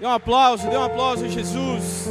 Dê 0.00 0.06
um 0.06 0.10
aplauso, 0.12 0.66
dê 0.70 0.78
um 0.78 0.82
aplauso 0.82 1.28
Jesus. 1.28 2.06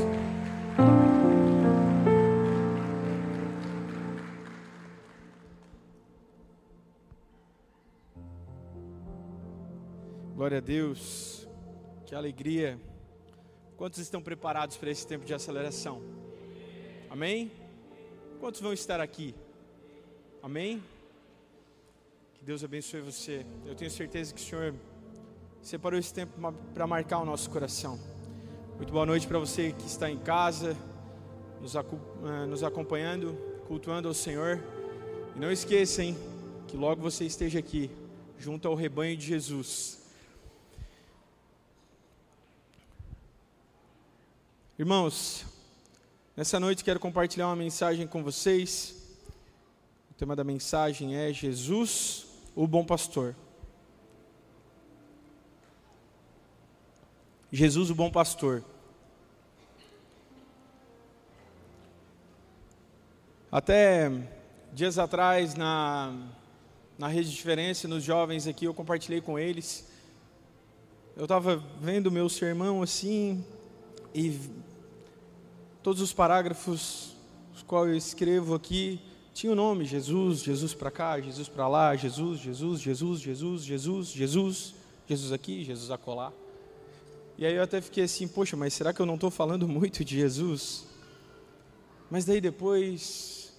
Glória 10.36 10.60
a 10.60 10.62
Deus, 10.62 11.48
que 12.06 12.14
alegria. 12.14 12.80
Quantos 13.76 13.98
estão 13.98 14.22
preparados 14.22 14.78
para 14.78 14.92
esse 14.92 15.08
tempo 15.08 15.26
de 15.26 15.34
aceleração? 15.34 16.00
Amém? 17.10 17.52
Quantos 18.40 18.62
vão 18.62 18.72
estar 18.72 19.02
aqui? 19.02 19.34
Amém? 20.44 20.84
Que 22.36 22.46
Deus 22.46 22.64
abençoe 22.64 23.02
você. 23.02 23.44
Eu 23.66 23.74
tenho 23.74 23.90
certeza 23.90 24.32
que 24.32 24.40
o 24.40 24.46
Senhor 24.46 24.76
separou 25.62 26.00
esse 26.00 26.14
tempo 26.14 26.34
para 26.74 26.88
marcar 26.88 27.20
o 27.20 27.26
nosso 27.26 27.50
coração. 27.50 28.00
Muito 28.78 28.92
boa 28.92 29.06
noite 29.06 29.28
para 29.28 29.38
você 29.38 29.74
que 29.74 29.86
está 29.86 30.10
em 30.10 30.18
casa, 30.18 30.76
nos, 31.62 31.76
eh, 31.76 32.46
nos 32.48 32.64
acompanhando, 32.64 33.34
cultuando 33.68 34.08
ao 34.08 34.14
Senhor. 34.14 34.64
E 35.36 35.40
não 35.40 35.52
esqueça, 35.52 36.04
hein, 36.04 36.18
que 36.68 36.78
logo 36.78 37.02
você 37.02 37.26
esteja 37.26 37.60
aqui, 37.60 37.92
junto 38.38 38.68
ao 38.68 38.76
rebanho 38.76 39.18
de 39.18 39.26
Jesus. 39.26 40.00
Irmãos, 44.78 45.46
nessa 46.38 46.58
noite 46.58 46.86
quero 46.86 47.02
compartilhar 47.02 47.48
uma 47.48 47.56
mensagem 47.56 48.08
com 48.08 48.24
vocês. 48.24 48.96
O 50.10 50.14
tema 50.14 50.38
da 50.38 50.44
mensagem 50.44 51.18
é 51.18 51.34
Jesus, 51.34 52.28
o 52.56 52.66
bom 52.66 52.86
pastor. 52.86 53.36
Jesus, 57.52 57.90
o 57.90 57.96
bom 57.96 58.12
pastor. 58.12 58.64
Até 63.52 64.12
dias 64.72 65.00
atrás, 65.00 65.56
na, 65.56 66.14
na 66.98 67.08
Rede 67.08 67.32
Diferença, 67.32 67.88
nos 67.88 68.04
jovens 68.04 68.46
aqui, 68.46 68.66
eu 68.66 68.74
compartilhei 68.74 69.20
com 69.20 69.40
eles. 69.40 69.90
Eu 71.18 71.24
estava 71.24 71.58
vendo 71.82 72.12
meu 72.12 72.30
sermão 72.30 72.84
assim, 72.84 73.44
e 74.14 74.40
todos 75.82 76.02
os 76.02 76.14
parágrafos 76.14 77.16
os 77.54 77.64
quais 77.64 77.90
eu 77.90 77.98
escrevo 77.98 78.54
aqui 78.54 79.02
tinha 79.34 79.52
o 79.54 79.56
nome 79.56 79.86
Jesus, 79.86 80.42
Jesus 80.42 80.74
para 80.74 80.92
cá, 80.92 81.20
Jesus 81.20 81.48
para 81.48 81.68
lá, 81.68 81.96
Jesus, 81.96 82.40
Jesus, 82.42 82.82
Jesus, 82.82 83.22
Jesus, 83.22 83.62
Jesus, 83.64 84.08
Jesus, 84.10 84.76
Jesus 85.08 85.32
aqui, 85.32 85.64
Jesus 85.64 85.90
acolá. 85.90 86.32
E 87.40 87.46
aí 87.46 87.56
eu 87.56 87.64
até 87.64 87.80
fiquei 87.80 88.04
assim, 88.04 88.28
poxa, 88.28 88.58
mas 88.58 88.74
será 88.74 88.92
que 88.92 89.00
eu 89.00 89.06
não 89.06 89.16
estou 89.16 89.32
falando 89.32 89.66
muito 89.66 90.04
de 90.04 90.18
Jesus? 90.18 90.86
Mas 92.12 92.26
daí 92.26 92.42
depois 92.42 93.54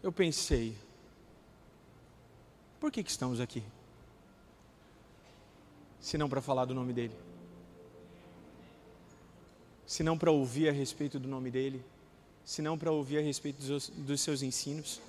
eu 0.00 0.12
pensei, 0.12 0.76
por 2.78 2.92
que, 2.92 3.02
que 3.02 3.10
estamos 3.10 3.40
aqui? 3.40 3.64
Se 5.98 6.16
não 6.16 6.28
para 6.28 6.40
falar 6.40 6.66
do 6.66 6.72
nome 6.72 6.92
dele. 6.92 7.12
Se 9.84 10.04
não 10.04 10.16
para 10.16 10.30
ouvir 10.30 10.68
a 10.68 10.72
respeito 10.72 11.18
do 11.18 11.26
nome 11.26 11.50
dele. 11.50 11.84
Se 12.44 12.62
não 12.62 12.78
para 12.78 12.92
ouvir 12.92 13.18
a 13.18 13.22
respeito 13.22 13.60
dos, 13.60 13.88
dos 13.88 14.20
seus 14.20 14.40
ensinos. 14.40 15.00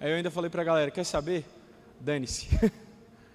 Aí 0.00 0.10
eu 0.10 0.16
ainda 0.16 0.30
falei 0.30 0.48
para 0.48 0.62
a 0.62 0.64
galera, 0.64 0.90
quer 0.90 1.04
saber? 1.04 1.44
Dane-se. 2.00 2.48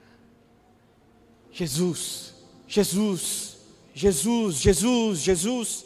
Jesus 1.51 2.38
Jesus, 2.69 3.57
Jesus, 3.95 4.57
Jesus, 4.57 5.19
Jesus. 5.21 5.85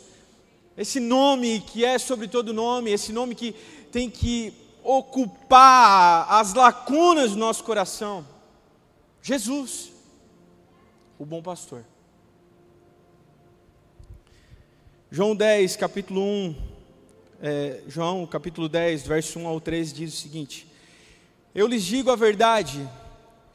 Esse 0.78 1.00
nome 1.00 1.62
que 1.62 1.86
é 1.86 1.98
sobre 1.98 2.28
todo 2.28 2.54
nome, 2.54 2.92
esse 2.92 3.14
nome 3.14 3.36
que 3.36 3.54
tem 3.90 4.10
que 4.10 4.54
ocupar 4.84 6.30
as 6.30 6.54
lacunas 6.54 7.32
do 7.32 7.38
nosso 7.38 7.64
coração. 7.64 8.28
Jesus, 9.22 9.94
o 11.18 11.26
bom 11.26 11.42
pastor. 11.42 11.86
João 15.10 15.34
10, 15.34 15.78
capítulo 15.78 16.22
1, 16.22 16.56
é, 17.42 17.82
João 17.88 18.28
capítulo 18.28 18.68
10, 18.68 19.08
verso 19.08 19.40
1 19.40 19.48
ao 19.48 19.62
13 19.62 19.94
diz 19.94 20.14
o 20.14 20.18
seguinte: 20.18 20.68
Eu 21.56 21.66
lhes 21.66 21.84
digo 21.84 22.12
a 22.12 22.16
verdade, 22.18 22.86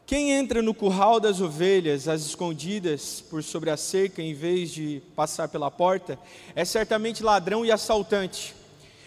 quem 0.09 0.33
entra 0.33 0.63
no 0.63 0.73
curral 0.73 1.21
das 1.21 1.39
ovelhas, 1.39 2.09
as 2.09 2.23
escondidas 2.23 3.23
por 3.29 3.45
sobre 3.45 3.69
a 3.69 3.77
cerca, 3.77 4.23
em 4.23 4.33
vez 4.33 4.71
de 4.71 5.03
passar 5.15 5.49
pela 5.49 5.71
porta, 5.71 6.19
é 6.57 6.65
certamente 6.65 7.23
ladrão 7.23 7.63
e 7.63 7.71
assaltante. 7.71 8.57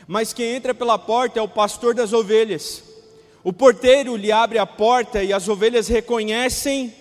Mas 0.08 0.32
quem 0.32 0.54
entra 0.54 0.76
pela 0.76 1.00
porta 1.00 1.40
é 1.40 1.42
o 1.42 1.48
pastor 1.48 1.96
das 1.96 2.14
ovelhas. 2.14 2.84
O 3.44 3.52
porteiro 3.52 4.16
lhe 4.16 4.32
abre 4.32 4.60
a 4.60 4.66
porta 4.68 5.24
e 5.24 5.34
as 5.34 5.48
ovelhas 5.48 5.88
reconhecem 5.88 6.94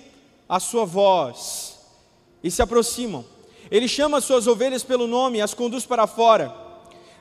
a 0.48 0.58
sua 0.58 0.86
voz 0.86 1.78
e 2.42 2.50
se 2.50 2.62
aproximam. 2.62 3.22
Ele 3.70 3.86
chama 3.86 4.16
as 4.16 4.24
suas 4.24 4.46
ovelhas 4.46 4.82
pelo 4.82 5.06
nome 5.06 5.36
e 5.36 5.42
as 5.42 5.52
conduz 5.52 5.84
para 5.84 6.06
fora. 6.06 6.54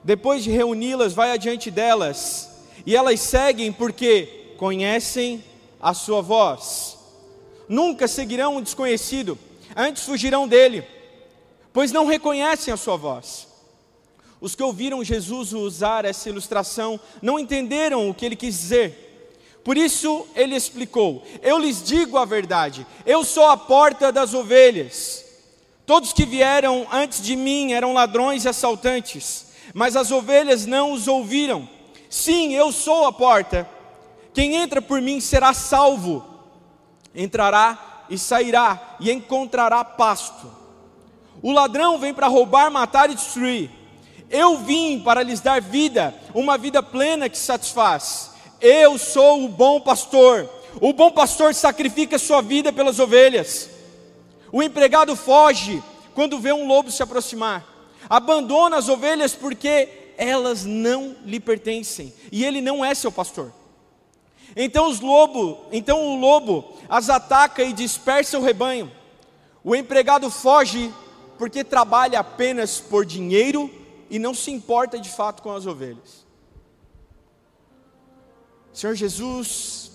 Depois 0.02 0.46
de 0.46 0.50
reuni-las, 0.50 1.12
vai 1.12 1.34
adiante 1.34 1.70
delas 1.70 2.64
e 2.86 2.96
elas 2.96 3.20
seguem 3.20 3.70
porque 3.70 4.54
conhecem 4.56 5.44
a 5.82 5.94
sua 5.94 6.22
voz. 6.22 6.98
Nunca 7.68 8.08
seguirão 8.08 8.58
um 8.58 8.62
desconhecido, 8.62 9.38
antes 9.76 10.04
fugirão 10.04 10.48
dele, 10.48 10.84
pois 11.72 11.92
não 11.92 12.06
reconhecem 12.06 12.74
a 12.74 12.78
sua 12.78 12.98
voz. 12.98 13.48
Os 14.42 14.56
que 14.56 14.64
ouviram 14.64 15.04
Jesus 15.04 15.54
usar 15.54 16.06
essa 16.06 16.30
ilustração 16.30 17.00
não 17.22 17.38
entenderam 17.38 18.10
o 18.10 18.14
que 18.14 18.26
ele 18.26 18.36
quis 18.36 18.56
dizer. 18.56 19.10
Por 19.64 19.78
isso 19.78 20.26
ele 20.36 20.56
explicou: 20.56 21.24
Eu 21.42 21.60
lhes 21.60 21.84
digo 21.84 22.18
a 22.18 22.26
verdade, 22.26 22.88
eu 23.06 23.24
sou 23.24 23.46
a 23.48 23.58
porta 23.58 24.12
das 24.12 24.34
ovelhas. 24.34 25.26
Todos 25.86 26.14
que 26.14 26.26
vieram 26.26 26.88
antes 26.92 27.22
de 27.22 27.36
mim 27.36 27.74
eram 27.74 27.94
ladrões 27.94 28.46
e 28.46 28.50
assaltantes, 28.50 29.48
mas 29.74 29.96
as 29.96 30.12
ovelhas 30.12 30.66
não 30.66 30.94
os 30.94 31.08
ouviram. 31.08 31.68
Sim, 32.10 32.54
eu 32.54 32.72
sou 32.72 33.06
a 33.06 33.12
porta. 33.12 33.68
Quem 34.40 34.56
entra 34.56 34.82
por 34.82 35.02
mim 35.02 35.20
será 35.20 35.54
salvo, 35.54 36.26
entrará 37.14 38.06
e 38.10 38.18
sairá 38.18 38.96
e 38.98 39.12
encontrará 39.12 39.84
pasto. 39.84 40.50
O 41.42 41.52
ladrão 41.52 42.00
vem 42.00 42.14
para 42.14 42.30
roubar, 42.30 42.72
matar 42.72 43.10
e 43.10 43.16
destruir. 43.16 43.70
Eu 44.30 44.60
vim 44.60 45.02
para 45.02 45.24
lhes 45.24 45.42
dar 45.42 45.60
vida, 45.60 46.16
uma 46.34 46.58
vida 46.58 46.82
plena 46.82 47.28
que 47.28 47.38
satisfaz. 47.38 48.32
Eu 48.62 48.98
sou 48.98 49.44
o 49.44 49.50
bom 49.50 49.82
pastor. 49.82 50.50
O 50.80 50.94
bom 50.94 51.12
pastor 51.12 51.54
sacrifica 51.54 52.18
sua 52.18 52.42
vida 52.42 52.72
pelas 52.72 52.98
ovelhas. 52.98 53.70
O 54.54 54.64
empregado 54.64 55.18
foge 55.18 55.84
quando 56.16 56.40
vê 56.40 56.54
um 56.54 56.66
lobo 56.66 56.90
se 56.90 57.04
aproximar. 57.04 57.68
Abandona 58.10 58.78
as 58.78 58.88
ovelhas 58.88 59.36
porque 59.36 60.14
elas 60.18 60.64
não 60.64 61.14
lhe 61.26 61.42
pertencem 61.42 62.14
e 62.32 62.46
ele 62.46 62.62
não 62.62 62.86
é 62.86 62.96
seu 62.96 63.12
pastor. 63.12 63.59
Então 64.62 64.90
os 64.90 65.00
lobo, 65.00 65.58
então 65.72 66.06
o 66.06 66.20
lobo 66.20 66.74
as 66.90 67.10
ataca 67.10 67.64
e 67.64 67.72
dispersa 67.72 68.38
o 68.38 68.42
rebanho. 68.42 68.92
O 69.64 69.74
empregado 69.74 70.30
foge 70.30 70.94
porque 71.38 71.64
trabalha 71.64 72.20
apenas 72.20 72.82
por 72.82 73.06
dinheiro 73.06 73.72
e 74.10 74.20
não 74.20 74.34
se 74.34 74.52
importa 74.52 75.00
de 75.00 75.08
fato 75.08 75.42
com 75.42 75.54
as 75.54 75.66
ovelhas. 75.66 76.26
Senhor 78.74 78.96
Jesus, 78.96 79.92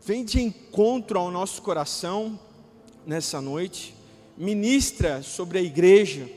vem 0.00 0.24
de 0.24 0.40
encontro 0.40 1.18
ao 1.18 1.32
nosso 1.32 1.60
coração 1.60 2.38
nessa 3.04 3.40
noite, 3.40 3.92
ministra 4.36 5.20
sobre 5.20 5.58
a 5.58 5.62
igreja, 5.62 6.30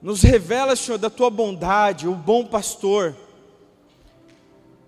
nos 0.00 0.22
revela, 0.22 0.76
Senhor, 0.76 0.98
da 0.98 1.10
tua 1.10 1.30
bondade, 1.30 2.06
o 2.06 2.14
bom 2.14 2.46
pastor 2.46 3.16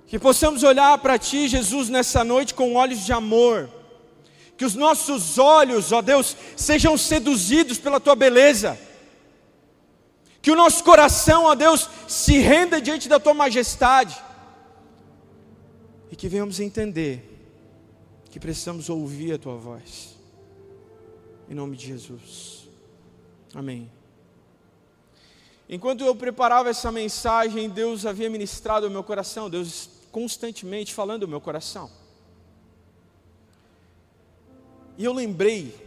que 0.07 0.19
possamos 0.19 0.63
olhar 0.63 0.97
para 0.99 1.19
Ti, 1.19 1.49
Jesus, 1.49 1.89
nessa 1.89 2.23
noite 2.23 2.55
com 2.55 2.75
olhos 2.75 3.05
de 3.05 3.13
amor. 3.13 3.69
Que 4.57 4.65
os 4.65 4.75
nossos 4.75 5.39
olhos, 5.39 5.93
ó 5.93 6.01
Deus, 6.01 6.37
sejam 6.57 6.97
seduzidos 6.97 7.79
pela 7.79 7.99
Tua 8.01 8.15
beleza. 8.15 8.79
Que 10.41 10.51
o 10.51 10.57
nosso 10.57 10.85
coração, 10.85 11.45
ó 11.45 11.55
Deus, 11.55 11.91
se 12.07 12.39
renda 12.39 12.81
diante 12.81 13.09
da 13.09 13.19
Tua 13.19 13.35
majestade. 13.35 14.17
E 16.11 16.15
que 16.15 16.29
venhamos 16.29 16.61
entender 16.61 17.33
que 18.31 18.39
precisamos 18.39 18.89
ouvir 18.89 19.33
a 19.33 19.39
Tua 19.39 19.57
voz. 19.57 20.17
Em 21.51 21.55
nome 21.55 21.77
de 21.77 21.89
Jesus. 21.89 22.69
Amém. 23.53 23.91
Enquanto 25.69 26.05
eu 26.05 26.15
preparava 26.15 26.71
essa 26.71 26.93
mensagem, 26.93 27.69
Deus 27.69 28.07
havia 28.07 28.31
ministrado 28.31 28.87
ao 28.87 28.93
meu 28.93 29.03
coração, 29.03 29.51
Deus 29.51 29.96
constantemente 30.17 30.95
falando 30.95 31.25
no 31.25 31.29
meu 31.29 31.43
coração. 31.43 31.91
E 34.97 35.05
eu 35.05 35.13
lembrei 35.13 35.79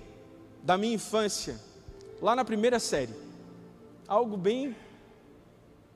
da 0.62 0.78
minha 0.78 0.94
infância, 0.94 1.60
lá 2.22 2.36
na 2.36 2.46
primeira 2.46 2.78
série. 2.80 3.12
Algo 4.08 4.38
bem, 4.38 4.76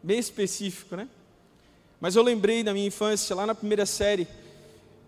bem 0.02 0.18
específico, 0.18 0.96
né? 0.96 1.08
Mas 2.02 2.16
eu 2.16 2.24
lembrei 2.24 2.64
da 2.64 2.74
minha 2.74 2.88
infância, 2.88 3.36
lá 3.36 3.46
na 3.46 3.54
primeira 3.54 3.86
série, 3.86 4.28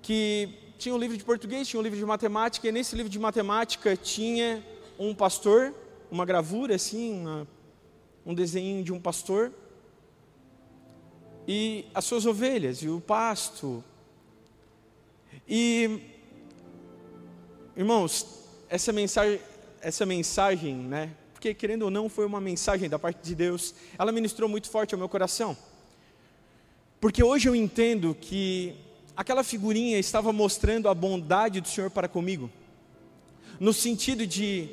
que 0.04 0.48
tinha 0.78 0.94
um 0.94 1.00
livro 1.00 1.18
de 1.18 1.24
português, 1.24 1.68
tinha 1.68 1.80
um 1.80 1.84
livro 1.84 1.98
de 1.98 2.06
matemática, 2.06 2.68
e 2.68 2.72
nesse 2.72 2.96
livro 2.96 3.10
de 3.10 3.18
matemática 3.18 3.98
tinha 3.98 4.64
um 5.00 5.16
pastor, 5.16 5.74
uma 6.12 6.26
gravura 6.26 6.76
assim, 6.76 7.22
uma, 7.22 7.48
um 8.24 8.36
desenho 8.36 8.84
de 8.84 8.94
um 8.94 9.02
pastor, 9.02 9.52
e 11.48 11.86
as 11.94 12.06
suas 12.06 12.26
ovelhas, 12.26 12.82
e 12.82 12.90
o 12.90 13.00
pasto. 13.00 13.84
E, 15.48 16.00
irmãos, 17.76 18.26
essa 18.70 18.92
mensagem, 18.92 19.40
essa 19.82 20.06
mensagem, 20.06 20.76
né? 20.76 21.12
Porque 21.34 21.54
querendo 21.54 21.84
ou 21.84 21.92
não, 21.92 22.10
foi 22.10 22.26
uma 22.26 22.42
mensagem 22.42 22.90
da 22.90 22.98
parte 22.98 23.20
de 23.22 23.36
Deus. 23.36 23.76
Ela 24.00 24.12
ministrou 24.12 24.50
muito 24.50 24.70
forte 24.70 24.96
ao 24.96 25.00
meu 25.00 25.08
coração. 25.08 25.56
Porque 27.00 27.24
hoje 27.24 27.48
eu 27.48 27.56
entendo 27.56 28.18
que 28.20 28.76
aquela 29.16 29.44
figurinha 29.44 30.00
estava 30.00 30.34
mostrando 30.34 30.90
a 30.90 30.94
bondade 30.94 31.62
do 31.62 31.68
Senhor 31.68 31.92
para 31.92 32.08
comigo, 32.08 32.50
no 33.60 33.72
sentido 33.72 34.26
de, 34.26 34.70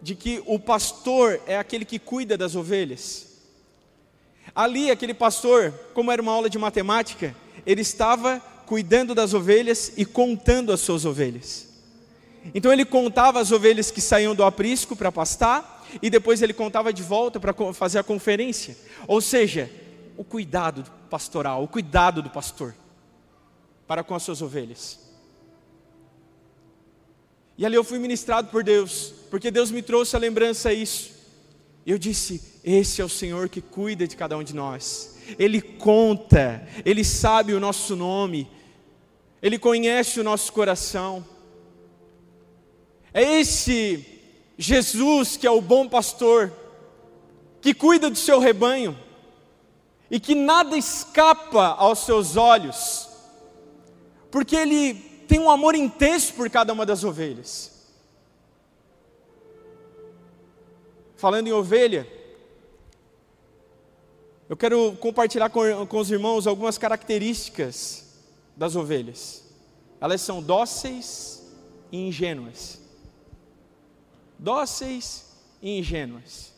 de 0.00 0.14
que 0.14 0.42
o 0.46 0.58
pastor 0.58 1.40
é 1.46 1.58
aquele 1.58 1.84
que 1.84 1.98
cuida 1.98 2.38
das 2.38 2.54
ovelhas. 2.54 3.29
Ali, 4.54 4.90
aquele 4.90 5.14
pastor, 5.14 5.72
como 5.94 6.10
era 6.10 6.20
uma 6.20 6.32
aula 6.32 6.50
de 6.50 6.58
matemática, 6.58 7.34
ele 7.66 7.82
estava 7.82 8.40
cuidando 8.66 9.14
das 9.14 9.34
ovelhas 9.34 9.92
e 9.96 10.04
contando 10.04 10.72
as 10.72 10.80
suas 10.80 11.04
ovelhas. 11.04 11.68
Então 12.54 12.72
ele 12.72 12.84
contava 12.84 13.40
as 13.40 13.52
ovelhas 13.52 13.90
que 13.90 14.00
saíam 14.00 14.34
do 14.34 14.44
aprisco 14.44 14.96
para 14.96 15.12
pastar 15.12 15.86
e 16.00 16.08
depois 16.08 16.40
ele 16.40 16.52
contava 16.52 16.92
de 16.92 17.02
volta 17.02 17.38
para 17.38 17.54
fazer 17.72 17.98
a 17.98 18.04
conferência. 18.04 18.76
Ou 19.06 19.20
seja, 19.20 19.70
o 20.16 20.24
cuidado 20.24 20.84
pastoral, 21.10 21.62
o 21.62 21.68
cuidado 21.68 22.22
do 22.22 22.30
pastor 22.30 22.74
para 23.86 24.04
com 24.04 24.14
as 24.14 24.22
suas 24.22 24.40
ovelhas. 24.40 25.00
E 27.58 27.66
ali 27.66 27.74
eu 27.74 27.84
fui 27.84 27.98
ministrado 27.98 28.48
por 28.48 28.62
Deus, 28.62 29.12
porque 29.30 29.50
Deus 29.50 29.70
me 29.70 29.82
trouxe 29.82 30.16
a 30.16 30.18
lembrança 30.18 30.72
isso. 30.72 31.19
Eu 31.86 31.98
disse: 31.98 32.60
Esse 32.62 33.00
é 33.00 33.04
o 33.04 33.08
Senhor 33.08 33.48
que 33.48 33.60
cuida 33.60 34.06
de 34.06 34.16
cada 34.16 34.36
um 34.36 34.42
de 34.42 34.54
nós. 34.54 35.16
Ele 35.38 35.60
conta, 35.60 36.66
Ele 36.84 37.04
sabe 37.04 37.52
o 37.52 37.60
nosso 37.60 37.94
nome, 37.96 38.48
Ele 39.42 39.58
conhece 39.58 40.20
o 40.20 40.24
nosso 40.24 40.52
coração. 40.52 41.24
É 43.12 43.22
esse 43.40 44.06
Jesus 44.56 45.36
que 45.36 45.46
é 45.46 45.50
o 45.50 45.60
bom 45.60 45.88
pastor, 45.88 46.52
que 47.60 47.74
cuida 47.74 48.08
do 48.08 48.16
seu 48.16 48.38
rebanho 48.38 48.96
e 50.10 50.20
que 50.20 50.34
nada 50.34 50.76
escapa 50.76 51.74
aos 51.78 52.00
seus 52.00 52.36
olhos 52.36 53.10
porque 54.30 54.54
ele 54.54 54.94
tem 55.26 55.38
um 55.38 55.50
amor 55.50 55.74
intenso 55.74 56.32
por 56.34 56.48
cada 56.48 56.72
uma 56.72 56.86
das 56.86 57.04
ovelhas. 57.04 57.79
Falando 61.20 61.48
em 61.48 61.52
ovelha, 61.52 62.08
eu 64.48 64.56
quero 64.56 64.96
compartilhar 64.96 65.50
com, 65.50 65.86
com 65.86 65.98
os 65.98 66.10
irmãos 66.10 66.46
algumas 66.46 66.78
características 66.78 68.06
das 68.56 68.74
ovelhas. 68.74 69.44
Elas 70.00 70.22
são 70.22 70.42
dóceis 70.42 71.46
e 71.92 71.98
ingênuas. 72.08 72.80
Dóceis 74.38 75.26
e 75.60 75.78
ingênuas. 75.78 76.54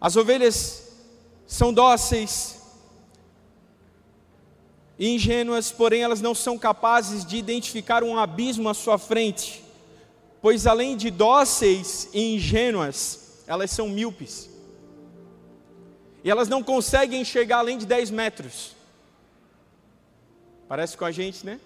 As 0.00 0.16
ovelhas 0.16 0.90
são 1.46 1.70
dóceis 1.70 2.62
e 4.98 5.10
ingênuas, 5.14 5.70
porém 5.70 6.00
elas 6.00 6.22
não 6.22 6.34
são 6.34 6.56
capazes 6.56 7.22
de 7.22 7.36
identificar 7.36 8.02
um 8.02 8.18
abismo 8.18 8.70
à 8.70 8.72
sua 8.72 8.96
frente, 8.96 9.62
pois 10.40 10.66
além 10.66 10.96
de 10.96 11.10
dóceis 11.10 12.08
e 12.14 12.34
ingênuas, 12.34 13.27
elas 13.48 13.70
são 13.70 13.88
míopes. 13.88 14.50
E 16.22 16.30
elas 16.30 16.48
não 16.48 16.62
conseguem 16.62 17.22
enxergar 17.22 17.58
além 17.58 17.78
de 17.78 17.86
10 17.86 18.10
metros. 18.10 18.76
Parece 20.68 20.98
com 20.98 21.06
a 21.06 21.10
gente, 21.10 21.46
né? 21.46 21.58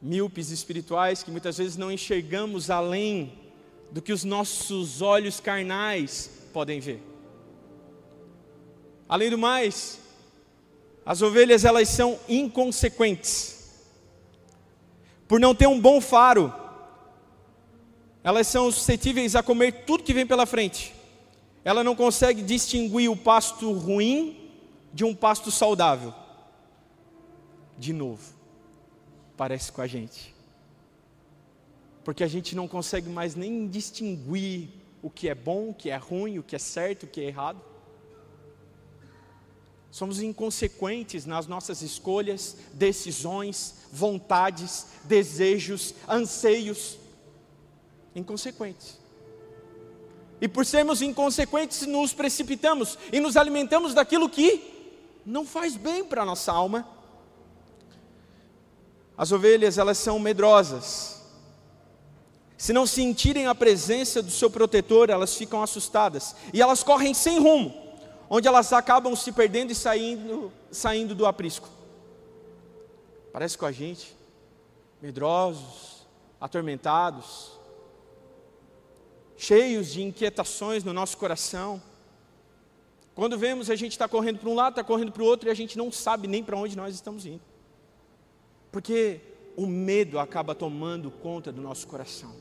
Míopes 0.00 0.50
espirituais 0.50 1.24
que 1.24 1.30
muitas 1.30 1.58
vezes 1.58 1.76
não 1.76 1.90
enxergamos 1.90 2.70
além 2.70 3.36
do 3.90 4.00
que 4.00 4.12
os 4.12 4.22
nossos 4.22 5.02
olhos 5.02 5.40
carnais 5.40 6.30
podem 6.52 6.78
ver. 6.78 7.02
Além 9.08 9.28
do 9.28 9.36
mais, 9.36 9.98
as 11.04 11.20
ovelhas 11.20 11.64
elas 11.64 11.88
são 11.88 12.16
inconsequentes. 12.28 13.58
Por 15.26 15.40
não 15.40 15.52
ter 15.52 15.66
um 15.66 15.80
bom 15.80 16.00
faro, 16.00 16.54
elas 18.22 18.46
são 18.46 18.70
suscetíveis 18.70 19.34
a 19.34 19.42
comer 19.42 19.84
tudo 19.84 20.04
que 20.04 20.14
vem 20.14 20.26
pela 20.26 20.46
frente. 20.46 20.94
Ela 21.64 21.82
não 21.82 21.94
consegue 21.94 22.42
distinguir 22.42 23.10
o 23.10 23.16
pasto 23.16 23.72
ruim 23.72 24.50
de 24.92 25.04
um 25.04 25.14
pasto 25.14 25.50
saudável. 25.50 26.12
De 27.78 27.92
novo, 27.92 28.34
parece 29.36 29.72
com 29.72 29.80
a 29.80 29.86
gente. 29.86 30.34
Porque 32.04 32.24
a 32.24 32.28
gente 32.28 32.54
não 32.54 32.68
consegue 32.68 33.08
mais 33.08 33.34
nem 33.34 33.66
distinguir 33.66 34.68
o 35.02 35.08
que 35.08 35.28
é 35.28 35.34
bom, 35.34 35.70
o 35.70 35.74
que 35.74 35.90
é 35.90 35.96
ruim, 35.96 36.38
o 36.38 36.42
que 36.42 36.56
é 36.56 36.58
certo, 36.58 37.04
o 37.04 37.06
que 37.06 37.20
é 37.20 37.24
errado. 37.24 37.60
Somos 39.90 40.20
inconsequentes 40.20 41.26
nas 41.26 41.46
nossas 41.46 41.82
escolhas, 41.82 42.56
decisões, 42.72 43.74
vontades, 43.92 44.86
desejos, 45.04 45.94
anseios. 46.08 46.99
Inconsequentes. 48.14 48.98
E 50.40 50.48
por 50.48 50.64
sermos 50.64 51.02
inconsequentes, 51.02 51.86
nos 51.86 52.12
precipitamos 52.12 52.98
e 53.12 53.20
nos 53.20 53.36
alimentamos 53.36 53.92
daquilo 53.92 54.28
que 54.28 55.20
não 55.24 55.44
faz 55.44 55.76
bem 55.76 56.02
para 56.04 56.22
a 56.22 56.26
nossa 56.26 56.50
alma. 56.50 56.88
As 59.16 59.32
ovelhas, 59.32 59.76
elas 59.76 59.98
são 59.98 60.18
medrosas. 60.18 61.20
Se 62.56 62.72
não 62.72 62.86
sentirem 62.86 63.46
a 63.46 63.54
presença 63.54 64.22
do 64.22 64.30
seu 64.30 64.50
protetor, 64.50 65.10
elas 65.10 65.34
ficam 65.34 65.62
assustadas 65.62 66.34
e 66.52 66.60
elas 66.60 66.82
correm 66.82 67.12
sem 67.12 67.38
rumo 67.38 67.90
onde 68.32 68.46
elas 68.46 68.72
acabam 68.72 69.16
se 69.16 69.32
perdendo 69.32 69.72
e 69.72 69.74
saindo, 69.74 70.52
saindo 70.70 71.16
do 71.16 71.26
aprisco. 71.26 71.68
Parece 73.32 73.58
com 73.58 73.66
a 73.66 73.72
gente, 73.72 74.16
medrosos, 75.02 76.06
atormentados, 76.40 77.58
cheios 79.40 79.90
de 79.90 80.02
inquietações 80.02 80.84
no 80.84 80.92
nosso 80.92 81.16
coração. 81.16 81.82
Quando 83.14 83.38
vemos 83.38 83.70
a 83.70 83.74
gente 83.74 83.92
está 83.92 84.06
correndo 84.06 84.38
para 84.38 84.50
um 84.50 84.54
lado, 84.54 84.74
está 84.74 84.84
correndo 84.84 85.10
para 85.10 85.22
o 85.22 85.26
outro 85.26 85.48
e 85.48 85.50
a 85.50 85.54
gente 85.54 85.78
não 85.78 85.90
sabe 85.90 86.28
nem 86.28 86.44
para 86.44 86.58
onde 86.58 86.76
nós 86.76 86.94
estamos 86.94 87.24
indo. 87.24 87.40
Porque 88.70 89.18
o 89.56 89.66
medo 89.66 90.18
acaba 90.18 90.54
tomando 90.54 91.10
conta 91.10 91.50
do 91.50 91.62
nosso 91.62 91.86
coração. 91.86 92.34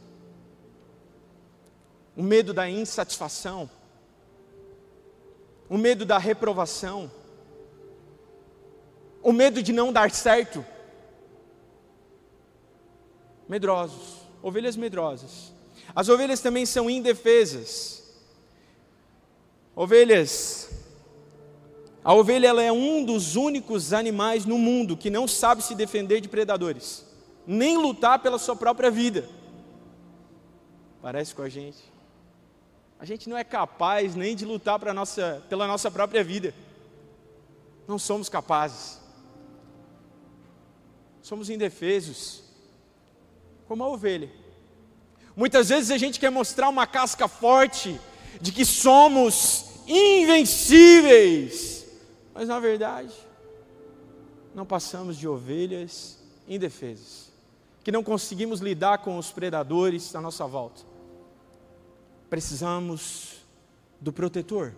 O 2.17 2.21
medo 2.21 2.53
da 2.53 2.69
insatisfação, 2.69 3.69
o 5.69 5.77
medo 5.77 6.05
da 6.05 6.17
reprovação, 6.17 7.09
o 9.23 9.31
medo 9.31 9.63
de 9.63 9.71
não 9.71 9.93
dar 9.93 10.11
certo. 10.11 10.65
Medrosos, 13.47 14.17
ovelhas 14.43 14.75
medrosas. 14.75 15.58
As 15.95 16.09
ovelhas 16.09 16.39
também 16.39 16.65
são 16.65 16.89
indefesas. 16.89 18.03
Ovelhas, 19.75 20.69
a 22.03 22.13
ovelha 22.13 22.47
ela 22.47 22.61
é 22.61 22.71
um 22.71 23.03
dos 23.03 23.35
únicos 23.35 23.93
animais 23.93 24.45
no 24.45 24.57
mundo 24.57 24.97
que 24.97 25.09
não 25.09 25.27
sabe 25.27 25.61
se 25.61 25.75
defender 25.75 26.21
de 26.21 26.27
predadores, 26.27 27.05
nem 27.45 27.77
lutar 27.77 28.19
pela 28.19 28.37
sua 28.37 28.55
própria 28.55 28.91
vida. 28.91 29.27
Parece 31.01 31.33
com 31.33 31.41
a 31.41 31.49
gente. 31.49 31.83
A 32.99 33.05
gente 33.05 33.29
não 33.29 33.37
é 33.37 33.43
capaz 33.43 34.15
nem 34.15 34.35
de 34.35 34.45
lutar 34.45 34.93
nossa, 34.93 35.41
pela 35.47 35.65
nossa 35.65 35.89
própria 35.89 36.23
vida. 36.23 36.53
Não 37.87 37.97
somos 37.97 38.27
capazes. 38.27 38.99
Somos 41.21 41.49
indefesos, 41.49 42.43
como 43.67 43.83
a 43.83 43.87
ovelha. 43.87 44.29
Muitas 45.39 45.69
vezes 45.69 45.89
a 45.89 45.97
gente 45.97 46.19
quer 46.19 46.29
mostrar 46.29 46.67
uma 46.67 46.85
casca 46.85 47.25
forte 47.25 47.97
de 48.41 48.51
que 48.51 48.65
somos 48.65 49.67
invencíveis, 49.87 51.85
mas 52.33 52.49
na 52.49 52.59
verdade, 52.59 53.13
não 54.53 54.65
passamos 54.65 55.15
de 55.15 55.29
ovelhas 55.29 56.17
indefesas. 56.45 57.31
que 57.81 57.91
não 57.91 58.03
conseguimos 58.03 58.59
lidar 58.59 58.97
com 58.97 59.17
os 59.17 59.31
predadores 59.31 60.13
à 60.13 60.19
nossa 60.19 60.45
volta. 60.45 60.81
Precisamos 62.29 63.37
do 64.01 64.11
protetor, 64.11 64.75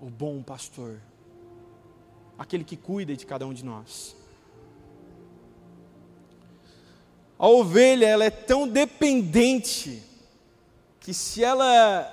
o 0.00 0.06
bom 0.06 0.40
pastor, 0.44 1.00
aquele 2.38 2.62
que 2.62 2.76
cuida 2.76 3.16
de 3.16 3.26
cada 3.26 3.44
um 3.44 3.52
de 3.52 3.64
nós. 3.64 4.14
A 7.42 7.48
ovelha, 7.48 8.06
ela 8.06 8.24
é 8.24 8.30
tão 8.30 8.68
dependente 8.68 10.00
que 11.00 11.12
se 11.12 11.42
ela 11.42 12.08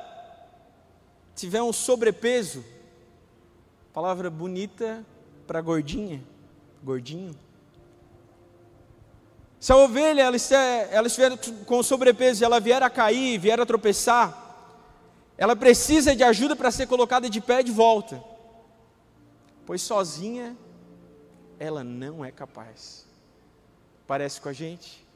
tiver 1.35 1.61
um 1.61 1.71
sobrepeso, 1.71 2.65
palavra 3.93 4.31
bonita 4.31 5.05
para 5.45 5.61
gordinha, 5.61 6.23
gordinho. 6.83 7.35
Se 9.59 9.71
a 9.71 9.77
ovelha 9.77 10.23
ela 10.23 10.35
estiver, 10.35 10.89
ela 10.91 11.05
estiver 11.05 11.37
com 11.63 11.83
sobrepeso 11.83 12.43
e 12.43 12.45
ela 12.45 12.59
vier 12.59 12.81
a 12.81 12.89
cair, 12.89 13.37
vier 13.37 13.59
a 13.59 13.67
tropeçar, 13.67 14.35
ela 15.37 15.55
precisa 15.55 16.15
de 16.15 16.23
ajuda 16.23 16.55
para 16.55 16.71
ser 16.71 16.87
colocada 16.87 17.29
de 17.29 17.39
pé 17.39 17.61
de 17.61 17.71
volta, 17.71 18.19
pois 19.63 19.83
sozinha 19.83 20.57
ela 21.59 21.83
não 21.83 22.25
é 22.25 22.31
capaz. 22.31 23.05
Parece 24.07 24.41
com 24.41 24.49
a 24.49 24.53
gente? 24.53 25.07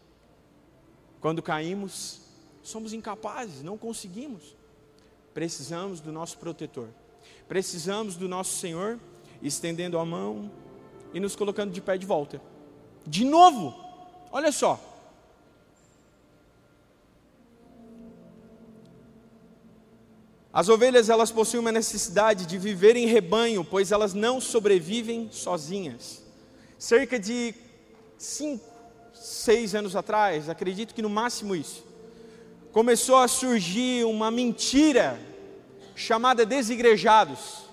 Quando 1.23 1.41
caímos, 1.41 2.19
somos 2.61 2.91
incapazes, 2.91 3.63
não 3.63 3.77
conseguimos. 3.77 4.57
Precisamos 5.33 6.01
do 6.01 6.11
nosso 6.11 6.37
protetor, 6.37 6.89
precisamos 7.47 8.17
do 8.17 8.27
nosso 8.27 8.57
Senhor 8.57 8.99
estendendo 9.41 9.97
a 9.97 10.03
mão 10.03 10.51
e 11.13 11.21
nos 11.21 11.33
colocando 11.33 11.71
de 11.71 11.79
pé 11.79 11.97
de 11.97 12.05
volta. 12.05 12.41
De 13.07 13.23
novo, 13.23 13.73
olha 14.33 14.51
só. 14.51 14.77
As 20.51 20.67
ovelhas 20.67 21.09
elas 21.09 21.31
possuem 21.31 21.61
uma 21.61 21.71
necessidade 21.71 22.45
de 22.45 22.57
viver 22.57 22.97
em 22.97 23.05
rebanho, 23.05 23.63
pois 23.63 23.93
elas 23.93 24.13
não 24.13 24.41
sobrevivem 24.41 25.29
sozinhas. 25.31 26.21
Cerca 26.77 27.17
de 27.17 27.55
cinco, 28.17 28.72
seis 29.13 29.75
anos 29.75 29.95
atrás, 29.95 30.49
acredito 30.49 30.93
que 30.93 31.01
no 31.01 31.09
máximo 31.09 31.55
isso, 31.55 31.83
começou 32.71 33.17
a 33.17 33.27
surgir 33.27 34.05
uma 34.05 34.31
mentira 34.31 35.19
chamada 35.95 36.45
desigrejados. 36.45 37.63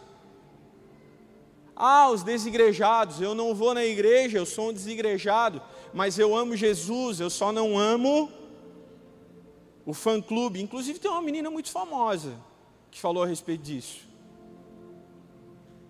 Ah, 1.74 2.10
os 2.10 2.22
desigrejados, 2.22 3.20
eu 3.22 3.34
não 3.34 3.54
vou 3.54 3.72
na 3.72 3.84
igreja, 3.84 4.36
eu 4.36 4.44
sou 4.44 4.68
um 4.68 4.72
desigrejado, 4.72 5.62
mas 5.94 6.18
eu 6.18 6.36
amo 6.36 6.54
Jesus, 6.54 7.20
eu 7.20 7.30
só 7.30 7.50
não 7.50 7.78
amo 7.78 8.30
o 9.86 9.94
fã-clube. 9.94 10.60
Inclusive 10.60 10.98
tem 10.98 11.10
uma 11.10 11.22
menina 11.22 11.50
muito 11.50 11.70
famosa 11.70 12.34
que 12.90 13.00
falou 13.00 13.22
a 13.22 13.26
respeito 13.26 13.62
disso. 13.62 14.08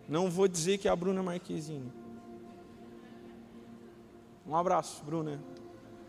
Não 0.08 0.30
vou 0.30 0.46
dizer 0.46 0.78
que 0.78 0.86
é 0.86 0.90
a 0.90 0.96
Bruna 0.96 1.22
Marquezine. 1.22 1.92
Um 4.50 4.56
abraço, 4.56 5.00
Bruna. 5.04 5.40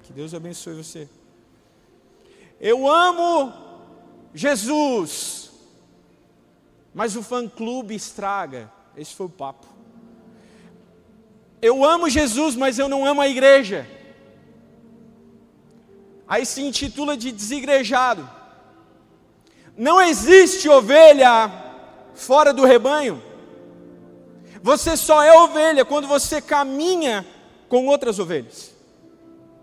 Que 0.01 0.11
Deus 0.11 0.33
abençoe 0.33 0.73
você. 0.73 1.07
Eu 2.59 2.89
amo 2.89 3.53
Jesus, 4.33 5.51
mas 6.91 7.15
o 7.15 7.21
fã-clube 7.21 7.93
estraga. 7.93 8.71
Esse 8.97 9.13
foi 9.13 9.27
o 9.27 9.29
papo. 9.29 9.67
Eu 11.61 11.85
amo 11.85 12.09
Jesus, 12.09 12.55
mas 12.55 12.79
eu 12.79 12.89
não 12.89 13.05
amo 13.05 13.21
a 13.21 13.27
igreja. 13.27 13.87
Aí 16.27 16.43
se 16.43 16.63
intitula 16.63 17.15
de 17.15 17.31
desigrejado. 17.31 18.27
Não 19.77 20.01
existe 20.01 20.67
ovelha 20.67 21.51
fora 22.15 22.51
do 22.51 22.65
rebanho. 22.65 23.21
Você 24.63 24.97
só 24.97 25.21
é 25.21 25.31
ovelha 25.31 25.85
quando 25.85 26.07
você 26.07 26.41
caminha 26.41 27.23
com 27.71 27.87
outras 27.87 28.19
ovelhas. 28.19 28.75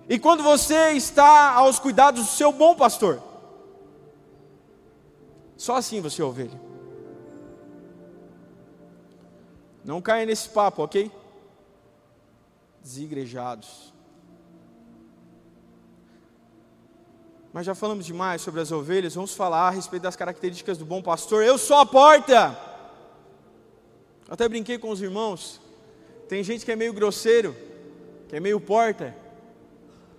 E 0.08 0.18
quando 0.18 0.42
você 0.42 0.92
está 0.92 1.52
aos 1.52 1.78
cuidados 1.78 2.24
do 2.24 2.30
seu 2.30 2.50
bom 2.50 2.74
pastor. 2.74 3.22
Só 5.58 5.76
assim 5.76 6.00
você 6.00 6.22
é 6.22 6.24
ovelha. 6.24 6.58
Não 9.84 10.00
caia 10.00 10.24
nesse 10.24 10.48
papo, 10.48 10.82
ok? 10.82 11.12
Desigrejados. 12.82 13.92
Mas 17.52 17.66
já 17.66 17.74
falamos 17.74 18.06
demais 18.06 18.40
sobre 18.40 18.62
as 18.62 18.72
ovelhas, 18.72 19.16
vamos 19.16 19.34
falar 19.34 19.68
a 19.68 19.70
respeito 19.70 20.04
das 20.04 20.16
características 20.16 20.78
do 20.78 20.86
bom 20.86 21.02
pastor. 21.02 21.44
Eu 21.44 21.58
sou 21.58 21.76
a 21.76 21.84
porta. 21.84 22.58
até 24.30 24.48
brinquei 24.48 24.78
com 24.78 24.88
os 24.88 25.02
irmãos. 25.02 25.60
Tem 26.26 26.42
gente 26.42 26.64
que 26.64 26.72
é 26.72 26.76
meio 26.76 26.94
grosseiro, 26.94 27.67
que 28.28 28.36
é 28.36 28.40
meio 28.40 28.60
porta. 28.60 29.14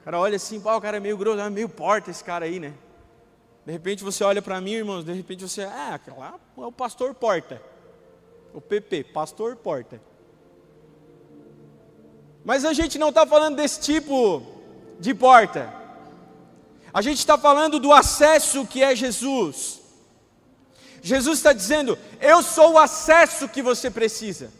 O 0.02 0.04
cara 0.04 0.20
olha 0.20 0.36
assim, 0.36 0.60
pá, 0.60 0.76
o 0.76 0.82
cara 0.82 0.98
é 0.98 1.00
meio 1.00 1.18
grosso, 1.18 1.40
é 1.40 1.50
meio 1.50 1.70
porta 1.70 2.10
esse 2.10 2.24
cara 2.24 2.46
aí, 2.46 2.60
né? 2.60 2.74
De 3.66 3.72
repente 3.72 4.04
você 4.04 4.24
olha 4.24 4.42
para 4.42 4.60
mim, 4.60 4.72
irmãos, 4.72 5.04
de 5.04 5.14
repente 5.14 5.48
você, 5.48 5.64
ah, 5.64 6.00
lá 6.18 6.40
é 6.58 6.62
o 6.62 6.72
pastor 6.72 7.14
porta. 7.14 7.62
O 8.54 8.60
PP, 8.60 9.04
pastor 9.06 9.56
porta. 9.56 10.02
Mas 12.44 12.66
a 12.66 12.74
gente 12.74 12.98
não 12.98 13.10
está 13.10 13.28
falando 13.28 13.58
desse 13.58 13.80
tipo 13.80 14.42
de 15.00 15.14
porta. 15.14 15.72
A 16.92 17.02
gente 17.02 17.20
está 17.20 17.38
falando 17.38 17.80
do 17.80 17.94
acesso 17.94 18.66
que 18.66 18.82
é 18.82 18.96
Jesus. 18.96 19.80
Jesus 21.02 21.38
está 21.38 21.54
dizendo: 21.54 21.98
Eu 22.20 22.42
sou 22.42 22.74
o 22.74 22.80
acesso 22.80 23.48
que 23.48 23.62
você 23.62 23.92
precisa. 23.92 24.52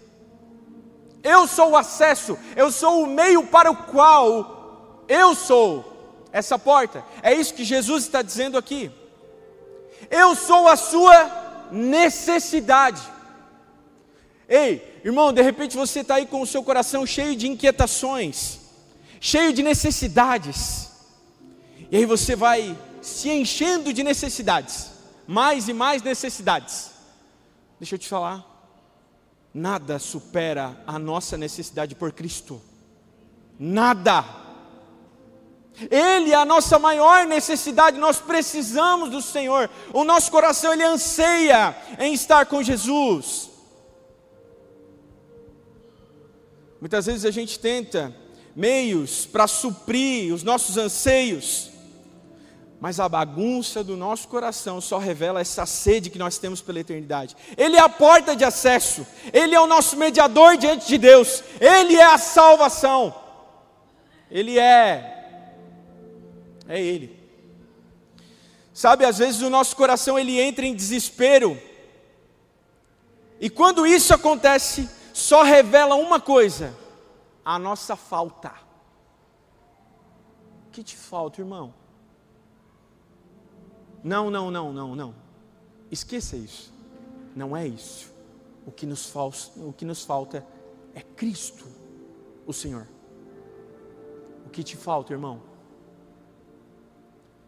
Eu 1.24 1.48
sou 1.48 1.72
o 1.72 1.78
acesso, 1.78 2.38
eu 2.56 2.72
sou 2.72 3.04
o 3.04 3.08
meio 3.08 3.46
para 3.48 3.72
o 3.72 3.76
qual 3.76 5.04
eu 5.08 5.36
sou 5.36 6.28
essa 6.32 6.58
porta. 6.58 7.04
É 7.22 7.34
isso 7.34 7.54
que 7.54 7.64
Jesus 7.64 8.04
está 8.04 8.22
dizendo 8.22 8.58
aqui. 8.58 8.92
Eu 10.10 10.36
sou 10.36 10.68
a 10.68 10.76
sua 10.76 11.68
necessidade. 11.72 13.02
Ei, 14.48 15.02
irmão, 15.04 15.32
de 15.32 15.42
repente 15.42 15.76
você 15.76 16.00
está 16.00 16.16
aí 16.16 16.26
com 16.26 16.42
o 16.42 16.48
seu 16.48 16.64
coração 16.64 17.06
cheio 17.06 17.36
de 17.36 17.48
inquietações, 17.48 18.60
cheio 19.20 19.54
de 19.54 19.62
necessidades, 19.62 20.90
e 21.92 21.98
aí 21.98 22.06
você 22.06 22.36
vai 22.36 22.78
se 23.02 23.30
enchendo 23.30 23.94
de 23.94 24.04
necessidades, 24.04 24.92
mais 25.28 25.68
e 25.68 25.74
mais 25.74 26.02
necessidades. 26.02 26.92
Deixa 27.80 27.96
eu 27.96 28.00
te 28.00 28.10
falar, 28.10 28.46
nada 29.60 30.00
supera 30.00 30.82
a 30.88 30.98
nossa 30.98 31.38
necessidade 31.38 31.94
por 31.94 32.14
Cristo, 32.14 32.62
nada. 33.60 34.24
Ele 35.92 36.32
é 36.32 36.36
a 36.36 36.46
nossa 36.46 36.80
maior 36.80 37.26
necessidade, 37.26 37.98
nós 37.98 38.20
precisamos 38.20 39.10
do 39.10 39.22
Senhor, 39.22 39.70
o 39.94 40.04
nosso 40.04 40.32
coração 40.32 40.74
ele 40.74 40.84
anseia 40.84 41.76
em 42.00 42.14
estar 42.14 42.46
com 42.46 42.64
Jesus. 42.64 43.50
Muitas 46.80 47.06
vezes 47.06 47.26
a 47.26 47.32
gente 47.32 47.60
tenta 47.60 48.16
meios 48.56 49.26
para 49.26 49.46
suprir 49.46 50.34
os 50.34 50.42
nossos 50.42 50.78
anseios, 50.78 51.70
mas 52.80 53.00
a 53.00 53.10
bagunça 53.10 53.84
do 53.84 53.98
nosso 53.98 54.28
coração 54.28 54.80
só 54.80 54.98
revela 54.98 55.42
essa 55.42 55.66
sede 55.66 56.10
que 56.10 56.18
nós 56.18 56.38
temos 56.38 56.62
pela 56.62 56.80
eternidade. 56.80 57.36
Ele 57.58 57.76
é 57.76 57.80
a 57.80 57.90
porta 57.90 58.36
de 58.36 58.46
acesso, 58.46 59.06
Ele 59.34 59.54
é 59.54 59.60
o 59.60 59.68
nosso 59.68 59.98
mediador 59.98 60.56
diante 60.56 60.88
de 60.88 60.98
Deus, 60.98 61.44
Ele 61.60 61.96
é 61.96 62.06
a 62.06 62.18
salvação, 62.18 63.14
Ele 64.32 64.58
é, 64.58 65.54
é 66.68 66.82
Ele. 66.82 67.20
Sabe, 68.74 69.04
às 69.04 69.18
vezes 69.18 69.42
o 69.42 69.50
nosso 69.50 69.76
coração 69.76 70.18
ele 70.18 70.40
entra 70.40 70.66
em 70.66 70.74
desespero, 70.74 71.62
e 73.38 73.50
quando 73.50 73.86
isso 73.86 74.14
acontece, 74.14 74.90
só 75.14 75.44
revela 75.44 75.96
uma 75.96 76.20
coisa: 76.20 76.74
a 77.44 77.60
nossa 77.60 77.98
falta. 77.98 78.54
O 80.68 80.72
que 80.72 80.82
te 80.82 80.96
falta, 80.96 81.42
irmão? 81.42 81.74
Não, 84.04 84.30
não, 84.30 84.50
não, 84.50 84.72
não, 84.72 84.96
não. 84.96 85.16
Esqueça 85.92 86.36
isso. 86.36 86.72
Não 87.36 87.56
é 87.56 87.68
isso. 87.68 88.12
O 88.66 88.72
que 88.72 88.86
nos, 88.86 89.08
falta, 89.08 89.38
o 89.58 89.74
que 89.74 89.86
nos 89.86 90.04
falta 90.04 90.46
é 90.94 91.02
Cristo, 91.02 91.66
o 92.46 92.54
Senhor. 92.54 92.88
O 94.46 94.50
que 94.50 94.64
te 94.64 94.76
falta, 94.76 95.14
irmão? 95.14 95.42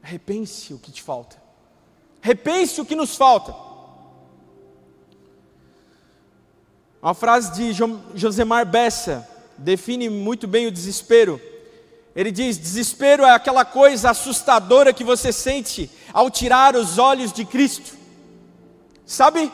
Repense 0.01 0.73
o 0.73 0.79
que 0.79 0.91
te 0.91 1.01
falta. 1.01 1.41
Repense 2.21 2.81
o 2.81 2.85
que 2.85 2.95
nos 2.95 3.15
falta. 3.15 3.55
Uma 7.01 7.15
frase 7.15 7.51
de 7.53 7.73
Josemar 8.13 8.65
Bessa 8.65 9.27
define 9.57 10.09
muito 10.09 10.47
bem 10.47 10.67
o 10.67 10.71
desespero. 10.71 11.41
Ele 12.15 12.31
diz: 12.31 12.57
desespero 12.57 13.23
é 13.23 13.31
aquela 13.31 13.65
coisa 13.65 14.11
assustadora 14.11 14.93
que 14.93 15.03
você 15.03 15.31
sente 15.31 15.89
ao 16.13 16.29
tirar 16.29 16.75
os 16.75 16.97
olhos 16.97 17.31
de 17.31 17.45
Cristo. 17.45 17.97
Sabe? 19.05 19.51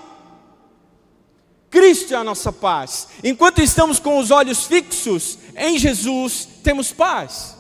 Cristo 1.70 2.14
é 2.14 2.18
a 2.18 2.24
nossa 2.24 2.52
paz. 2.52 3.08
Enquanto 3.24 3.62
estamos 3.62 4.00
com 4.00 4.18
os 4.18 4.32
olhos 4.32 4.66
fixos 4.66 5.38
em 5.56 5.78
Jesus, 5.78 6.48
temos 6.64 6.92
paz. 6.92 7.56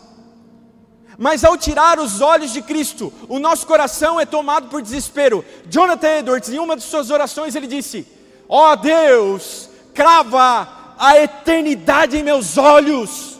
Mas 1.17 1.43
ao 1.43 1.57
tirar 1.57 1.99
os 1.99 2.21
olhos 2.21 2.53
de 2.53 2.61
Cristo, 2.61 3.11
o 3.27 3.39
nosso 3.39 3.65
coração 3.65 4.19
é 4.19 4.25
tomado 4.25 4.69
por 4.69 4.81
desespero. 4.81 5.43
Jonathan 5.67 6.19
Edwards, 6.19 6.49
em 6.49 6.59
uma 6.59 6.75
de 6.75 6.83
suas 6.83 7.09
orações, 7.09 7.55
ele 7.55 7.67
disse: 7.67 8.07
Ó 8.47 8.71
oh 8.71 8.75
Deus, 8.75 9.69
crava 9.93 10.95
a 10.97 11.17
eternidade 11.17 12.17
em 12.17 12.23
meus 12.23 12.57
olhos 12.57 13.37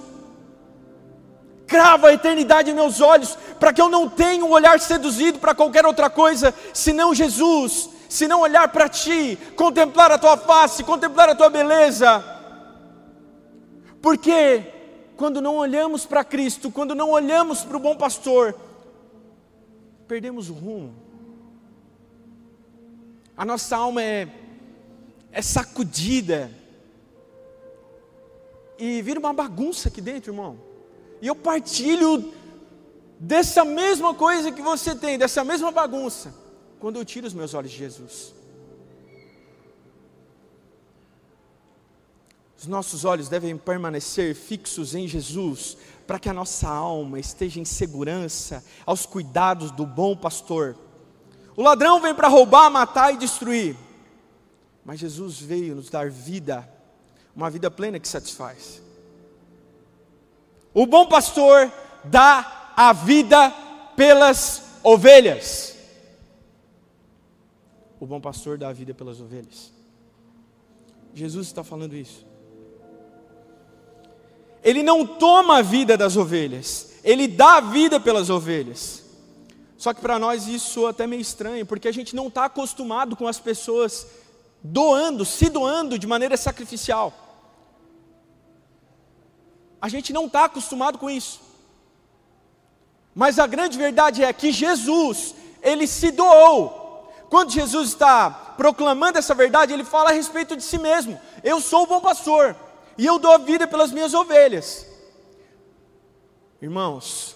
crava 1.68 2.08
a 2.08 2.14
eternidade 2.14 2.72
em 2.72 2.74
meus 2.74 3.02
olhos, 3.02 3.38
para 3.60 3.74
que 3.74 3.82
eu 3.82 3.90
não 3.90 4.10
tenha 4.10 4.44
um 4.44 4.52
olhar 4.52 4.80
seduzido 4.80 5.40
para 5.40 5.56
qualquer 5.56 5.86
outra 5.86 6.10
coisa, 6.10 6.54
senão 6.74 7.14
Jesus, 7.14 7.90
senão 8.10 8.42
olhar 8.42 8.68
para 8.70 8.90
Ti, 8.90 9.38
contemplar 9.56 10.12
a 10.12 10.18
Tua 10.18 10.38
face, 10.38 10.84
contemplar 10.84 11.30
a 11.30 11.36
Tua 11.36 11.50
beleza. 11.50 12.24
Porque 14.02 14.64
quando 15.16 15.42
não 15.42 15.58
olhamos 15.58 16.06
para 16.06 16.24
Cristo, 16.24 16.72
quando 16.72 16.94
não 16.94 17.10
olhamos 17.10 17.64
para 17.64 17.78
o 17.78 17.80
bom 17.80 17.96
pastor, 17.96 18.56
perdemos 20.08 20.50
o 20.50 20.54
rumo. 20.54 20.94
A 23.36 23.44
nossa 23.44 23.76
alma 23.76 24.02
é, 24.02 24.28
é 25.32 25.42
sacudida 25.42 26.52
e 28.80 29.02
vira 29.02 29.20
uma 29.20 29.34
bagunça 29.34 29.90
aqui 29.90 30.02
dentro, 30.02 30.32
irmão. 30.32 30.60
E 31.22 31.28
eu 31.28 31.36
partilho 31.36 32.32
dessa 33.20 33.66
mesma 33.66 34.14
coisa 34.14 34.52
que 34.52 34.62
você 34.62 34.96
tem, 34.96 35.18
dessa 35.18 35.44
mesma 35.44 35.72
bagunça, 35.72 36.34
quando 36.80 36.98
eu 36.98 37.06
tiro 37.06 37.28
os 37.28 37.34
meus 37.34 37.54
olhos 37.54 37.72
de 37.72 37.78
Jesus. 37.78 38.34
Os 42.58 42.66
nossos 42.66 43.06
olhos 43.06 43.30
devem 43.30 43.56
permanecer 43.56 44.36
fixos 44.36 44.96
em 44.96 45.08
Jesus, 45.08 45.78
para 46.08 46.18
que 46.18 46.30
a 46.30 46.34
nossa 46.34 46.68
alma 46.68 47.20
esteja 47.20 47.60
em 47.60 47.66
segurança 47.66 48.64
aos 48.86 49.06
cuidados 49.06 49.72
do 49.72 49.86
bom 49.86 50.16
pastor. 50.16 50.76
O 51.56 51.62
ladrão 51.62 52.02
vem 52.02 52.16
para 52.16 52.28
roubar, 52.28 52.70
matar 52.70 53.14
e 53.14 53.18
destruir, 53.18 53.76
mas 54.84 55.00
Jesus 55.00 55.40
veio 55.40 55.76
nos 55.76 55.90
dar 55.90 56.10
vida, 56.10 56.68
uma 57.36 57.50
vida 57.50 57.70
plena 57.70 58.00
que 58.00 58.08
satisfaz. 58.08 58.82
O 60.74 60.86
bom 60.86 61.08
pastor 61.08 61.72
dá 62.04 62.57
a 62.78 62.94
vida 62.94 63.52
pelas 63.96 64.62
ovelhas. 64.84 65.76
O 68.00 68.06
bom 68.06 68.22
pastor 68.22 68.56
dá 68.60 68.70
a 68.70 68.74
vida 68.74 68.94
pelas 68.94 69.20
ovelhas. 69.20 69.74
Jesus 71.12 71.48
está 71.48 71.64
falando 71.64 71.96
isso. 71.96 72.24
Ele 74.64 74.84
não 74.84 75.08
toma 75.08 75.58
a 75.58 75.62
vida 75.64 75.98
das 75.98 76.16
ovelhas, 76.16 76.94
ele 77.04 77.28
dá 77.28 77.56
a 77.56 77.62
vida 77.62 78.00
pelas 78.00 78.30
ovelhas. 78.30 79.04
Só 79.76 79.92
que 79.92 80.02
para 80.02 80.20
nós 80.20 80.48
isso 80.48 80.86
é 80.86 80.90
até 80.92 81.08
meio 81.08 81.22
estranho, 81.22 81.66
porque 81.66 81.88
a 81.88 81.92
gente 81.92 82.16
não 82.16 82.28
está 82.28 82.46
acostumado 82.46 83.16
com 83.16 83.28
as 83.28 83.40
pessoas 83.40 84.06
doando, 84.62 85.26
se 85.26 85.50
doando 85.50 85.98
de 85.98 86.06
maneira 86.06 86.38
sacrificial. 86.38 87.12
A 89.82 89.90
gente 89.90 90.14
não 90.14 90.28
está 90.28 90.46
acostumado 90.46 91.00
com 91.00 91.10
isso. 91.10 91.47
Mas 93.18 93.40
a 93.40 93.48
grande 93.48 93.80
verdade 93.80 94.24
é 94.24 94.32
que 94.32 94.52
Jesus, 94.52 95.34
ele 95.64 95.88
se 95.88 96.12
doou. 96.12 97.12
Quando 97.32 97.50
Jesus 97.50 97.90
está 97.90 98.30
proclamando 98.30 99.18
essa 99.18 99.34
verdade, 99.34 99.74
ele 99.74 99.84
fala 99.84 100.12
a 100.12 100.14
respeito 100.14 100.56
de 100.56 100.62
si 100.62 100.78
mesmo: 100.78 101.20
Eu 101.44 101.60
sou 101.60 101.82
o 101.82 101.88
bom 101.88 102.00
pastor, 102.00 102.56
e 102.96 103.04
eu 103.04 103.18
dou 103.18 103.32
a 103.32 103.40
vida 103.40 103.66
pelas 103.66 103.92
minhas 103.92 104.14
ovelhas. 104.14 104.86
Irmãos, 106.62 107.36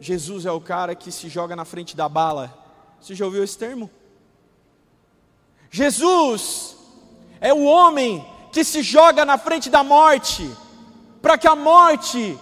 Jesus 0.00 0.46
é 0.46 0.50
o 0.50 0.62
cara 0.62 0.94
que 0.94 1.12
se 1.12 1.28
joga 1.28 1.54
na 1.54 1.66
frente 1.66 1.94
da 1.94 2.08
bala. 2.08 2.50
Você 2.98 3.14
já 3.14 3.26
ouviu 3.26 3.44
esse 3.44 3.58
termo? 3.58 3.90
Jesus 5.70 6.74
é 7.38 7.52
o 7.52 7.64
homem 7.64 8.26
que 8.50 8.64
se 8.64 8.82
joga 8.82 9.26
na 9.26 9.36
frente 9.36 9.68
da 9.68 9.84
morte 9.84 10.50
para 11.20 11.36
que 11.36 11.46
a 11.46 11.54
morte 11.54 12.38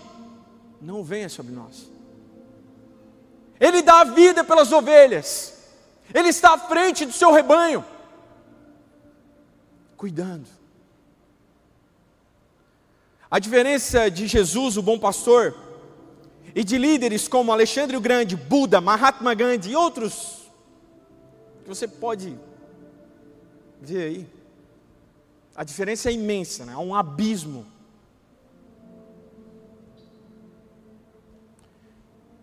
não 0.80 1.02
venha 1.02 1.28
sobre 1.28 1.52
nós. 1.52 1.87
Ele 3.60 3.82
dá 3.82 4.00
a 4.00 4.04
vida 4.04 4.44
pelas 4.44 4.72
ovelhas, 4.72 5.54
ele 6.14 6.28
está 6.28 6.54
à 6.54 6.58
frente 6.58 7.04
do 7.04 7.12
seu 7.12 7.32
rebanho, 7.32 7.84
cuidando. 9.96 10.48
A 13.30 13.38
diferença 13.38 14.10
de 14.10 14.26
Jesus, 14.26 14.76
o 14.76 14.82
bom 14.82 14.98
pastor, 14.98 15.54
e 16.54 16.64
de 16.64 16.78
líderes 16.78 17.28
como 17.28 17.52
Alexandre 17.52 17.96
o 17.96 18.00
Grande, 18.00 18.36
Buda, 18.36 18.80
Mahatma 18.80 19.34
Gandhi 19.34 19.70
e 19.70 19.76
outros, 19.76 20.48
que 21.62 21.68
você 21.68 21.86
pode 21.86 22.38
ver 23.80 24.02
aí, 24.02 24.26
a 25.54 25.64
diferença 25.64 26.08
é 26.08 26.12
imensa, 26.12 26.64
né? 26.64 26.72
há 26.72 26.78
um 26.78 26.94
abismo 26.94 27.66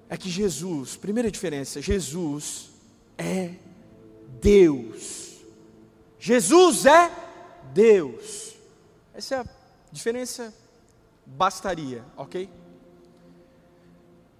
é 0.09 0.17
que 0.17 0.29
Jesus, 0.29 0.95
primeira 0.95 1.31
diferença, 1.31 1.81
Jesus 1.81 2.69
é 3.17 3.51
Deus. 4.41 5.37
Jesus 6.19 6.85
é 6.85 7.11
Deus. 7.73 8.53
Essa 9.13 9.35
é 9.35 9.39
a 9.39 9.45
diferença 9.91 10.53
bastaria, 11.25 12.03
ok? 12.15 12.49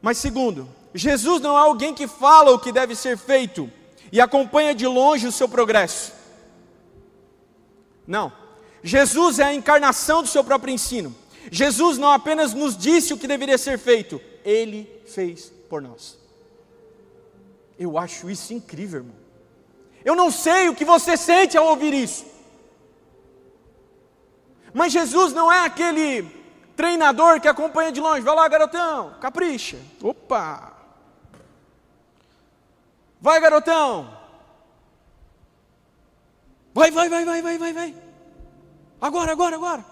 Mas 0.02 0.20
segundo, 0.20 0.70
Jesus 0.94 1.42
não 1.42 1.58
é 1.58 1.62
alguém 1.62 1.94
que 1.94 2.08
fala 2.08 2.52
o 2.52 2.60
que 2.60 2.72
deve 2.72 2.96
ser 2.96 3.18
feito 3.18 3.72
e 4.12 4.22
acompanha 4.22 4.76
de 4.76 4.86
longe 4.86 5.26
o 5.26 5.32
seu 5.32 5.50
progresso. 5.50 6.14
Não. 8.06 8.32
Jesus 8.84 9.40
é 9.40 9.46
a 9.46 9.54
encarnação 9.54 10.22
do 10.22 10.28
seu 10.28 10.44
próprio 10.44 10.72
ensino. 10.72 11.16
Jesus 11.50 11.98
não 11.98 12.12
apenas 12.12 12.54
nos 12.54 12.78
disse 12.78 13.14
o 13.14 13.18
que 13.18 13.28
deveria 13.28 13.58
ser 13.58 13.80
feito, 13.80 14.22
ele 14.44 14.88
fez 15.08 15.55
por 15.70 15.82
nós. 15.82 16.18
Eu 17.78 17.98
acho 17.98 18.30
isso 18.30 18.54
incrível, 18.54 19.00
irmão. 19.00 19.16
Eu 20.04 20.16
não 20.16 20.30
sei 20.30 20.70
o 20.70 20.76
que 20.76 20.86
você 20.86 21.18
sente 21.18 21.58
ao 21.58 21.66
ouvir 21.68 21.94
isso. 21.94 22.26
Mas 24.74 24.94
Jesus 24.94 25.34
não 25.34 25.52
é 25.52 25.66
aquele 25.66 26.24
treinador 26.76 27.40
que 27.40 27.48
acompanha 27.48 27.92
de 27.92 28.00
longe. 28.00 28.22
Vai 28.22 28.36
lá, 28.36 28.48
garotão, 28.48 29.16
capricha. 29.20 29.78
Opa! 30.02 30.74
Vai, 33.20 33.40
garotão. 33.40 34.16
Vai, 36.74 36.92
vai, 36.92 37.10
vai, 37.10 37.26
vai, 37.26 37.42
vai, 37.42 37.58
vai, 37.58 37.74
vai. 37.74 37.96
Agora, 39.02 39.32
agora, 39.32 39.56
agora. 39.56 39.86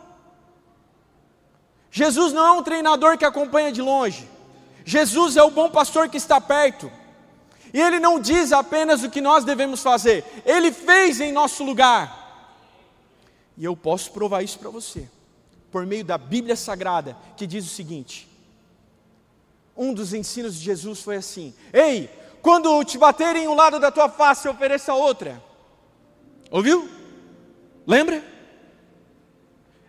Jesus 1.90 2.34
não 2.34 2.46
é 2.46 2.52
um 2.52 2.64
treinador 2.64 3.18
que 3.18 3.26
acompanha 3.26 3.72
de 3.72 3.82
longe. 3.82 4.28
Jesus 4.86 5.38
é 5.38 5.44
o 5.44 5.52
bom 5.52 5.70
pastor 5.70 6.10
que 6.10 6.18
está 6.18 6.40
perto. 6.42 6.92
E 7.74 7.80
ele 7.82 8.00
não 8.00 8.20
diz 8.20 8.52
apenas 8.52 9.04
o 9.04 9.10
que 9.10 9.22
nós 9.22 9.44
devemos 9.44 9.82
fazer, 9.82 10.24
ele 10.46 10.72
fez 10.72 11.20
em 11.20 11.32
nosso 11.32 11.64
lugar. 11.64 12.22
E 13.58 13.66
eu 13.66 13.76
posso 13.76 14.12
provar 14.12 14.44
isso 14.44 14.60
para 14.60 14.70
você, 14.70 15.10
por 15.72 15.86
meio 15.86 16.04
da 16.04 16.18
Bíblia 16.18 16.56
Sagrada, 16.56 17.18
que 17.36 17.48
diz 17.48 17.66
o 17.66 17.74
seguinte: 17.74 18.28
um 19.76 19.94
dos 19.94 20.14
ensinos 20.14 20.56
de 20.56 20.62
Jesus 20.64 21.02
foi 21.02 21.18
assim: 21.18 21.54
Ei, 21.72 22.10
quando 22.42 22.84
te 22.84 22.98
baterem 22.98 23.48
um 23.48 23.56
lado 23.56 23.80
da 23.80 23.92
tua 23.92 24.10
face, 24.10 24.48
ofereça 24.48 24.94
outra. 24.94 25.42
Ouviu? 26.52 26.88
Lembra? 27.88 28.24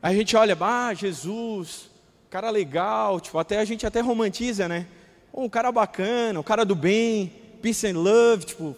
A 0.00 0.12
gente 0.12 0.37
olha, 0.37 0.57
ah, 0.61 0.94
Jesus, 0.94 1.90
cara 2.34 2.50
legal, 2.50 3.20
tipo, 3.20 3.38
até 3.38 3.60
a 3.60 3.64
gente 3.64 3.86
até 3.86 4.00
romantiza, 4.00 4.66
né? 4.66 4.88
Um 5.32 5.48
cara 5.48 5.70
bacana, 5.70 6.40
um 6.40 6.42
cara 6.42 6.64
do 6.64 6.74
bem, 6.74 7.28
peace 7.62 7.86
and 7.86 7.96
love, 7.96 8.44
tipo. 8.44 8.76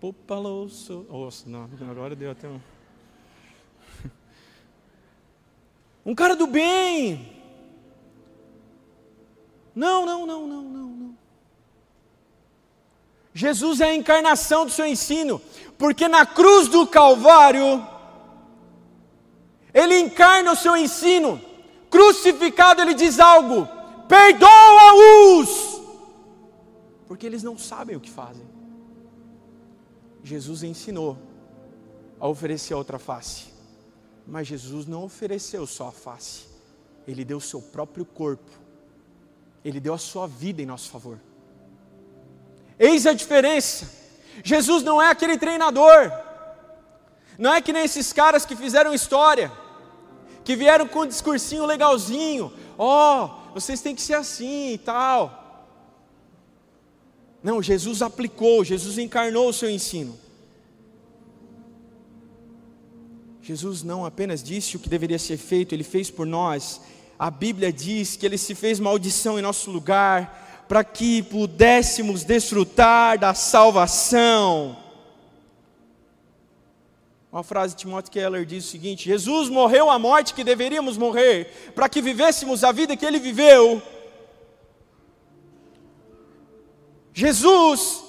Popaloso. 0.00 1.06
Nossa, 1.08 1.48
não, 1.48 1.70
agora 1.88 2.16
deu 2.16 2.32
até 2.32 2.48
um. 2.48 2.60
Um 6.04 6.12
cara 6.12 6.34
do 6.34 6.48
bem. 6.48 7.40
Não, 9.72 10.04
não, 10.04 10.26
não, 10.26 10.44
não, 10.44 10.62
não, 10.62 10.88
não. 10.88 11.14
Jesus 13.32 13.80
é 13.80 13.90
a 13.90 13.94
encarnação 13.94 14.66
do 14.66 14.72
seu 14.72 14.86
ensino, 14.86 15.40
porque 15.78 16.08
na 16.08 16.26
cruz 16.26 16.66
do 16.66 16.84
Calvário, 16.84 17.86
ele 19.72 20.00
encarna 20.00 20.50
o 20.50 20.56
seu 20.56 20.76
ensino 20.76 21.40
crucificado, 21.96 22.82
ele 22.82 22.92
diz 22.92 23.18
algo: 23.18 23.66
perdoa-os, 24.06 25.80
porque 27.06 27.24
eles 27.24 27.42
não 27.42 27.56
sabem 27.56 27.96
o 27.96 28.00
que 28.00 28.10
fazem. 28.10 28.46
Jesus 30.22 30.62
ensinou 30.62 31.16
a 32.20 32.28
oferecer 32.28 32.74
a 32.74 32.76
outra 32.76 32.98
face, 32.98 33.46
mas 34.26 34.46
Jesus 34.46 34.86
não 34.86 35.04
ofereceu 35.04 35.66
só 35.66 35.88
a 35.88 35.92
face, 35.92 36.46
ele 37.08 37.24
deu 37.24 37.38
o 37.38 37.40
seu 37.40 37.62
próprio 37.62 38.04
corpo, 38.04 38.50
ele 39.64 39.80
deu 39.80 39.94
a 39.94 39.98
sua 39.98 40.26
vida 40.26 40.60
em 40.60 40.66
nosso 40.66 40.90
favor. 40.90 41.18
Eis 42.78 43.06
a 43.06 43.14
diferença. 43.14 44.04
Jesus 44.44 44.82
não 44.82 45.00
é 45.00 45.08
aquele 45.08 45.38
treinador, 45.38 46.12
não 47.38 47.54
é 47.54 47.62
que 47.62 47.72
nem 47.72 47.84
esses 47.84 48.12
caras 48.12 48.44
que 48.44 48.54
fizeram 48.54 48.92
história, 48.92 49.50
que 50.46 50.54
vieram 50.54 50.86
com 50.86 51.00
um 51.00 51.06
discursinho 51.06 51.66
legalzinho, 51.66 52.52
ó, 52.78 53.24
oh, 53.24 53.52
vocês 53.52 53.80
têm 53.80 53.96
que 53.96 54.00
ser 54.00 54.14
assim 54.14 54.74
e 54.74 54.78
tal. 54.78 55.66
Não, 57.42 57.60
Jesus 57.60 58.00
aplicou, 58.00 58.64
Jesus 58.64 58.96
encarnou 58.96 59.48
o 59.48 59.52
seu 59.52 59.68
ensino. 59.68 60.16
Jesus 63.42 63.82
não 63.82 64.06
apenas 64.06 64.40
disse 64.40 64.76
o 64.76 64.78
que 64.78 64.88
deveria 64.88 65.18
ser 65.18 65.36
feito, 65.36 65.74
ele 65.74 65.82
fez 65.82 66.12
por 66.12 66.24
nós. 66.24 66.80
A 67.18 67.28
Bíblia 67.28 67.72
diz 67.72 68.14
que 68.14 68.24
ele 68.24 68.38
se 68.38 68.54
fez 68.54 68.78
maldição 68.78 69.40
em 69.40 69.42
nosso 69.42 69.68
lugar, 69.72 70.64
para 70.68 70.84
que 70.84 71.24
pudéssemos 71.24 72.22
desfrutar 72.22 73.18
da 73.18 73.34
salvação. 73.34 74.76
Uma 77.30 77.42
frase 77.42 77.74
de 77.74 77.80
Timothy 77.80 78.10
Keller 78.10 78.46
diz 78.46 78.64
o 78.64 78.68
seguinte: 78.68 79.04
Jesus 79.04 79.48
morreu 79.48 79.90
a 79.90 79.98
morte 79.98 80.32
que 80.32 80.44
deveríamos 80.44 80.96
morrer, 80.96 81.72
para 81.74 81.88
que 81.88 82.00
vivêssemos 82.00 82.62
a 82.64 82.72
vida 82.72 82.96
que 82.96 83.04
ele 83.04 83.18
viveu. 83.18 83.82
Jesus 87.12 88.04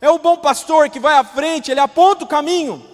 é 0.00 0.08
o 0.10 0.18
bom 0.18 0.36
pastor 0.36 0.88
que 0.88 1.00
vai 1.00 1.16
à 1.16 1.24
frente, 1.24 1.70
ele 1.70 1.80
aponta 1.80 2.24
o 2.24 2.28
caminho. 2.28 2.84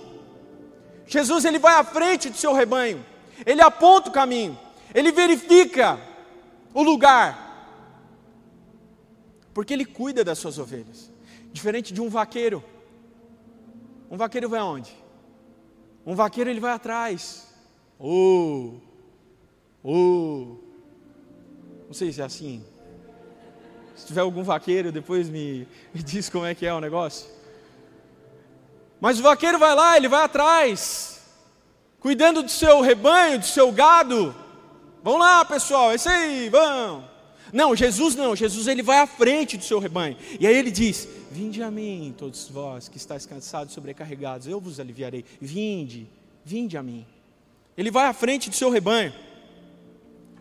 Jesus 1.06 1.44
ele 1.44 1.58
vai 1.58 1.74
à 1.74 1.84
frente 1.84 2.30
do 2.30 2.36
seu 2.36 2.52
rebanho, 2.54 3.04
ele 3.44 3.60
aponta 3.60 4.08
o 4.08 4.12
caminho, 4.12 4.58
ele 4.94 5.12
verifica 5.12 6.00
o 6.72 6.82
lugar, 6.82 7.42
porque 9.52 9.74
ele 9.74 9.84
cuida 9.84 10.24
das 10.24 10.38
suas 10.38 10.58
ovelhas. 10.58 11.10
Diferente 11.52 11.92
de 11.92 12.00
um 12.00 12.08
vaqueiro. 12.08 12.64
Um 14.10 14.16
vaqueiro 14.16 14.48
vai 14.48 14.60
aonde? 14.60 15.01
Um 16.04 16.14
vaqueiro 16.14 16.50
ele 16.50 16.60
vai 16.60 16.72
atrás. 16.72 17.46
Oh, 17.98 18.74
oh. 19.84 20.56
Não 21.86 21.94
sei 21.94 22.12
se 22.12 22.20
é 22.20 22.24
assim. 22.24 22.64
Se 23.94 24.06
tiver 24.06 24.22
algum 24.22 24.42
vaqueiro, 24.42 24.90
depois 24.90 25.28
me, 25.28 25.68
me 25.94 26.02
diz 26.02 26.28
como 26.28 26.44
é 26.44 26.54
que 26.54 26.66
é 26.66 26.74
o 26.74 26.80
negócio. 26.80 27.30
Mas 29.00 29.20
o 29.20 29.22
vaqueiro 29.22 29.58
vai 29.58 29.74
lá, 29.74 29.96
ele 29.96 30.08
vai 30.08 30.24
atrás, 30.24 31.20
cuidando 32.00 32.42
do 32.42 32.48
seu 32.48 32.80
rebanho, 32.80 33.38
do 33.38 33.44
seu 33.44 33.70
gado. 33.72 34.34
Vamos 35.02 35.20
lá, 35.20 35.44
pessoal, 35.44 35.90
é 35.90 35.96
isso 35.96 36.08
aí, 36.08 36.48
vamos. 36.48 37.11
Não, 37.52 37.76
Jesus 37.76 38.16
não, 38.16 38.34
Jesus 38.34 38.66
ele 38.66 38.82
vai 38.82 38.98
à 38.98 39.06
frente 39.06 39.58
do 39.58 39.64
seu 39.64 39.78
rebanho. 39.78 40.16
E 40.40 40.46
aí 40.46 40.56
ele 40.56 40.70
diz: 40.70 41.06
Vinde 41.30 41.62
a 41.62 41.70
mim, 41.70 42.14
todos 42.16 42.48
vós 42.48 42.88
que 42.88 42.96
estáis 42.96 43.26
cansados, 43.26 43.74
sobrecarregados, 43.74 44.46
eu 44.46 44.58
vos 44.58 44.80
aliviarei. 44.80 45.24
Vinde, 45.40 46.08
vinde 46.44 46.78
a 46.78 46.82
mim. 46.82 47.06
Ele 47.76 47.90
vai 47.90 48.06
à 48.06 48.12
frente 48.14 48.48
do 48.48 48.56
seu 48.56 48.70
rebanho. 48.70 49.12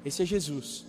Esse 0.05 0.23
é 0.23 0.25
Jesus. 0.25 0.85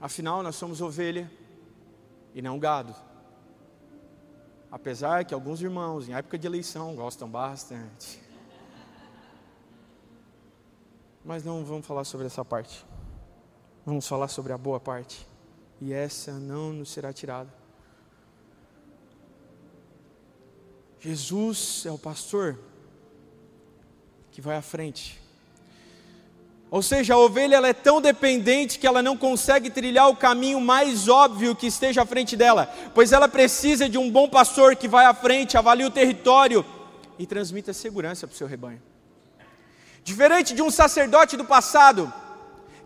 Afinal, 0.00 0.42
nós 0.42 0.56
somos 0.56 0.80
ovelha 0.80 1.30
e 2.34 2.42
não 2.42 2.58
gado. 2.58 2.94
Apesar 4.70 5.24
que 5.24 5.32
alguns 5.32 5.62
irmãos, 5.62 6.08
em 6.08 6.12
época 6.12 6.36
de 6.36 6.46
eleição, 6.46 6.94
gostam 6.94 7.28
bastante. 7.28 8.25
Mas 11.26 11.42
não 11.42 11.64
vamos 11.64 11.84
falar 11.84 12.04
sobre 12.04 12.26
essa 12.26 12.44
parte. 12.44 12.86
Vamos 13.84 14.06
falar 14.06 14.28
sobre 14.28 14.52
a 14.52 14.58
boa 14.58 14.78
parte. 14.78 15.26
E 15.80 15.92
essa 15.92 16.32
não 16.34 16.72
nos 16.72 16.92
será 16.92 17.12
tirada. 17.12 17.52
Jesus 21.00 21.84
é 21.84 21.90
o 21.90 21.98
pastor 21.98 22.56
que 24.30 24.40
vai 24.40 24.56
à 24.56 24.62
frente. 24.62 25.20
Ou 26.70 26.80
seja, 26.80 27.14
a 27.14 27.18
ovelha 27.18 27.56
ela 27.56 27.68
é 27.68 27.72
tão 27.72 28.00
dependente 28.00 28.78
que 28.78 28.86
ela 28.86 29.02
não 29.02 29.16
consegue 29.16 29.68
trilhar 29.68 30.08
o 30.08 30.16
caminho 30.16 30.60
mais 30.60 31.08
óbvio 31.08 31.56
que 31.56 31.66
esteja 31.66 32.02
à 32.02 32.06
frente 32.06 32.36
dela, 32.36 32.72
pois 32.94 33.12
ela 33.12 33.28
precisa 33.28 33.88
de 33.88 33.98
um 33.98 34.10
bom 34.10 34.28
pastor 34.28 34.76
que 34.76 34.86
vai 34.86 35.04
à 35.04 35.14
frente, 35.14 35.56
avalie 35.56 35.86
o 35.86 35.90
território 35.90 36.64
e 37.18 37.26
transmita 37.26 37.72
segurança 37.72 38.26
para 38.28 38.34
o 38.34 38.36
seu 38.36 38.46
rebanho. 38.46 38.82
Diferente 40.06 40.54
de 40.54 40.62
um 40.62 40.70
sacerdote 40.70 41.36
do 41.36 41.44
passado, 41.44 42.12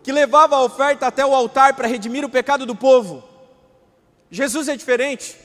que 0.01 0.11
levava 0.11 0.55
a 0.55 0.63
oferta 0.63 1.05
até 1.05 1.23
o 1.23 1.35
altar 1.35 1.75
para 1.75 1.87
redimir 1.87 2.25
o 2.25 2.29
pecado 2.29 2.65
do 2.65 2.75
povo, 2.75 3.23
Jesus 4.31 4.67
é 4.67 4.75
diferente. 4.75 5.37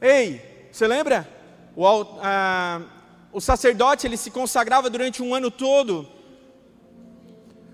Ei, 0.00 0.68
você 0.70 0.86
lembra? 0.86 1.28
O, 1.74 1.84
ah, 2.22 2.82
o 3.32 3.40
sacerdote 3.40 4.06
ele 4.06 4.16
se 4.16 4.30
consagrava 4.30 4.88
durante 4.88 5.20
um 5.20 5.34
ano 5.34 5.50
todo 5.50 6.08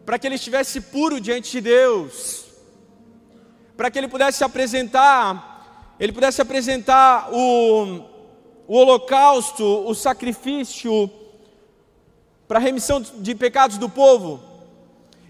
para 0.06 0.18
que 0.18 0.26
ele 0.26 0.36
estivesse 0.36 0.80
puro 0.80 1.20
diante 1.20 1.52
de 1.52 1.60
Deus, 1.60 2.46
para 3.76 3.90
que 3.90 3.98
ele 3.98 4.08
pudesse 4.08 4.42
apresentar, 4.42 5.94
ele 6.00 6.12
pudesse 6.12 6.40
apresentar 6.40 7.28
o, 7.30 8.06
o 8.66 8.74
holocausto, 8.74 9.86
o 9.86 9.94
sacrifício 9.94 11.23
para 12.46 12.58
remissão 12.58 13.00
de 13.00 13.34
pecados 13.34 13.78
do 13.78 13.88
povo. 13.88 14.42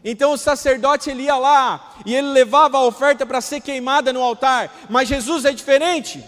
Então 0.05 0.33
o 0.33 0.38
sacerdote 0.38 1.09
ele 1.09 1.22
ia 1.24 1.37
lá 1.37 1.96
e 2.05 2.14
ele 2.14 2.29
levava 2.29 2.77
a 2.77 2.85
oferta 2.85 3.24
para 3.24 3.40
ser 3.40 3.61
queimada 3.61 4.12
no 4.12 4.22
altar. 4.22 4.87
Mas 4.90 5.09
Jesus 5.09 5.44
é 5.44 5.53
diferente. 5.53 6.22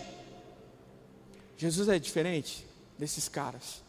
Jesus 1.59 1.89
é 1.89 1.99
diferente 1.99 2.67
desses 2.99 3.29
caras. 3.29 3.83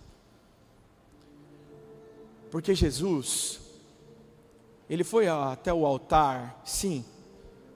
Porque 2.51 2.73
Jesus, 2.73 3.59
ele 4.89 5.03
foi 5.03 5.27
até 5.27 5.73
o 5.73 5.85
altar, 5.85 6.61
sim, 6.65 7.03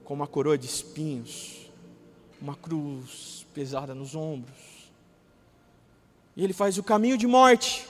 com 0.04 0.14
uma 0.14 0.26
coroa 0.26 0.56
de 0.56 0.66
espinhos, 0.66 1.70
uma 2.40 2.56
cruz 2.56 3.46
pesada 3.54 3.94
nos 3.94 4.14
ombros. 4.14 4.90
E 6.36 6.42
ele 6.42 6.52
faz 6.52 6.78
o 6.78 6.82
caminho 6.82 7.18
de 7.18 7.26
morte 7.26 7.86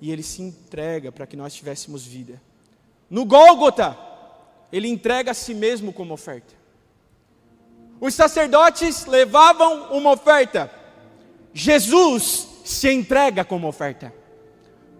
e 0.00 0.10
ele 0.10 0.22
se 0.22 0.42
entrega 0.42 1.10
para 1.10 1.26
que 1.26 1.36
nós 1.36 1.54
tivéssemos 1.54 2.04
vida. 2.04 2.40
No 3.08 3.24
Gólgota, 3.24 3.96
ele 4.72 4.88
entrega 4.88 5.30
a 5.30 5.34
si 5.34 5.54
mesmo 5.54 5.92
como 5.92 6.14
oferta. 6.14 6.54
Os 8.00 8.14
sacerdotes 8.14 9.06
levavam 9.06 9.92
uma 9.96 10.10
oferta, 10.10 10.70
Jesus 11.52 12.48
se 12.64 12.90
entrega 12.90 13.44
como 13.44 13.68
oferta. 13.68 14.12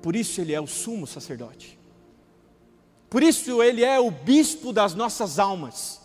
Por 0.00 0.14
isso 0.14 0.40
ele 0.40 0.52
é 0.52 0.60
o 0.60 0.66
sumo 0.66 1.06
sacerdote. 1.06 1.78
Por 3.10 3.22
isso 3.22 3.62
ele 3.62 3.82
é 3.84 3.98
o 3.98 4.10
bispo 4.10 4.72
das 4.72 4.94
nossas 4.94 5.38
almas. 5.38 6.00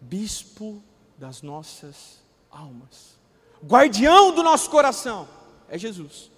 Bispo 0.00 0.82
das 1.18 1.42
nossas 1.42 2.20
almas. 2.50 3.18
Guardião 3.64 4.34
do 4.34 4.42
nosso 4.42 4.70
coração 4.70 5.39
é 5.70 5.78
Jesus. 5.78 6.30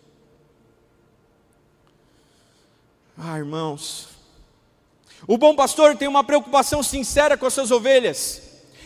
Ah, 3.17 3.39
irmãos, 3.39 4.09
o 5.27 5.39
bom 5.39 5.55
pastor 5.57 5.97
tem 5.97 6.07
uma 6.07 6.23
preocupação 6.23 6.83
sincera 6.83 7.37
com 7.37 7.47
as 7.47 7.55
suas 7.55 7.71
ovelhas. 7.71 8.43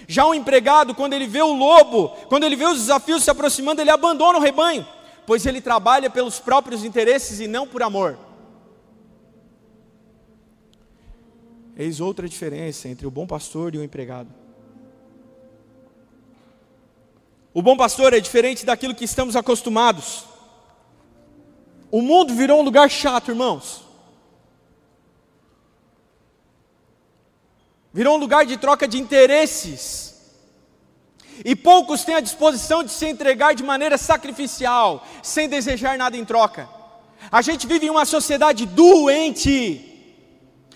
Já 0.07 0.25
o 0.25 0.35
empregado, 0.35 0.95
quando 0.95 1.15
ele 1.15 1.27
vê 1.27 1.43
o 1.43 1.53
lobo, 1.53 2.11
quando 2.29 2.45
ele 2.45 2.55
vê 2.55 2.65
os 2.65 2.79
desafios 2.79 3.25
se 3.25 3.31
aproximando, 3.31 3.81
ele 3.81 3.91
abandona 3.91 4.39
o 4.39 4.43
rebanho, 4.43 4.87
pois 5.27 5.45
ele 5.45 5.61
trabalha 5.61 6.09
pelos 6.09 6.39
próprios 6.39 6.85
interesses 6.85 7.41
e 7.41 7.49
não 7.49 7.67
por 7.67 7.83
amor. 7.83 8.17
Eis 11.77 12.01
outra 12.01 12.29
diferença 12.29 12.89
entre 12.89 13.07
o 13.07 13.11
bom 13.11 13.27
pastor 13.27 13.75
e 13.75 13.79
o 13.79 13.85
empregado. 13.85 14.31
O 17.53 17.63
bom 17.63 17.77
pastor 17.77 18.13
é 18.13 18.21
diferente 18.21 18.65
daquilo 18.65 18.95
que 18.95 19.05
estamos 19.05 19.35
acostumados. 19.35 20.36
O 21.97 22.03
mundo 22.03 22.35
virou 22.35 22.61
um 22.61 22.63
lugar 22.63 22.91
chato, 22.91 23.31
irmãos. 23.31 23.83
Virou 27.91 28.17
um 28.17 28.19
lugar 28.19 28.45
de 28.45 28.59
troca 28.59 28.87
de 28.87 28.99
interesses. 29.01 30.15
E 31.43 31.57
poucos 31.57 32.05
têm 32.05 32.17
a 32.17 32.21
disposição 32.21 32.85
de 32.85 32.91
se 32.91 33.07
entregar 33.07 33.55
de 33.55 33.63
maneira 33.63 33.97
sacrificial, 33.97 35.07
sem 35.23 35.49
desejar 35.49 35.97
nada 35.97 36.19
em 36.19 36.25
troca. 36.33 36.69
A 37.33 37.41
gente 37.41 37.67
vive 37.67 37.87
em 37.87 37.91
uma 37.91 38.05
sociedade 38.05 38.67
doente, 38.67 39.83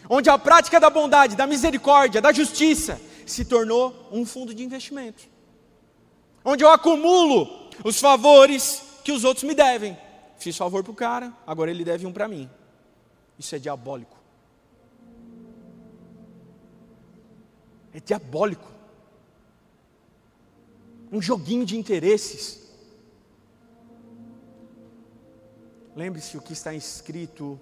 onde 0.09 0.31
a 0.31 0.39
prática 0.39 0.81
da 0.81 0.89
bondade, 0.89 1.37
da 1.37 1.47
misericórdia, 1.47 2.23
da 2.23 2.33
justiça 2.33 2.99
se 3.27 3.45
tornou 3.45 4.09
um 4.11 4.25
fundo 4.25 4.55
de 4.55 4.65
investimento. 4.65 5.25
Onde 6.43 6.65
eu 6.65 6.71
acumulo 6.71 7.69
os 7.85 8.01
favores 8.01 8.81
que 9.05 9.13
os 9.13 9.23
outros 9.23 9.45
me 9.45 9.53
devem. 9.53 9.99
Fiz 10.41 10.57
favor 10.57 10.83
para 10.83 10.91
o 10.91 10.95
cara, 10.95 11.37
agora 11.47 11.71
ele 11.71 11.85
deve 11.85 12.07
um 12.07 12.13
para 12.13 12.27
mim. 12.27 12.49
Isso 13.39 13.55
é 13.55 13.59
diabólico. 13.59 14.17
É 17.93 18.01
diabólico. 18.01 18.67
Um 21.13 21.21
joguinho 21.21 21.67
de 21.67 21.77
interesses. 21.77 22.73
Lembre-se 25.95 26.39
o 26.39 26.41
que 26.41 26.55
está 26.55 26.73
escrito 26.73 27.61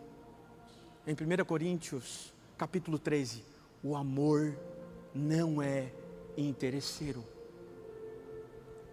em 1.04 1.14
1 1.14 1.44
Coríntios, 1.44 2.32
capítulo 2.56 2.96
13: 2.96 3.42
o 3.82 3.96
amor 3.96 4.56
não 5.12 5.60
é 5.60 5.90
interesseiro. 6.36 7.24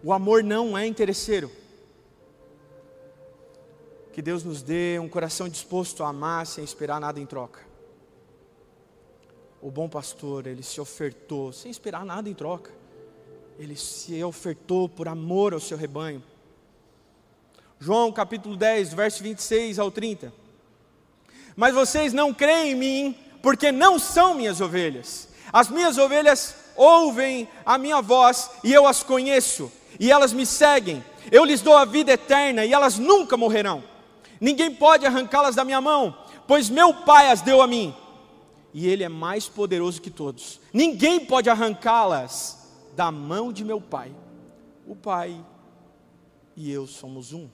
O 0.02 0.12
amor 0.12 0.42
não 0.42 0.76
é 0.76 0.84
interesseiro. 0.84 1.65
Que 4.16 4.22
Deus 4.22 4.42
nos 4.42 4.62
dê 4.62 4.98
um 4.98 5.10
coração 5.10 5.46
disposto 5.46 6.02
a 6.02 6.08
amar 6.08 6.46
sem 6.46 6.64
esperar 6.64 6.98
nada 6.98 7.20
em 7.20 7.26
troca. 7.26 7.60
O 9.60 9.70
bom 9.70 9.90
pastor, 9.90 10.46
ele 10.46 10.62
se 10.62 10.80
ofertou 10.80 11.52
sem 11.52 11.70
esperar 11.70 12.02
nada 12.02 12.26
em 12.26 12.32
troca. 12.32 12.72
Ele 13.58 13.76
se 13.76 14.24
ofertou 14.24 14.88
por 14.88 15.06
amor 15.06 15.52
ao 15.52 15.60
seu 15.60 15.76
rebanho. 15.76 16.24
João 17.78 18.10
capítulo 18.10 18.56
10, 18.56 18.94
verso 18.94 19.22
26 19.22 19.78
ao 19.78 19.90
30. 19.90 20.32
Mas 21.54 21.74
vocês 21.74 22.14
não 22.14 22.32
creem 22.32 22.72
em 22.72 22.74
mim, 22.74 23.18
porque 23.42 23.70
não 23.70 23.98
são 23.98 24.32
minhas 24.32 24.62
ovelhas. 24.62 25.28
As 25.52 25.68
minhas 25.68 25.98
ovelhas 25.98 26.54
ouvem 26.74 27.46
a 27.66 27.76
minha 27.76 28.00
voz 28.00 28.50
e 28.64 28.72
eu 28.72 28.86
as 28.86 29.02
conheço, 29.02 29.70
e 30.00 30.10
elas 30.10 30.32
me 30.32 30.46
seguem. 30.46 31.04
Eu 31.30 31.44
lhes 31.44 31.60
dou 31.60 31.76
a 31.76 31.84
vida 31.84 32.12
eterna 32.12 32.64
e 32.64 32.72
elas 32.72 32.98
nunca 32.98 33.36
morrerão. 33.36 33.94
Ninguém 34.40 34.74
pode 34.74 35.06
arrancá-las 35.06 35.54
da 35.54 35.64
minha 35.64 35.80
mão, 35.80 36.16
pois 36.46 36.68
meu 36.68 36.92
Pai 36.92 37.30
as 37.30 37.40
deu 37.40 37.60
a 37.62 37.66
mim. 37.66 37.94
E 38.72 38.86
Ele 38.86 39.04
é 39.04 39.08
mais 39.08 39.48
poderoso 39.48 40.02
que 40.02 40.10
todos. 40.10 40.60
Ninguém 40.72 41.24
pode 41.24 41.48
arrancá-las 41.48 42.68
da 42.94 43.10
mão 43.10 43.52
de 43.52 43.64
meu 43.64 43.80
Pai. 43.80 44.14
O 44.86 44.94
Pai 44.94 45.44
e 46.56 46.72
eu 46.72 46.86
somos 46.86 47.32
um. 47.32 47.48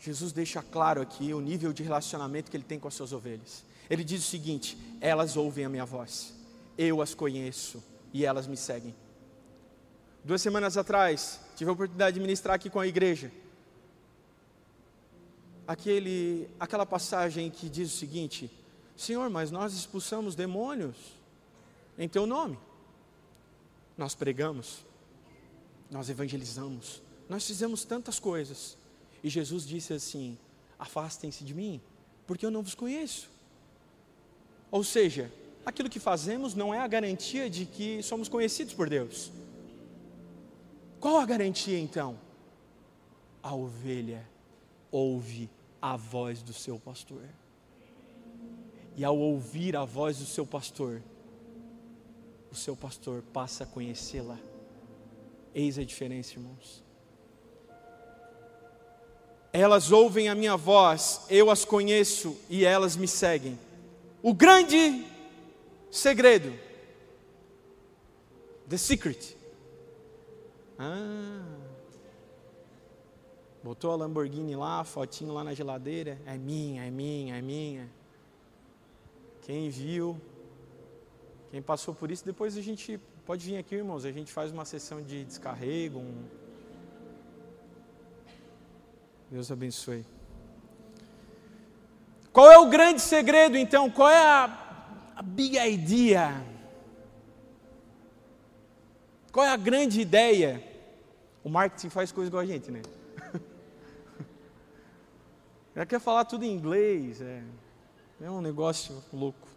Jesus 0.00 0.32
deixa 0.32 0.62
claro 0.62 1.00
aqui 1.00 1.32
o 1.32 1.40
nível 1.40 1.72
de 1.72 1.82
relacionamento 1.82 2.50
que 2.50 2.56
ele 2.56 2.64
tem 2.64 2.78
com 2.78 2.88
as 2.88 2.94
suas 2.94 3.12
ovelhas. 3.12 3.64
Ele 3.88 4.02
diz 4.02 4.26
o 4.26 4.30
seguinte: 4.30 4.76
elas 5.00 5.36
ouvem 5.36 5.64
a 5.64 5.68
minha 5.68 5.84
voz, 5.84 6.34
eu 6.76 7.00
as 7.00 7.14
conheço 7.14 7.82
e 8.12 8.24
elas 8.24 8.46
me 8.46 8.56
seguem. 8.56 8.94
Duas 10.24 10.40
semanas 10.40 10.76
atrás, 10.76 11.40
tive 11.54 11.68
a 11.68 11.72
oportunidade 11.72 12.14
de 12.14 12.20
ministrar 12.20 12.54
aqui 12.54 12.70
com 12.70 12.80
a 12.80 12.86
igreja. 12.86 13.30
Aquele, 15.66 16.48
aquela 16.60 16.84
passagem 16.84 17.50
que 17.50 17.68
diz 17.68 17.92
o 17.92 17.96
seguinte: 17.96 18.50
Senhor, 18.96 19.30
mas 19.30 19.50
nós 19.50 19.72
expulsamos 19.74 20.34
demônios 20.34 20.96
em 21.98 22.08
Teu 22.08 22.26
nome. 22.26 22.58
Nós 23.96 24.14
pregamos, 24.14 24.84
nós 25.90 26.10
evangelizamos, 26.10 27.02
nós 27.28 27.46
fizemos 27.46 27.84
tantas 27.84 28.18
coisas. 28.18 28.76
E 29.22 29.30
Jesus 29.30 29.66
disse 29.66 29.92
assim: 29.92 30.36
Afastem-se 30.78 31.44
de 31.44 31.54
mim, 31.54 31.80
porque 32.26 32.44
eu 32.44 32.50
não 32.50 32.62
vos 32.62 32.74
conheço. 32.74 33.30
Ou 34.70 34.84
seja, 34.84 35.32
aquilo 35.64 35.88
que 35.88 36.00
fazemos 36.00 36.54
não 36.54 36.74
é 36.74 36.80
a 36.80 36.86
garantia 36.86 37.48
de 37.48 37.64
que 37.64 38.02
somos 38.02 38.28
conhecidos 38.28 38.74
por 38.74 38.88
Deus. 38.88 39.32
Qual 41.00 41.18
a 41.18 41.26
garantia 41.26 41.78
então? 41.78 42.18
A 43.42 43.54
ovelha 43.54 44.33
ouve 44.94 45.50
a 45.82 45.96
voz 45.96 46.40
do 46.40 46.52
seu 46.52 46.78
pastor. 46.78 47.24
E 48.96 49.04
ao 49.04 49.18
ouvir 49.18 49.74
a 49.76 49.84
voz 49.84 50.18
do 50.18 50.24
seu 50.24 50.46
pastor, 50.46 51.02
o 52.52 52.54
seu 52.54 52.76
pastor 52.76 53.22
passa 53.32 53.64
a 53.64 53.66
conhecê-la. 53.66 54.38
Eis 55.52 55.80
a 55.80 55.84
diferença, 55.84 56.34
irmãos. 56.34 56.84
Elas 59.52 59.90
ouvem 59.90 60.28
a 60.28 60.34
minha 60.34 60.56
voz, 60.56 61.22
eu 61.28 61.50
as 61.50 61.64
conheço 61.64 62.36
e 62.48 62.64
elas 62.64 62.94
me 62.94 63.08
seguem. 63.08 63.58
O 64.22 64.32
grande 64.32 65.04
segredo, 65.90 66.52
the 68.68 68.76
secret. 68.76 69.36
Ah, 70.78 71.73
botou 73.64 73.92
a 73.92 73.96
Lamborghini 73.96 74.54
lá, 74.54 74.80
a 74.80 74.84
fotinho 74.84 75.32
lá 75.32 75.42
na 75.42 75.54
geladeira, 75.54 76.18
é 76.26 76.36
minha, 76.36 76.84
é 76.84 76.90
minha, 76.90 77.38
é 77.38 77.40
minha. 77.40 77.90
Quem 79.40 79.70
viu, 79.70 80.20
quem 81.50 81.62
passou 81.62 81.94
por 81.94 82.10
isso, 82.10 82.26
depois 82.26 82.58
a 82.58 82.60
gente 82.60 83.00
pode 83.24 83.46
vir 83.46 83.56
aqui, 83.56 83.76
irmãos, 83.76 84.04
a 84.04 84.12
gente 84.12 84.30
faz 84.30 84.52
uma 84.52 84.66
sessão 84.66 85.00
de 85.00 85.24
descarrego, 85.24 85.98
um, 85.98 86.24
Deus 89.30 89.50
abençoe. 89.50 90.04
Qual 92.30 92.52
é 92.52 92.58
o 92.58 92.68
grande 92.68 93.00
segredo 93.00 93.56
então? 93.56 93.90
Qual 93.90 94.10
é 94.10 94.18
a, 94.18 95.16
a 95.16 95.22
big 95.22 95.56
idea? 95.56 96.44
Qual 99.32 99.46
é 99.46 99.48
a 99.48 99.56
grande 99.56 100.02
ideia? 100.02 100.62
O 101.42 101.48
marketing 101.48 101.88
faz 101.88 102.12
coisa 102.12 102.28
igual 102.28 102.42
a 102.42 102.46
gente, 102.46 102.70
né? 102.70 102.82
Já 105.74 105.84
quer 105.84 105.98
falar 105.98 106.24
tudo 106.24 106.44
em 106.44 106.52
inglês, 106.52 107.20
é, 107.20 107.42
é 108.22 108.30
um 108.30 108.40
negócio 108.40 109.02
louco. 109.12 109.48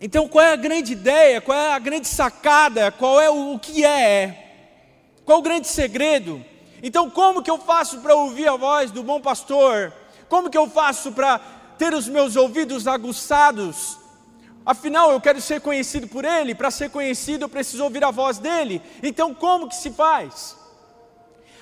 Então, 0.00 0.26
qual 0.28 0.44
é 0.44 0.52
a 0.52 0.56
grande 0.56 0.92
ideia? 0.92 1.40
Qual 1.40 1.56
é 1.56 1.72
a 1.72 1.78
grande 1.78 2.08
sacada? 2.08 2.90
Qual 2.90 3.20
é 3.20 3.30
o, 3.30 3.54
o 3.54 3.58
que 3.60 3.84
é? 3.84 5.14
Qual 5.24 5.38
é 5.38 5.40
o 5.40 5.42
grande 5.42 5.68
segredo? 5.68 6.44
Então, 6.82 7.08
como 7.08 7.40
que 7.40 7.50
eu 7.50 7.58
faço 7.58 8.00
para 8.00 8.14
ouvir 8.14 8.48
a 8.48 8.56
voz 8.56 8.90
do 8.90 9.04
bom 9.04 9.20
pastor? 9.20 9.92
Como 10.28 10.50
que 10.50 10.58
eu 10.58 10.68
faço 10.68 11.12
para 11.12 11.38
ter 11.78 11.94
os 11.94 12.08
meus 12.08 12.34
ouvidos 12.34 12.88
aguçados? 12.88 13.98
Afinal, 14.66 15.12
eu 15.12 15.20
quero 15.20 15.40
ser 15.40 15.60
conhecido 15.60 16.08
por 16.08 16.24
Ele, 16.24 16.56
para 16.56 16.72
ser 16.72 16.90
conhecido 16.90 17.44
eu 17.44 17.48
preciso 17.48 17.84
ouvir 17.84 18.02
a 18.02 18.10
voz 18.10 18.38
dEle. 18.38 18.82
Então, 19.00 19.32
como 19.32 19.68
que 19.68 19.76
se 19.76 19.92
faz? 19.92 20.57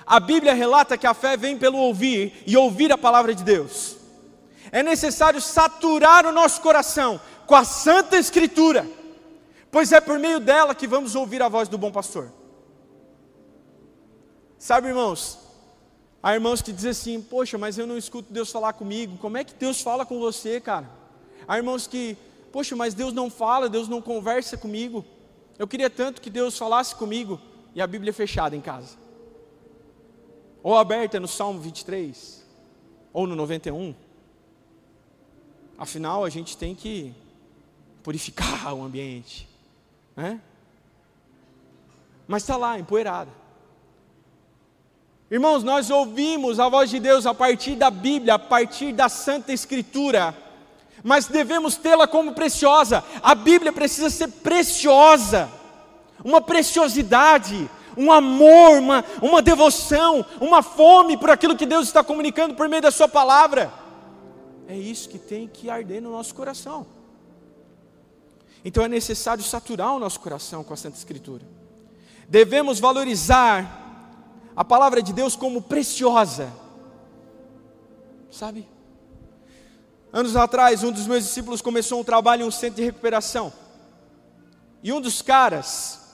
A 0.07 0.21
Bíblia 0.21 0.55
relata 0.55 0.97
que 0.97 1.07
a 1.07 1.13
fé 1.13 1.37
vem 1.37 1.59
pelo 1.59 1.79
ouvir 1.79 2.45
e 2.47 2.57
ouvir 2.57 2.93
a 2.93 2.99
palavra 2.99 3.35
de 3.35 3.43
Deus. 3.43 3.97
É 4.71 4.81
necessário 4.81 5.41
saturar 5.41 6.25
o 6.25 6.33
nosso 6.33 6.61
coração 6.61 7.21
com 7.45 7.57
a 7.57 7.65
Santa 7.65 8.17
Escritura, 8.17 8.89
pois 9.71 9.91
é 9.91 10.01
por 10.01 10.19
meio 10.19 10.39
dela 10.39 10.75
que 10.77 10.87
vamos 10.87 11.17
ouvir 11.17 11.43
a 11.43 11.49
voz 11.49 11.69
do 11.69 11.77
bom 11.77 11.91
pastor. 11.91 12.33
Sabe, 14.59 14.89
irmãos, 14.89 15.39
há 16.23 16.35
irmãos 16.35 16.63
que 16.63 16.73
dizem 16.73 16.91
assim: 16.93 17.21
Poxa, 17.21 17.59
mas 17.59 17.77
eu 17.77 17.87
não 17.87 17.99
escuto 17.99 18.33
Deus 18.33 18.51
falar 18.51 18.75
comigo. 18.75 19.19
Como 19.19 19.37
é 19.37 19.43
que 19.43 19.55
Deus 19.55 19.81
fala 19.81 20.07
com 20.07 20.21
você, 20.21 20.61
cara? 20.61 20.89
Há 21.49 21.57
irmãos 21.57 21.87
que, 21.89 22.17
Poxa, 22.53 22.77
mas 22.77 22.95
Deus 22.95 23.13
não 23.13 23.29
fala, 23.29 23.69
Deus 23.69 23.89
não 23.89 24.01
conversa 24.01 24.57
comigo. 24.57 25.05
Eu 25.59 25.67
queria 25.67 25.91
tanto 25.91 26.21
que 26.21 26.31
Deus 26.31 26.57
falasse 26.57 26.95
comigo. 26.95 27.41
E 27.75 27.83
a 27.83 27.87
Bíblia 27.87 28.11
é 28.11 28.13
fechada 28.13 28.57
em 28.57 28.61
casa. 28.61 29.06
Ou 30.67 30.77
aberta 30.77 31.21
no 31.21 31.29
Salmo 31.29 31.61
23, 31.61 32.45
ou 33.13 33.25
no 33.25 33.37
91. 33.37 33.95
Afinal, 35.79 36.25
a 36.25 36.29
gente 36.29 36.57
tem 36.57 36.75
que 36.75 37.15
purificar 38.03 38.75
o 38.75 38.83
ambiente, 38.83 39.49
né? 40.17 40.41
Mas 42.27 42.43
está 42.43 42.57
lá, 42.57 42.77
empoeirada. 42.81 43.31
Irmãos, 45.31 45.63
nós 45.63 45.89
ouvimos 45.89 46.59
a 46.59 46.69
voz 46.69 46.91
de 46.91 46.99
Deus 46.99 47.27
a 47.27 47.33
partir 47.33 47.77
da 47.77 47.89
Bíblia, 47.89 48.35
a 48.35 48.39
partir 48.41 48.93
da 48.93 49.09
Santa 49.09 49.53
Escritura, 49.53 50.37
mas 51.05 51.27
devemos 51.29 51.77
tê-la 51.77 52.09
como 52.09 52.33
preciosa. 52.33 53.05
A 53.23 53.37
Bíblia 53.37 53.73
precisa 53.73 54.11
ser 54.11 54.27
preciosa, 54.43 55.49
uma 56.25 56.41
preciosidade, 56.41 57.71
um 57.97 58.13
amor, 58.13 58.79
uma, 58.79 59.05
uma 59.23 59.41
devoção, 59.41 60.25
uma 60.41 60.63
fome 60.63 61.17
por 61.17 61.31
aquilo 61.31 61.57
que 61.57 61.67
Deus 61.67 61.87
está 61.87 62.05
comunicando 62.05 62.55
por 62.55 62.69
meio 62.69 62.83
da 62.83 62.91
Sua 62.91 63.09
palavra. 63.09 63.73
É 64.69 64.77
isso 64.77 65.09
que 65.09 65.19
tem 65.19 65.47
que 65.47 65.71
arder 65.71 66.03
no 66.03 66.11
nosso 66.11 66.35
coração. 66.35 66.87
Então 68.65 68.85
é 68.85 68.89
necessário 68.89 69.43
saturar 69.45 69.95
o 69.95 69.99
nosso 69.99 70.19
coração 70.19 70.65
com 70.65 70.75
a 70.75 70.77
Santa 70.77 70.97
Escritura. 70.97 71.45
Devemos 72.29 72.81
valorizar 72.81 73.85
a 74.57 74.65
palavra 74.65 75.01
de 75.01 75.13
Deus 75.13 75.37
como 75.37 75.63
preciosa. 75.63 76.53
Sabe? 78.31 78.69
Anos 80.13 80.35
atrás, 80.35 80.83
um 80.83 80.91
dos 80.91 81.07
meus 81.07 81.25
discípulos 81.25 81.63
começou 81.63 82.01
um 82.01 82.05
trabalho 82.05 82.43
em 82.43 82.47
um 82.47 82.51
centro 82.51 82.77
de 82.77 82.85
recuperação. 82.85 83.53
E 84.83 84.93
um 84.93 85.01
dos 85.01 85.23
caras 85.23 86.06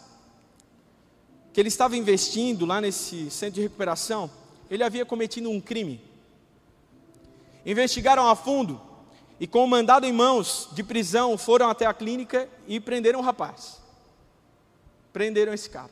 que 1.52 1.60
ele 1.60 1.68
estava 1.68 1.96
investindo 1.96 2.64
lá 2.64 2.80
nesse 2.80 3.30
centro 3.30 3.56
de 3.56 3.62
recuperação, 3.62 4.30
ele 4.70 4.82
havia 4.82 5.04
cometido 5.04 5.50
um 5.50 5.60
crime. 5.60 6.00
Investigaram 7.64 8.26
a 8.26 8.34
fundo 8.34 8.80
e, 9.38 9.46
com 9.46 9.62
o 9.64 9.68
mandado 9.68 10.06
em 10.06 10.12
mãos 10.12 10.68
de 10.72 10.82
prisão, 10.82 11.36
foram 11.36 11.68
até 11.68 11.84
a 11.84 11.92
clínica 11.92 12.48
e 12.66 12.80
prenderam 12.80 13.20
o 13.20 13.22
rapaz. 13.22 13.80
Prenderam 15.12 15.52
esse 15.52 15.68
cara. 15.68 15.90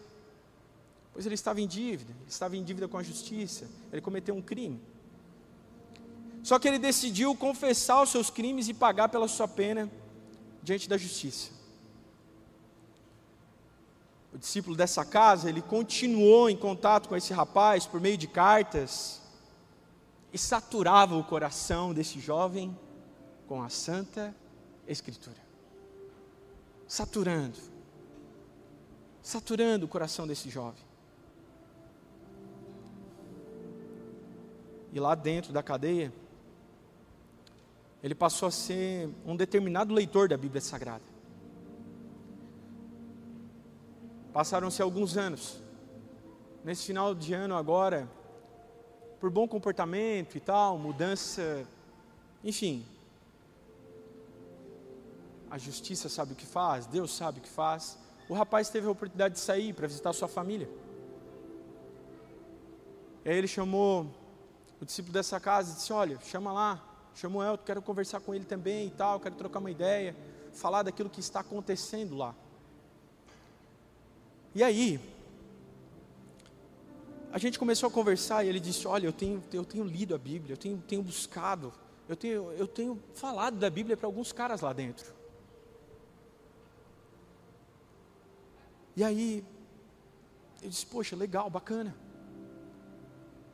Pois 1.13 1.27
ele 1.27 1.35
estava 1.35 1.61
em 1.61 1.67
dívida, 1.67 2.13
ele 2.21 2.31
estava 2.31 2.57
em 2.57 2.65
dívida 2.65 2.89
com 2.89 2.97
a 2.97 3.03
justiça, 3.03 3.69
ele 3.93 4.01
cometeu 4.01 4.35
um 4.35 4.41
crime. 4.41 4.81
Só 6.43 6.59
que 6.59 6.67
ele 6.67 6.79
decidiu 6.79 7.35
confessar 7.35 8.03
os 8.03 8.11
seus 8.11 8.31
crimes 8.31 8.69
e 8.69 8.73
pagar 8.75 9.11
pela 9.11 9.29
sua 9.29 9.47
pena 9.47 9.91
diante 10.63 10.89
da 10.89 10.97
justiça 10.97 11.60
o 14.33 14.39
discípulo 14.39 14.77
dessa 14.77 15.05
casa, 15.05 15.49
ele 15.49 15.61
continuou 15.61 16.49
em 16.49 16.57
contato 16.57 17.09
com 17.09 17.17
esse 17.17 17.33
rapaz 17.33 17.87
por 17.87 18.01
meio 18.01 18.17
de 18.17 18.29
cartas 18.29 19.21
e 20.33 20.39
saturava 20.39 21.17
o 21.17 21.25
coração 21.25 21.93
desse 21.93 22.21
jovem 22.21 22.77
com 23.49 23.61
a 23.63 23.69
Santa 23.69 24.35
Escritura. 24.87 25.37
Saturando, 26.87 27.59
saturando 29.23 29.87
o 29.87 29.89
coração 29.89 30.27
desse 30.27 30.49
jovem. 30.49 30.85
E 34.93 34.99
lá 34.99 35.15
dentro 35.15 35.53
da 35.53 35.63
cadeia, 35.63 36.13
ele 38.03 38.15
passou 38.15 38.49
a 38.49 38.51
ser 38.51 39.09
um 39.25 39.37
determinado 39.37 39.93
leitor 39.93 40.29
da 40.29 40.37
Bíblia 40.37 40.61
Sagrada. 40.61 41.10
Passaram-se 44.33 44.81
alguns 44.81 45.17
anos. 45.17 45.61
Nesse 46.63 46.85
final 46.85 47.15
de 47.15 47.35
ano 47.35 47.57
agora, 47.57 48.09
por 49.19 49.29
bom 49.29 49.49
comportamento 49.49 50.37
e 50.37 50.41
tal, 50.41 50.79
mudança, 50.79 51.67
enfim. 52.45 52.87
A 55.51 55.59
justiça 55.59 56.09
sabe 56.09 56.33
o 56.33 56.37
que 56.37 56.47
faz, 56.47 56.87
Deus 56.87 57.13
sabe 57.13 57.41
o 57.41 57.43
que 57.43 57.49
faz. 57.49 57.99
O 58.29 58.35
rapaz 58.35 58.69
teve 58.69 58.87
a 58.87 58.91
oportunidade 58.91 59.35
de 59.35 59.41
sair 59.41 59.73
para 59.73 59.89
visitar 59.89 60.13
sua 60.13 60.29
família. 60.29 60.71
E 63.25 63.31
aí 63.31 63.37
ele 63.37 63.49
chamou 63.49 64.07
o 64.81 64.85
discípulo 64.85 65.13
dessa 65.13 65.41
casa 65.41 65.73
e 65.73 65.75
disse: 65.75 65.93
Olha, 65.93 66.19
chama 66.21 66.53
lá, 66.53 66.83
chama 67.15 67.39
o 67.39 67.43
Elton, 67.43 67.65
quero 67.65 67.83
conversar 67.83 68.21
com 68.21 68.33
ele 68.33 68.45
também 68.45 68.87
e 68.87 68.91
tal, 68.91 69.19
quero 69.19 69.35
trocar 69.35 69.59
uma 69.59 69.71
ideia, 69.71 70.15
falar 70.53 70.85
daquilo 70.85 71.11
que 71.11 71.19
está 71.19 71.41
acontecendo 71.41 72.17
lá. 72.17 72.33
E 74.55 74.63
aí, 74.65 75.01
a 77.33 77.39
gente 77.39 77.59
começou 77.59 77.89
a 77.89 77.91
conversar 77.91 78.45
e 78.45 78.49
ele 78.49 78.59
disse: 78.59 78.87
Olha, 78.87 79.07
eu 79.07 79.13
tenho, 79.13 79.43
eu 79.53 79.65
tenho 79.65 79.85
lido 79.85 80.15
a 80.15 80.19
Bíblia, 80.19 80.55
eu 80.55 80.57
tenho, 80.57 80.83
tenho 80.87 81.03
buscado, 81.03 81.73
eu 82.09 82.17
tenho, 82.17 82.51
eu 82.53 82.67
tenho 82.67 83.01
falado 83.15 83.57
da 83.59 83.71
Bíblia 83.71 83.97
para 83.97 84.07
alguns 84.07 84.33
caras 84.33 84.61
lá 84.61 84.73
dentro. 84.73 85.15
E 88.97 89.05
aí, 89.05 89.45
eu 90.61 90.69
disse: 90.69 90.85
Poxa, 90.85 91.15
legal, 91.15 91.49
bacana. 91.49 91.95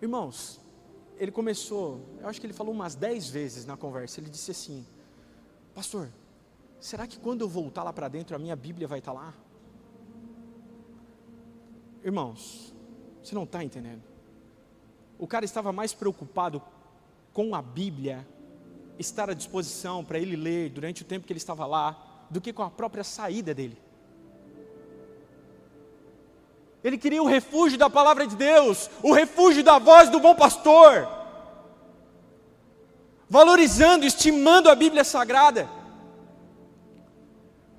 Irmãos, 0.00 0.58
ele 1.18 1.30
começou, 1.30 2.00
eu 2.20 2.28
acho 2.28 2.40
que 2.40 2.46
ele 2.46 2.54
falou 2.54 2.72
umas 2.74 2.94
dez 2.94 3.28
vezes 3.28 3.66
na 3.66 3.76
conversa. 3.76 4.18
Ele 4.18 4.30
disse 4.30 4.50
assim: 4.50 4.86
Pastor, 5.74 6.08
será 6.80 7.06
que 7.06 7.18
quando 7.18 7.42
eu 7.42 7.48
voltar 7.48 7.82
lá 7.82 7.92
para 7.92 8.08
dentro 8.08 8.34
a 8.34 8.38
minha 8.38 8.56
Bíblia 8.56 8.88
vai 8.88 9.00
estar 9.00 9.12
lá? 9.12 9.34
Irmãos, 12.06 12.72
você 13.20 13.34
não 13.34 13.42
está 13.42 13.64
entendendo. 13.64 14.00
O 15.18 15.26
cara 15.26 15.44
estava 15.44 15.72
mais 15.72 15.92
preocupado 15.92 16.62
com 17.32 17.52
a 17.52 17.60
Bíblia 17.60 18.24
estar 18.96 19.28
à 19.28 19.34
disposição 19.34 20.04
para 20.04 20.16
ele 20.16 20.36
ler 20.36 20.70
durante 20.70 21.02
o 21.02 21.04
tempo 21.04 21.26
que 21.26 21.32
ele 21.32 21.38
estava 21.38 21.66
lá, 21.66 22.24
do 22.30 22.40
que 22.40 22.52
com 22.52 22.62
a 22.62 22.70
própria 22.70 23.02
saída 23.02 23.52
dele. 23.52 23.76
Ele 26.84 26.96
queria 26.96 27.20
o 27.20 27.26
refúgio 27.26 27.76
da 27.76 27.90
palavra 27.90 28.24
de 28.24 28.36
Deus, 28.36 28.88
o 29.02 29.12
refúgio 29.12 29.64
da 29.64 29.80
voz 29.80 30.08
do 30.08 30.20
bom 30.20 30.36
pastor, 30.36 31.08
valorizando, 33.28 34.06
estimando 34.06 34.70
a 34.70 34.76
Bíblia 34.76 35.02
Sagrada. 35.02 35.68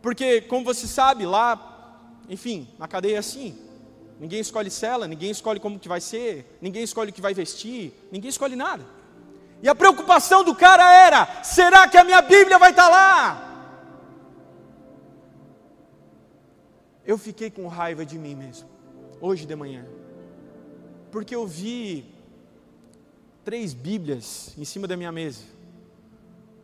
Porque, 0.01 0.41
como 0.41 0.65
você 0.65 0.85
sabe, 0.85 1.25
lá, 1.25 1.97
enfim, 2.27 2.67
na 2.77 2.89
cadeia 2.89 3.15
é 3.15 3.19
assim, 3.19 3.66
Ninguém 4.19 4.39
escolhe 4.39 4.71
cela, 4.71 5.08
ninguém 5.08 5.30
escolhe 5.30 5.60
como 5.60 5.80
que 5.80 5.88
vai 5.88 6.01
ser, 6.01 6.58
ninguém 6.60 6.84
escolhe 6.84 7.12
o 7.12 7.13
que 7.13 7.21
vai 7.21 7.34
vestir, 7.34 7.93
ninguém 8.12 8.30
escolhe 8.30 8.56
nada. 8.56 8.84
E 9.62 9.69
a 9.69 9.75
preocupação 9.75 10.43
do 10.43 10.56
cara 10.56 10.91
era: 10.91 11.43
será 11.43 11.88
que 11.88 11.97
a 11.97 12.03
minha 12.03 12.21
Bíblia 12.21 12.58
vai 12.58 12.71
estar 12.71 12.89
lá? 12.89 13.43
Eu 17.06 17.17
fiquei 17.17 17.49
com 17.49 17.67
raiva 17.67 18.06
de 18.06 18.17
mim 18.17 18.36
mesmo, 18.36 18.67
hoje 19.21 19.45
de 19.45 19.56
manhã, 19.56 19.86
porque 21.12 21.34
eu 21.36 21.47
vi 21.47 22.13
três 23.45 23.73
Bíblias 23.73 24.53
em 24.58 24.65
cima 24.65 24.88
da 24.88 24.97
minha 24.97 25.12
mesa, 25.12 25.43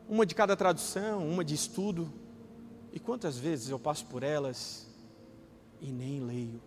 uma 0.09 0.25
de 0.25 0.35
cada 0.35 0.55
tradução, 0.57 1.25
uma 1.25 1.45
de 1.45 1.55
estudo, 1.55 2.11
e 2.91 2.99
quantas 2.99 3.37
vezes 3.37 3.69
eu 3.69 3.79
passo 3.79 4.05
por 4.07 4.21
elas 4.21 4.85
e 5.79 5.91
nem 5.91 6.19
leio. 6.19 6.61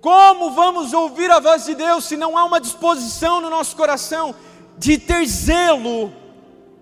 Como 0.00 0.52
vamos 0.52 0.92
ouvir 0.92 1.30
a 1.30 1.40
voz 1.40 1.64
de 1.64 1.74
Deus 1.74 2.04
se 2.04 2.16
não 2.16 2.38
há 2.38 2.44
uma 2.44 2.60
disposição 2.60 3.40
no 3.40 3.50
nosso 3.50 3.74
coração 3.74 4.34
de 4.76 4.96
ter 4.96 5.26
zelo 5.26 6.12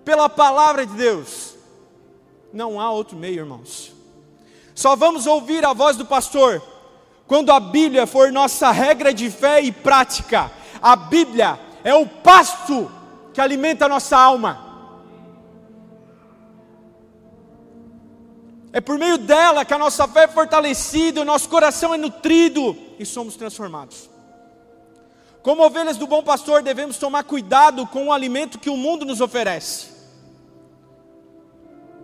pela 0.04 0.28
palavra 0.28 0.86
de 0.86 0.92
Deus? 0.94 1.54
Não 2.52 2.80
há 2.80 2.90
outro 2.90 3.16
meio, 3.16 3.40
irmãos. 3.40 3.92
Só 4.74 4.94
vamos 4.94 5.26
ouvir 5.26 5.64
a 5.64 5.72
voz 5.72 5.96
do 5.96 6.04
pastor 6.04 6.62
quando 7.26 7.50
a 7.50 7.58
Bíblia 7.58 8.06
for 8.06 8.30
nossa 8.30 8.70
regra 8.70 9.12
de 9.12 9.30
fé 9.30 9.62
e 9.62 9.72
prática. 9.72 10.50
A 10.82 10.94
Bíblia 10.94 11.58
é 11.82 11.94
o 11.94 12.06
pasto 12.06 12.90
que 13.32 13.40
alimenta 13.40 13.86
a 13.86 13.88
nossa 13.88 14.16
alma. 14.16 14.65
É 18.76 18.80
por 18.82 18.98
meio 18.98 19.16
dela 19.16 19.64
que 19.64 19.72
a 19.72 19.78
nossa 19.78 20.06
fé 20.06 20.24
é 20.24 20.28
fortalecida, 20.28 21.22
o 21.22 21.24
nosso 21.24 21.48
coração 21.48 21.94
é 21.94 21.96
nutrido 21.96 22.76
e 22.98 23.06
somos 23.06 23.34
transformados. 23.34 24.10
Como 25.42 25.64
ovelhas 25.64 25.96
do 25.96 26.06
bom 26.06 26.22
pastor, 26.22 26.62
devemos 26.62 26.98
tomar 26.98 27.24
cuidado 27.24 27.86
com 27.86 28.08
o 28.08 28.12
alimento 28.12 28.58
que 28.58 28.68
o 28.68 28.76
mundo 28.76 29.06
nos 29.06 29.22
oferece. 29.22 29.88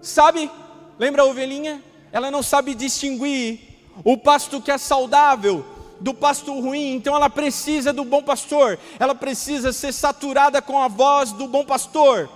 Sabe? 0.00 0.50
Lembra 0.98 1.20
a 1.20 1.26
ovelhinha? 1.26 1.84
Ela 2.10 2.30
não 2.30 2.42
sabe 2.42 2.74
distinguir 2.74 3.60
o 4.02 4.16
pasto 4.16 4.58
que 4.58 4.70
é 4.70 4.78
saudável 4.78 5.66
do 6.00 6.14
pasto 6.14 6.58
ruim, 6.58 6.94
então 6.94 7.14
ela 7.14 7.28
precisa 7.28 7.92
do 7.92 8.02
bom 8.02 8.22
pastor, 8.22 8.78
ela 8.98 9.14
precisa 9.14 9.74
ser 9.74 9.92
saturada 9.92 10.62
com 10.62 10.80
a 10.80 10.88
voz 10.88 11.32
do 11.32 11.46
bom 11.46 11.66
pastor, 11.66 12.30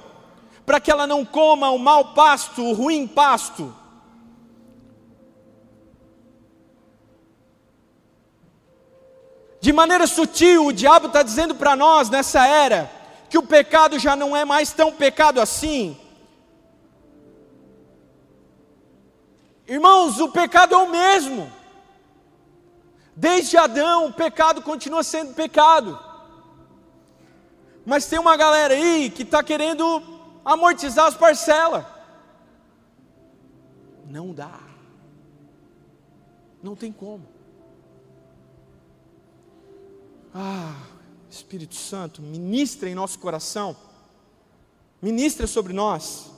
para 0.67 0.79
que 0.79 0.91
ela 0.91 1.07
não 1.07 1.25
coma 1.25 1.71
o 1.71 1.79
mau 1.79 2.13
pasto, 2.13 2.63
o 2.63 2.75
ruim 2.75 3.07
pasto. 3.07 3.75
De 9.67 9.73
maneira 9.73 10.07
sutil, 10.07 10.67
o 10.67 10.73
diabo 10.73 11.09
está 11.09 11.25
dizendo 11.25 11.53
para 11.53 11.75
nós 11.75 12.09
nessa 12.09 12.47
era 12.47 12.89
que 13.29 13.37
o 13.37 13.43
pecado 13.43 13.99
já 13.99 14.15
não 14.15 14.37
é 14.37 14.45
mais 14.45 14.73
tão 14.73 14.93
pecado 14.93 15.41
assim. 15.41 15.99
Irmãos, 19.67 20.21
o 20.21 20.29
pecado 20.29 20.73
é 20.73 20.79
o 20.79 20.89
mesmo. 20.89 21.51
Desde 23.17 23.57
Adão, 23.57 24.07
o 24.07 24.13
pecado 24.13 24.63
continua 24.63 25.03
sendo 25.03 25.35
pecado. 25.35 25.99
Mas 27.85 28.07
tem 28.07 28.21
uma 28.21 28.37
galera 28.37 28.73
aí 28.73 29.11
que 29.11 29.25
está 29.25 29.43
querendo 29.43 30.01
amortizar 30.45 31.07
as 31.07 31.17
parcelas. 31.17 31.85
Não 34.05 34.33
dá. 34.33 34.61
Não 36.63 36.77
tem 36.77 36.93
como. 36.93 37.36
Ah, 40.39 40.75
Espírito 41.31 41.75
Santo, 41.75 42.21
ministra 42.21 42.91
em 42.91 42.95
nosso 42.95 43.19
coração, 43.19 43.75
ministra 45.01 45.47
sobre 45.47 45.73
nós. 45.73 46.31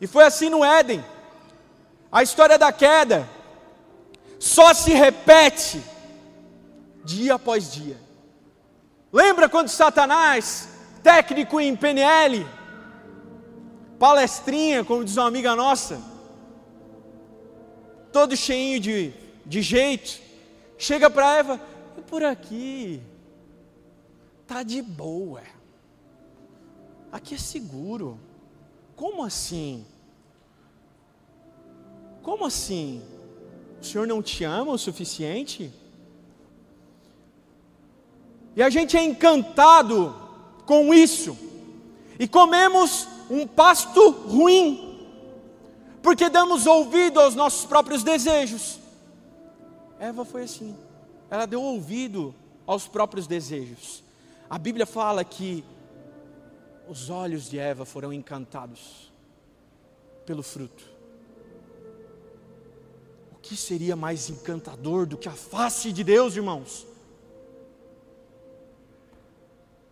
E 0.00 0.08
foi 0.08 0.24
assim 0.24 0.48
no 0.48 0.64
Éden. 0.64 1.04
A 2.10 2.24
história 2.24 2.58
da 2.58 2.72
queda 2.72 3.28
só 4.36 4.74
se 4.74 4.92
repete 4.92 5.80
dia 7.04 7.34
após 7.34 7.72
dia. 7.72 7.96
Lembra 9.12 9.48
quando 9.48 9.68
Satanás, 9.68 10.68
técnico 11.04 11.60
em 11.60 11.76
PNL, 11.76 12.44
palestrinha, 13.96 14.84
como 14.84 15.04
diz 15.04 15.16
uma 15.16 15.28
amiga 15.28 15.54
nossa, 15.54 16.02
todo 18.12 18.36
cheinho 18.36 18.80
de, 18.80 19.12
de 19.46 19.62
jeito, 19.62 20.20
chega 20.76 21.08
para 21.08 21.38
Eva, 21.38 21.60
por 22.12 22.22
aqui, 22.22 23.00
tá 24.46 24.62
de 24.62 24.82
boa, 24.82 25.40
aqui 27.10 27.36
é 27.36 27.38
seguro, 27.38 28.20
como 28.94 29.24
assim? 29.24 29.86
Como 32.22 32.44
assim? 32.44 33.02
O 33.80 33.82
Senhor 33.82 34.06
não 34.06 34.20
te 34.20 34.44
ama 34.44 34.72
o 34.72 34.78
suficiente? 34.78 35.72
E 38.54 38.62
a 38.62 38.68
gente 38.68 38.94
é 38.94 39.02
encantado 39.02 40.14
com 40.66 40.92
isso, 40.92 41.34
e 42.18 42.28
comemos 42.28 43.08
um 43.30 43.46
pasto 43.46 44.10
ruim, 44.10 45.08
porque 46.02 46.28
damos 46.28 46.66
ouvido 46.66 47.18
aos 47.18 47.34
nossos 47.34 47.64
próprios 47.64 48.02
desejos. 48.02 48.78
Eva 49.98 50.26
foi 50.26 50.42
assim, 50.42 50.76
ela 51.32 51.46
deu 51.46 51.62
ouvido 51.62 52.34
aos 52.66 52.86
próprios 52.86 53.26
desejos. 53.26 54.04
A 54.50 54.58
Bíblia 54.58 54.84
fala 54.84 55.24
que 55.24 55.64
os 56.86 57.08
olhos 57.08 57.48
de 57.48 57.58
Eva 57.58 57.86
foram 57.86 58.12
encantados 58.12 59.10
pelo 60.26 60.42
fruto. 60.42 60.84
O 63.32 63.36
que 63.36 63.56
seria 63.56 63.96
mais 63.96 64.28
encantador 64.28 65.06
do 65.06 65.16
que 65.16 65.26
a 65.26 65.32
face 65.32 65.90
de 65.90 66.04
Deus, 66.04 66.36
irmãos? 66.36 66.86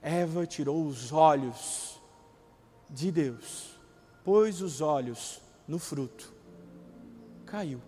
Eva 0.03 0.47
tirou 0.47 0.84
os 0.84 1.11
olhos 1.11 1.99
de 2.91 3.11
Deus, 3.11 3.78
pôs 4.22 4.61
os 4.61 4.82
olhos 4.82 5.41
no 5.66 5.78
fruto, 5.78 6.34
caiu. 7.47 7.80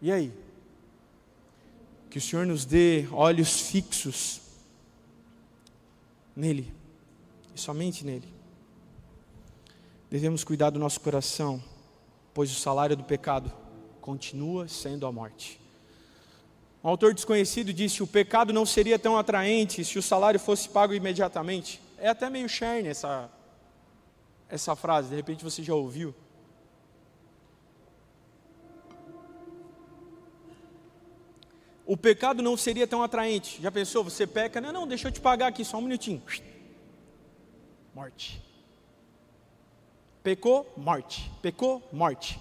E 0.00 0.10
aí? 0.10 0.45
Que 2.16 2.18
o 2.18 2.22
Senhor 2.22 2.46
nos 2.46 2.64
dê 2.64 3.06
olhos 3.12 3.60
fixos 3.60 4.40
nele, 6.34 6.72
e 7.54 7.60
somente 7.60 8.06
nele. 8.06 8.26
Devemos 10.10 10.42
cuidar 10.42 10.70
do 10.70 10.78
nosso 10.78 10.98
coração, 10.98 11.62
pois 12.32 12.50
o 12.50 12.54
salário 12.54 12.96
do 12.96 13.04
pecado 13.04 13.52
continua 14.00 14.66
sendo 14.66 15.06
a 15.06 15.12
morte. 15.12 15.60
Um 16.82 16.88
autor 16.88 17.12
desconhecido 17.12 17.70
disse: 17.70 18.02
o 18.02 18.06
pecado 18.06 18.50
não 18.50 18.64
seria 18.64 18.98
tão 18.98 19.18
atraente 19.18 19.84
se 19.84 19.98
o 19.98 20.02
salário 20.02 20.40
fosse 20.40 20.70
pago 20.70 20.94
imediatamente. 20.94 21.82
É 21.98 22.08
até 22.08 22.30
meio 22.30 22.48
cherne 22.48 22.88
essa, 22.88 23.30
essa 24.48 24.74
frase, 24.74 25.10
de 25.10 25.16
repente 25.16 25.44
você 25.44 25.62
já 25.62 25.74
ouviu. 25.74 26.14
O 31.86 31.96
pecado 31.96 32.42
não 32.42 32.56
seria 32.56 32.86
tão 32.86 33.00
atraente. 33.00 33.62
Já 33.62 33.70
pensou? 33.70 34.02
Você 34.02 34.26
peca, 34.26 34.60
não, 34.60 34.72
não, 34.72 34.88
deixa 34.88 35.06
eu 35.06 35.12
te 35.12 35.20
pagar 35.20 35.46
aqui 35.46 35.64
só 35.64 35.78
um 35.78 35.82
minutinho. 35.82 36.20
Morte. 37.94 38.42
Pecou, 40.20 40.72
morte. 40.76 41.30
Pecou, 41.40 41.88
morte. 41.92 42.40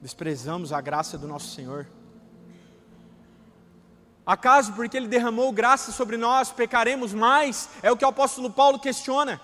Desprezamos 0.00 0.72
a 0.72 0.80
graça 0.80 1.18
do 1.18 1.26
nosso 1.26 1.48
Senhor. 1.48 1.88
Acaso 4.24 4.74
porque 4.74 4.96
Ele 4.96 5.08
derramou 5.08 5.50
graça 5.50 5.90
sobre 5.90 6.16
nós, 6.16 6.52
pecaremos 6.52 7.12
mais? 7.12 7.68
É 7.82 7.90
o 7.90 7.96
que 7.96 8.04
o 8.04 8.08
apóstolo 8.08 8.52
Paulo 8.52 8.78
questiona. 8.78 9.40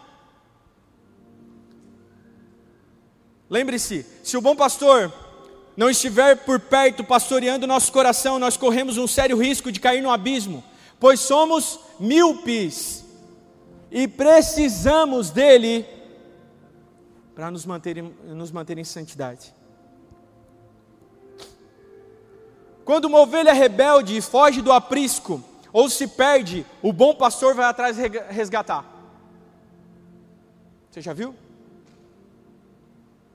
Lembre-se: 3.50 4.06
se 4.22 4.36
o 4.36 4.40
bom 4.40 4.54
pastor 4.54 5.12
não 5.76 5.90
estiver 5.90 6.36
por 6.44 6.60
perto 6.60 7.02
pastoreando 7.02 7.66
nosso 7.66 7.92
coração, 7.92 8.38
nós 8.38 8.56
corremos 8.56 8.96
um 8.96 9.06
sério 9.06 9.36
risco 9.36 9.72
de 9.72 9.80
cair 9.80 10.02
no 10.02 10.10
abismo, 10.10 10.62
pois 11.00 11.20
somos 11.20 11.80
míopes 11.98 13.04
e 13.90 14.06
precisamos 14.06 15.30
dele 15.30 15.86
para 17.34 17.50
nos 17.50 17.66
manter, 17.66 18.02
nos 18.02 18.52
manter 18.52 18.78
em 18.78 18.84
santidade. 18.84 19.52
Quando 22.84 23.06
uma 23.06 23.20
ovelha 23.20 23.52
rebelde 23.52 24.20
foge 24.20 24.60
do 24.60 24.70
aprisco 24.70 25.42
ou 25.72 25.88
se 25.88 26.06
perde, 26.06 26.64
o 26.82 26.92
bom 26.92 27.14
pastor 27.14 27.54
vai 27.54 27.66
atrás 27.66 27.96
resgatar. 28.28 28.84
Você 30.90 31.00
já 31.00 31.12
viu? 31.12 31.34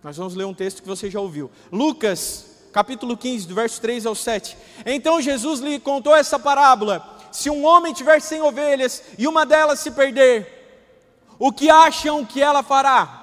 Nós 0.03 0.15
vamos 0.15 0.33
ler 0.33 0.45
um 0.45 0.53
texto 0.53 0.81
que 0.81 0.87
você 0.87 1.09
já 1.09 1.19
ouviu. 1.19 1.51
Lucas, 1.71 2.45
capítulo 2.71 3.17
15, 3.17 3.47
do 3.47 3.55
verso 3.55 3.81
3 3.81 4.05
ao 4.05 4.15
7. 4.15 4.57
Então 4.85 5.21
Jesus 5.21 5.59
lhe 5.59 5.79
contou 5.79 6.15
essa 6.15 6.39
parábola: 6.39 7.17
Se 7.31 7.49
um 7.49 7.65
homem 7.65 7.93
tiver 7.93 8.21
cem 8.21 8.41
ovelhas 8.41 9.03
e 9.17 9.27
uma 9.27 9.45
delas 9.45 9.79
se 9.79 9.91
perder, 9.91 11.27
o 11.37 11.51
que 11.51 11.69
acham 11.69 12.25
que 12.25 12.41
ela 12.41 12.63
fará? 12.63 13.17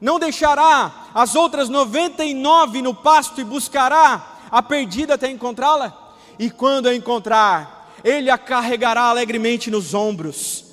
Não 0.00 0.18
deixará 0.18 1.10
as 1.14 1.34
outras 1.34 1.68
noventa 1.68 2.24
e 2.24 2.34
nove 2.34 2.80
no 2.80 2.94
pasto 2.94 3.40
e 3.40 3.44
buscará 3.44 4.40
a 4.50 4.62
perdida 4.62 5.14
até 5.14 5.30
encontrá-la? 5.30 6.16
E 6.38 6.50
quando 6.50 6.88
a 6.88 6.94
encontrar, 6.94 7.92
ele 8.02 8.30
a 8.30 8.38
carregará 8.38 9.02
alegremente 9.02 9.70
nos 9.70 9.92
ombros 9.92 10.64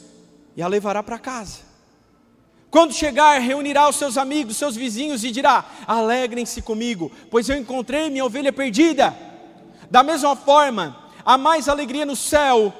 e 0.56 0.62
a 0.62 0.68
levará 0.68 1.04
para 1.04 1.20
casa. 1.20 1.69
Quando 2.70 2.94
chegar, 2.94 3.40
reunirá 3.40 3.90
os 3.90 3.96
seus 3.96 4.18
amigos, 4.18 4.58
seus 4.58 4.76
vizinhos 4.76 5.24
e 5.24 5.32
dirá: 5.32 5.66
Alegrem-se 5.88 6.62
comigo, 6.62 7.12
pois 7.32 7.50
eu 7.50 7.58
encontrei 7.58 8.10
minha 8.10 8.26
ovelha 8.26 8.54
perdida. 8.54 9.16
Da 9.90 10.04
mesma 10.04 10.36
forma, 10.36 11.12
há 11.26 11.38
mais 11.38 11.68
alegria 11.68 12.06
no 12.06 12.16
céu 12.16 12.72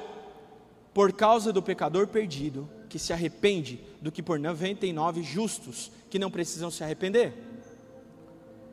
por 0.94 1.12
causa 1.12 1.52
do 1.52 1.62
pecador 1.62 2.06
perdido 2.06 2.68
que 2.88 2.98
se 2.98 3.12
arrepende 3.12 3.80
do 4.00 4.12
que 4.12 4.22
por 4.22 4.38
99 4.38 5.22
justos 5.22 5.90
que 6.08 6.18
não 6.18 6.30
precisam 6.30 6.70
se 6.70 6.84
arrepender. 6.84 7.32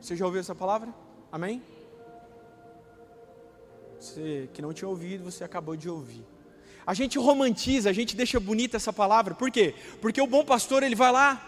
Você 0.00 0.16
já 0.16 0.24
ouviu 0.24 0.40
essa 0.40 0.54
palavra? 0.54 0.92
Amém? 1.30 1.62
Você 3.98 4.48
que 4.52 4.62
não 4.62 4.72
tinha 4.72 4.88
ouvido, 4.88 5.24
você 5.24 5.42
acabou 5.42 5.76
de 5.76 5.88
ouvir. 5.88 6.24
A 6.88 6.94
gente 6.94 7.18
romantiza, 7.18 7.90
a 7.90 7.92
gente 7.92 8.16
deixa 8.16 8.40
bonita 8.40 8.78
essa 8.78 8.90
palavra. 8.90 9.34
Por 9.34 9.50
quê? 9.50 9.74
Porque 10.00 10.22
o 10.22 10.26
bom 10.26 10.42
pastor, 10.42 10.82
ele 10.82 10.94
vai 10.94 11.12
lá, 11.12 11.38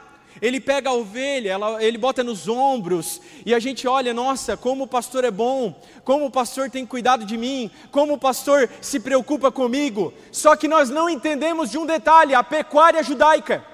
ele 0.42 0.60
pega 0.60 0.90
a 0.90 0.92
ovelha, 0.92 1.52
ela, 1.52 1.82
ele 1.82 1.96
bota 1.96 2.22
nos 2.22 2.46
ombros, 2.46 3.22
e 3.46 3.54
a 3.54 3.58
gente 3.58 3.88
olha, 3.88 4.12
nossa, 4.12 4.54
como 4.54 4.84
o 4.84 4.86
pastor 4.86 5.24
é 5.24 5.30
bom, 5.30 5.80
como 6.04 6.26
o 6.26 6.30
pastor 6.30 6.68
tem 6.68 6.84
cuidado 6.84 7.24
de 7.24 7.38
mim, 7.38 7.70
como 7.90 8.12
o 8.12 8.18
pastor 8.18 8.68
se 8.82 9.00
preocupa 9.00 9.50
comigo. 9.50 10.12
Só 10.30 10.54
que 10.56 10.68
nós 10.68 10.90
não 10.90 11.08
entendemos 11.08 11.70
de 11.70 11.78
um 11.78 11.86
detalhe, 11.86 12.34
a 12.34 12.44
pecuária 12.44 13.02
judaica. 13.02 13.64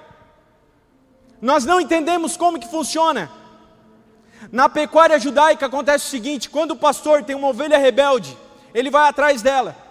Nós 1.41 1.65
não 1.65 1.81
entendemos 1.81 2.37
como 2.37 2.61
que 2.61 2.71
funciona. 2.71 3.29
Na 4.53 4.69
pecuária 4.69 5.19
judaica 5.19 5.65
acontece 5.65 6.05
o 6.05 6.09
seguinte: 6.09 6.49
quando 6.49 6.71
o 6.71 6.77
pastor 6.77 7.25
tem 7.25 7.35
uma 7.35 7.49
ovelha 7.49 7.77
rebelde, 7.77 8.37
ele 8.73 8.89
vai 8.89 9.09
atrás 9.09 9.41
dela. 9.41 9.86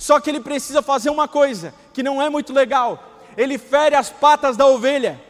Só 0.00 0.18
que 0.18 0.30
ele 0.30 0.40
precisa 0.40 0.80
fazer 0.80 1.10
uma 1.10 1.28
coisa 1.28 1.74
que 1.92 2.02
não 2.02 2.22
é 2.22 2.30
muito 2.30 2.54
legal: 2.54 3.20
ele 3.36 3.58
fere 3.58 3.94
as 3.94 4.08
patas 4.08 4.56
da 4.56 4.66
ovelha, 4.66 5.20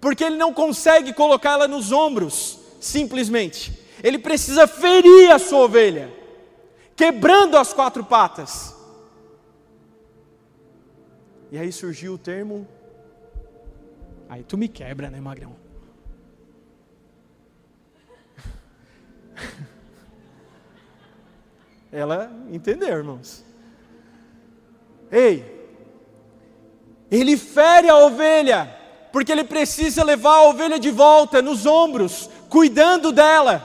porque 0.00 0.22
ele 0.22 0.36
não 0.36 0.54
consegue 0.54 1.12
colocá-la 1.12 1.66
nos 1.66 1.90
ombros, 1.90 2.60
simplesmente. 2.80 3.76
Ele 4.00 4.16
precisa 4.16 4.68
ferir 4.68 5.32
a 5.32 5.40
sua 5.40 5.64
ovelha, 5.64 6.08
quebrando 6.94 7.56
as 7.58 7.72
quatro 7.72 8.04
patas. 8.04 8.76
E 11.50 11.58
aí 11.58 11.72
surgiu 11.72 12.14
o 12.14 12.18
termo. 12.18 12.68
Aí 14.28 14.44
tu 14.44 14.56
me 14.56 14.68
quebra, 14.68 15.10
né, 15.10 15.20
Magrão? 15.20 15.56
Ela 21.90 22.30
entendeu, 22.52 22.96
irmãos. 22.96 23.43
Ei, 25.14 25.44
ele 27.08 27.36
fere 27.36 27.88
a 27.88 27.96
ovelha, 27.96 28.68
porque 29.12 29.30
ele 29.30 29.44
precisa 29.44 30.02
levar 30.02 30.38
a 30.38 30.48
ovelha 30.48 30.76
de 30.76 30.90
volta 30.90 31.40
nos 31.40 31.66
ombros, 31.66 32.28
cuidando 32.48 33.12
dela. 33.12 33.62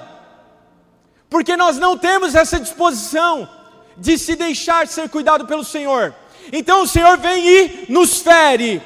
Porque 1.28 1.58
nós 1.58 1.80
não 1.80 1.98
temos 1.98 2.36
essa 2.36 2.60
disposição 2.60 3.50
de 3.98 4.16
se 4.16 4.36
deixar 4.36 4.88
ser 4.88 5.10
cuidado 5.10 5.48
pelo 5.48 5.64
Senhor. 5.64 6.14
Então 6.54 6.84
o 6.84 6.88
Senhor 6.88 7.18
vem 7.18 7.48
e 7.48 7.86
nos 7.90 8.22
fere, 8.22 8.80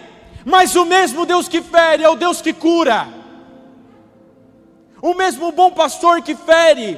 Mas 0.46 0.74
o 0.76 0.86
mesmo 0.86 1.26
Deus 1.26 1.50
que 1.50 1.62
fere 1.62 2.04
é 2.04 2.10
o 2.10 2.16
Deus 2.16 2.42
que 2.42 2.54
cura. 2.54 3.08
O 5.02 5.14
mesmo 5.14 5.52
bom 5.52 5.72
pastor 5.72 6.22
que 6.22 6.34
fere 6.34 6.98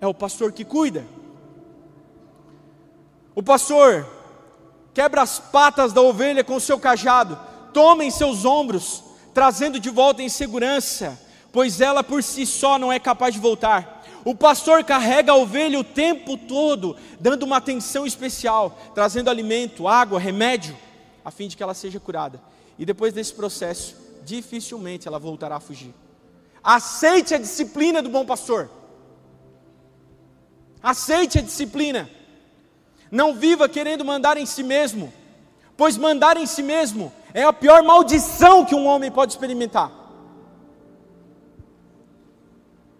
é 0.00 0.06
o 0.06 0.14
pastor 0.14 0.52
que 0.52 0.64
cuida. 0.64 1.04
O 3.34 3.42
pastor 3.42 4.17
quebra 4.98 5.22
as 5.22 5.38
patas 5.38 5.92
da 5.92 6.02
ovelha 6.02 6.42
com 6.42 6.58
seu 6.58 6.76
cajado, 6.76 7.38
toma 7.72 8.04
em 8.04 8.10
seus 8.10 8.44
ombros, 8.44 9.04
trazendo 9.32 9.78
de 9.78 9.90
volta 9.90 10.24
em 10.24 10.28
segurança, 10.28 11.16
pois 11.52 11.80
ela 11.80 12.02
por 12.02 12.20
si 12.20 12.44
só 12.44 12.80
não 12.80 12.92
é 12.92 12.98
capaz 12.98 13.32
de 13.32 13.38
voltar. 13.38 14.04
O 14.24 14.34
pastor 14.34 14.82
carrega 14.82 15.30
a 15.30 15.36
ovelha 15.36 15.78
o 15.78 15.84
tempo 15.84 16.36
todo, 16.36 16.96
dando 17.20 17.44
uma 17.44 17.58
atenção 17.58 18.04
especial, 18.04 18.76
trazendo 18.92 19.30
alimento, 19.30 19.86
água, 19.86 20.18
remédio, 20.18 20.76
a 21.24 21.30
fim 21.30 21.46
de 21.46 21.56
que 21.56 21.62
ela 21.62 21.74
seja 21.74 22.00
curada. 22.00 22.42
E 22.76 22.84
depois 22.84 23.14
desse 23.14 23.32
processo, 23.32 23.94
dificilmente 24.24 25.06
ela 25.06 25.20
voltará 25.20 25.54
a 25.54 25.60
fugir. 25.60 25.94
Aceite 26.60 27.36
a 27.36 27.38
disciplina 27.38 28.02
do 28.02 28.08
bom 28.08 28.26
pastor. 28.26 28.68
Aceite 30.82 31.38
a 31.38 31.42
disciplina. 31.42 32.10
Não 33.10 33.34
viva 33.34 33.68
querendo 33.68 34.04
mandar 34.04 34.36
em 34.36 34.46
si 34.46 34.62
mesmo, 34.62 35.12
pois 35.76 35.96
mandar 35.96 36.36
em 36.36 36.46
si 36.46 36.62
mesmo 36.62 37.12
é 37.32 37.42
a 37.42 37.52
pior 37.52 37.82
maldição 37.82 38.64
que 38.64 38.74
um 38.74 38.86
homem 38.86 39.10
pode 39.10 39.32
experimentar. 39.32 39.92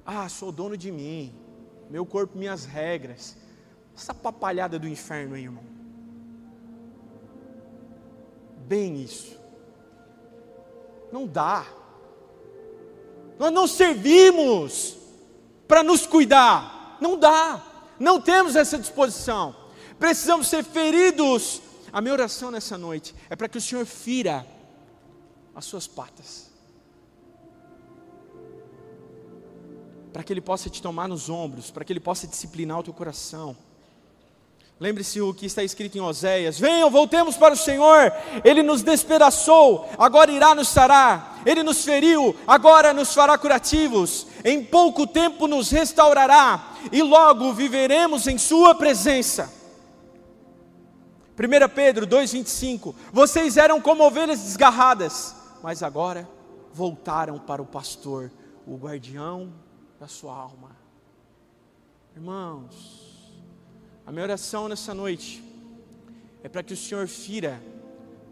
Ah, 0.05 0.29
sou 0.29 0.51
dono 0.51 0.77
de 0.77 0.91
mim, 0.91 1.35
meu 1.91 2.07
corpo, 2.07 2.39
minhas 2.39 2.65
regras. 2.65 3.37
Essa 3.95 4.15
papalhada 4.15 4.79
do 4.79 4.89
inferno 4.89 5.35
aí, 5.35 5.43
irmão. 5.43 5.65
Bem 8.67 9.03
isso. 9.03 9.37
Não 11.13 11.27
dá. 11.27 11.67
Nós 13.39 13.53
não 13.53 13.67
servimos 13.67 14.97
para 15.67 15.83
nos 15.83 16.07
cuidar. 16.07 16.97
Não 17.01 17.19
dá. 17.19 17.63
Não 17.99 18.21
temos 18.21 18.57
essa 18.57 18.79
disposição 18.79 19.55
precisamos 19.99 20.49
ser 20.49 20.65
feridos. 20.65 21.63
A 21.93 22.01
minha 22.01 22.13
oração 22.13 22.51
nessa 22.51 22.77
noite 22.77 23.15
é 23.31 23.37
para 23.37 23.49
que 23.49 23.59
o 23.59 23.61
Senhor 23.61 23.87
fira 23.87 24.47
as 25.55 25.65
suas 25.65 25.87
patas, 25.87 26.51
para 30.13 30.23
que 30.23 30.33
Ele 30.33 30.41
possa 30.41 30.71
te 30.71 30.81
tomar 30.81 31.09
nos 31.09 31.29
ombros, 31.29 31.71
para 31.71 31.85
que 31.85 31.93
Ele 31.93 32.01
possa 32.01 32.27
disciplinar 32.27 32.79
o 32.79 32.83
teu 32.83 32.93
coração. 32.93 33.57
Lembre-se 34.81 35.21
o 35.21 35.35
que 35.35 35.47
está 35.47 35.65
escrito 35.65 35.99
em 35.99 36.01
Oséias: 36.01 36.59
Venham, 36.59 36.89
voltemos 36.89 37.37
para 37.37 37.55
o 37.55 37.57
Senhor. 37.57 38.13
Ele 38.45 38.63
nos 38.63 38.83
despedaçou, 38.83 39.89
agora 39.99 40.31
irá 40.31 40.55
nos 40.55 40.69
sarar. 40.69 41.43
Ele 41.45 41.65
nos 41.65 41.85
feriu, 41.85 42.37
agora 42.47 42.93
nos 42.93 43.13
fará 43.13 43.37
curativos. 43.37 44.29
Em 44.45 44.65
pouco 44.65 45.07
tempo 45.07 45.49
nos 45.49 45.71
restaurará, 45.71 46.75
e 46.93 47.03
logo 47.03 47.53
viveremos 47.53 48.29
em 48.29 48.39
Sua 48.39 48.75
presença. 48.75 49.58
1 51.39 51.68
Pedro 51.72 52.05
2,25: 52.05 52.95
Vocês 53.12 53.57
eram 53.57 53.80
como 53.80 54.03
ovelhas 54.03 54.41
desgarradas, 54.41 55.36
mas 55.62 55.84
agora 55.84 56.28
voltaram 56.72 57.39
para 57.39 57.62
o 57.62 57.66
pastor, 57.66 58.32
o 58.66 58.76
guardião 58.76 59.53
da 60.01 60.09
sua 60.09 60.34
alma. 60.34 60.76
Irmãos, 62.16 63.32
a 64.05 64.11
minha 64.11 64.24
oração 64.24 64.68
nessa 64.68 64.93
noite 64.93 65.45
é 66.43 66.49
para 66.49 66.64
que 66.64 66.74
o 66.74 66.76
Senhor 66.76 67.07
fira, 67.07 67.62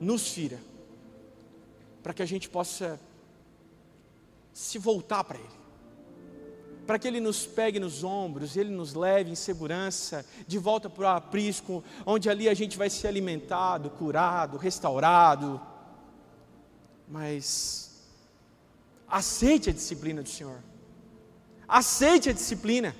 nos 0.00 0.26
fira, 0.28 0.58
para 2.02 2.12
que 2.12 2.22
a 2.22 2.26
gente 2.26 2.48
possa 2.48 2.98
se 4.52 4.78
voltar 4.78 5.22
para 5.22 5.38
Ele 5.38 5.65
para 6.86 6.98
que 6.98 7.08
Ele 7.08 7.20
nos 7.20 7.44
pegue 7.44 7.80
nos 7.80 8.04
ombros, 8.04 8.56
Ele 8.56 8.70
nos 8.70 8.94
leve 8.94 9.30
em 9.30 9.34
segurança 9.34 10.24
de 10.46 10.58
volta 10.58 10.88
para 10.88 11.04
o 11.04 11.08
aprisco, 11.08 11.82
onde 12.06 12.30
ali 12.30 12.48
a 12.48 12.54
gente 12.54 12.78
vai 12.78 12.88
ser 12.88 13.08
alimentado, 13.08 13.90
curado, 13.90 14.56
restaurado. 14.56 15.60
Mas 17.08 17.90
aceite 19.08 19.70
a 19.70 19.72
disciplina 19.72 20.22
do 20.22 20.28
Senhor, 20.28 20.58
aceite 21.68 22.30
a 22.30 22.32
disciplina, 22.32 22.94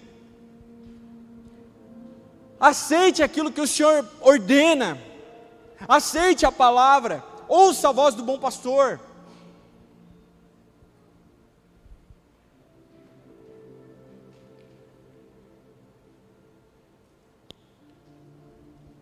aceite 2.58 3.22
aquilo 3.22 3.52
que 3.52 3.60
o 3.60 3.66
Senhor 3.66 4.08
ordena, 4.20 4.98
aceite 5.88 6.44
a 6.44 6.50
palavra, 6.50 7.22
ouça 7.48 7.88
a 7.88 7.92
voz 7.92 8.14
do 8.14 8.24
bom 8.24 8.38
pastor. 8.38 9.00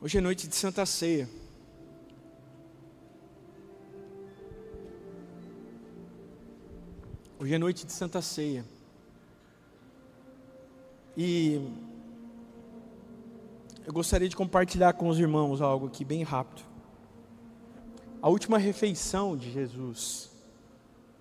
Hoje 0.04 0.18
é 0.18 0.20
noite 0.20 0.46
de 0.46 0.54
Santa 0.54 0.84
Ceia. 0.84 1.26
Hoje 7.38 7.54
é 7.54 7.58
noite 7.58 7.86
de 7.86 7.92
Santa 7.92 8.20
Ceia. 8.20 8.66
E 11.16 11.54
eu 13.86 13.94
gostaria 13.94 14.28
de 14.28 14.36
compartilhar 14.36 14.92
com 14.92 15.08
os 15.08 15.18
irmãos 15.18 15.62
algo 15.62 15.86
aqui 15.86 16.04
bem 16.04 16.22
rápido. 16.22 16.66
A 18.20 18.28
última 18.28 18.58
refeição 18.58 19.34
de 19.34 19.50
Jesus 19.50 20.30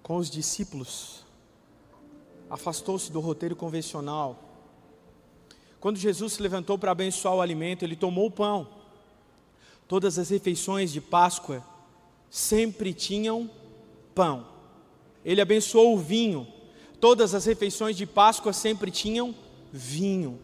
com 0.01 0.17
os 0.17 0.29
discípulos 0.29 1.25
afastou-se 2.49 3.09
do 3.09 3.21
roteiro 3.21 3.55
convencional 3.55 4.52
quando 5.83 5.97
Jesus 5.97 6.31
se 6.31 6.41
levantou 6.41 6.77
para 6.77 6.93
abençoar 6.93 7.35
o 7.35 7.41
alimento, 7.41 7.83
ele 7.83 7.97
tomou 7.97 8.27
o 8.27 8.31
pão. 8.31 8.69
Todas 9.85 10.17
as 10.17 10.29
refeições 10.29 10.93
de 10.93 11.01
Páscoa 11.01 11.61
sempre 12.29 12.93
tinham 12.93 13.51
pão. 14.15 14.47
Ele 15.25 15.41
abençoou 15.41 15.93
o 15.93 15.99
vinho. 15.99 16.47
Todas 17.01 17.35
as 17.35 17.43
refeições 17.43 17.97
de 17.97 18.05
Páscoa 18.05 18.53
sempre 18.53 18.89
tinham 18.91 19.35
vinho. 19.73 20.39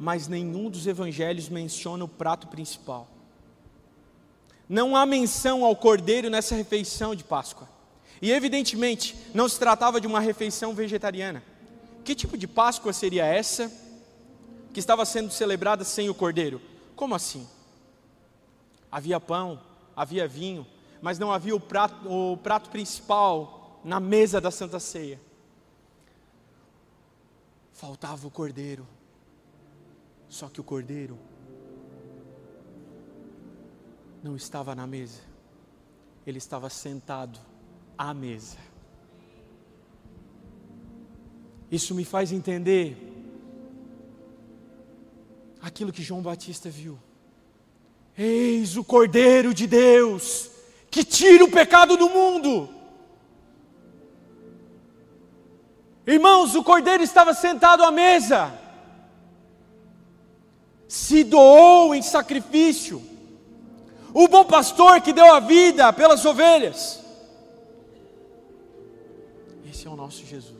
Mas 0.00 0.26
nenhum 0.26 0.68
dos 0.68 0.84
evangelhos 0.84 1.48
menciona 1.48 2.04
o 2.04 2.08
prato 2.08 2.48
principal. 2.48 3.06
Não 4.68 4.96
há 4.96 5.06
menção 5.06 5.64
ao 5.64 5.76
cordeiro 5.76 6.28
nessa 6.28 6.56
refeição 6.56 7.14
de 7.14 7.22
Páscoa. 7.22 7.68
E 8.20 8.32
evidentemente, 8.32 9.14
não 9.32 9.48
se 9.48 9.60
tratava 9.60 10.00
de 10.00 10.08
uma 10.08 10.18
refeição 10.18 10.74
vegetariana. 10.74 11.40
Que 12.02 12.16
tipo 12.16 12.36
de 12.36 12.48
Páscoa 12.48 12.92
seria 12.92 13.24
essa? 13.24 13.88
Que 14.72 14.80
estava 14.80 15.04
sendo 15.04 15.30
celebrada 15.30 15.84
sem 15.84 16.08
o 16.08 16.14
cordeiro. 16.14 16.60
Como 16.94 17.14
assim? 17.14 17.46
Havia 18.90 19.20
pão, 19.20 19.60
havia 19.94 20.26
vinho, 20.26 20.66
mas 21.00 21.18
não 21.18 21.32
havia 21.32 21.54
o 21.54 21.60
prato, 21.60 22.08
o 22.08 22.36
prato 22.36 22.70
principal 22.70 23.80
na 23.84 23.98
mesa 23.98 24.40
da 24.40 24.50
Santa 24.50 24.78
Ceia. 24.78 25.20
Faltava 27.72 28.26
o 28.26 28.30
cordeiro. 28.30 28.86
Só 30.28 30.48
que 30.48 30.60
o 30.60 30.64
cordeiro 30.64 31.18
não 34.22 34.36
estava 34.36 34.74
na 34.74 34.86
mesa, 34.86 35.22
ele 36.26 36.38
estava 36.38 36.68
sentado 36.68 37.40
à 37.96 38.12
mesa. 38.12 38.58
Isso 41.70 41.94
me 41.94 42.04
faz 42.04 42.32
entender 42.32 43.09
aquilo 45.62 45.92
que 45.92 46.02
João 46.02 46.22
Batista 46.22 46.68
viu. 46.70 46.98
Eis 48.16 48.76
o 48.76 48.84
Cordeiro 48.84 49.54
de 49.54 49.66
Deus, 49.66 50.50
que 50.90 51.04
tira 51.04 51.44
o 51.44 51.50
pecado 51.50 51.96
do 51.96 52.08
mundo. 52.08 52.68
Irmãos, 56.06 56.54
o 56.54 56.64
Cordeiro 56.64 57.02
estava 57.02 57.32
sentado 57.34 57.84
à 57.84 57.90
mesa, 57.90 58.52
se 60.88 61.22
doou 61.22 61.94
em 61.94 62.02
sacrifício, 62.02 63.00
o 64.12 64.26
bom 64.26 64.44
pastor 64.44 65.00
que 65.00 65.12
deu 65.12 65.32
a 65.32 65.38
vida 65.38 65.92
pelas 65.92 66.24
ovelhas. 66.24 67.00
Esse 69.70 69.86
é 69.86 69.90
o 69.90 69.94
nosso 69.94 70.26
Jesus. 70.26 70.59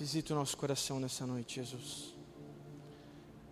Visita 0.00 0.32
o 0.32 0.36
nosso 0.36 0.56
coração 0.56 0.98
nessa 0.98 1.26
noite, 1.26 1.56
Jesus. 1.56 2.14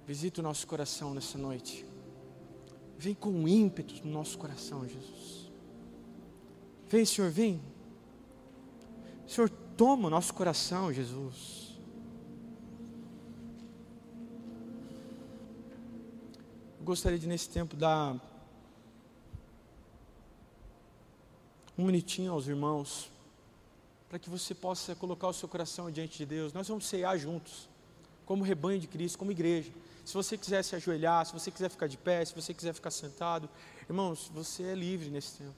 Visita 0.06 0.40
o 0.40 0.42
nosso 0.42 0.66
coração 0.66 1.12
nessa 1.12 1.36
noite. 1.36 1.84
Vem 2.96 3.14
com 3.14 3.46
ímpeto 3.46 3.94
no 4.02 4.10
nosso 4.10 4.38
coração, 4.38 4.88
Jesus. 4.88 5.50
Vem, 6.88 7.04
Senhor, 7.04 7.30
vem. 7.30 7.60
Senhor, 9.26 9.50
toma 9.76 10.06
o 10.06 10.10
nosso 10.10 10.32
coração, 10.32 10.90
Jesus. 10.90 11.78
Eu 16.78 16.84
gostaria 16.86 17.18
de, 17.18 17.26
nesse 17.26 17.50
tempo, 17.50 17.76
dar 17.76 18.18
um 21.76 21.84
minutinho 21.84 22.32
aos 22.32 22.48
irmãos, 22.48 23.10
para 24.08 24.18
que 24.18 24.30
você 24.30 24.54
possa 24.54 24.94
colocar 24.94 25.28
o 25.28 25.32
seu 25.32 25.48
coração 25.48 25.90
diante 25.90 26.18
de 26.18 26.26
Deus. 26.26 26.52
Nós 26.52 26.66
vamos 26.66 26.86
ceiar 26.86 27.18
juntos, 27.18 27.68
como 28.24 28.42
rebanho 28.42 28.80
de 28.80 28.86
Cristo, 28.86 29.18
como 29.18 29.30
igreja. 29.30 29.70
Se 30.04 30.14
você 30.14 30.38
quiser 30.38 30.62
se 30.64 30.74
ajoelhar, 30.74 31.26
se 31.26 31.32
você 31.32 31.50
quiser 31.50 31.68
ficar 31.68 31.86
de 31.86 31.98
pé, 31.98 32.24
se 32.24 32.34
você 32.34 32.54
quiser 32.54 32.72
ficar 32.72 32.90
sentado, 32.90 33.48
irmãos, 33.88 34.30
você 34.32 34.62
é 34.62 34.74
livre 34.74 35.10
nesse 35.10 35.38
tempo. 35.38 35.54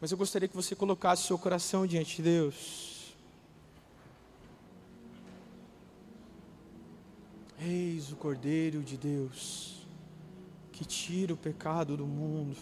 Mas 0.00 0.10
eu 0.10 0.18
gostaria 0.18 0.48
que 0.48 0.56
você 0.56 0.74
colocasse 0.74 1.22
o 1.24 1.26
seu 1.26 1.38
coração 1.38 1.86
diante 1.86 2.16
de 2.16 2.22
Deus. 2.22 3.14
Eis 7.60 8.12
o 8.12 8.16
Cordeiro 8.16 8.82
de 8.82 8.96
Deus, 8.96 9.86
que 10.72 10.84
tira 10.84 11.34
o 11.34 11.36
pecado 11.36 11.96
do 11.96 12.06
mundo. 12.06 12.56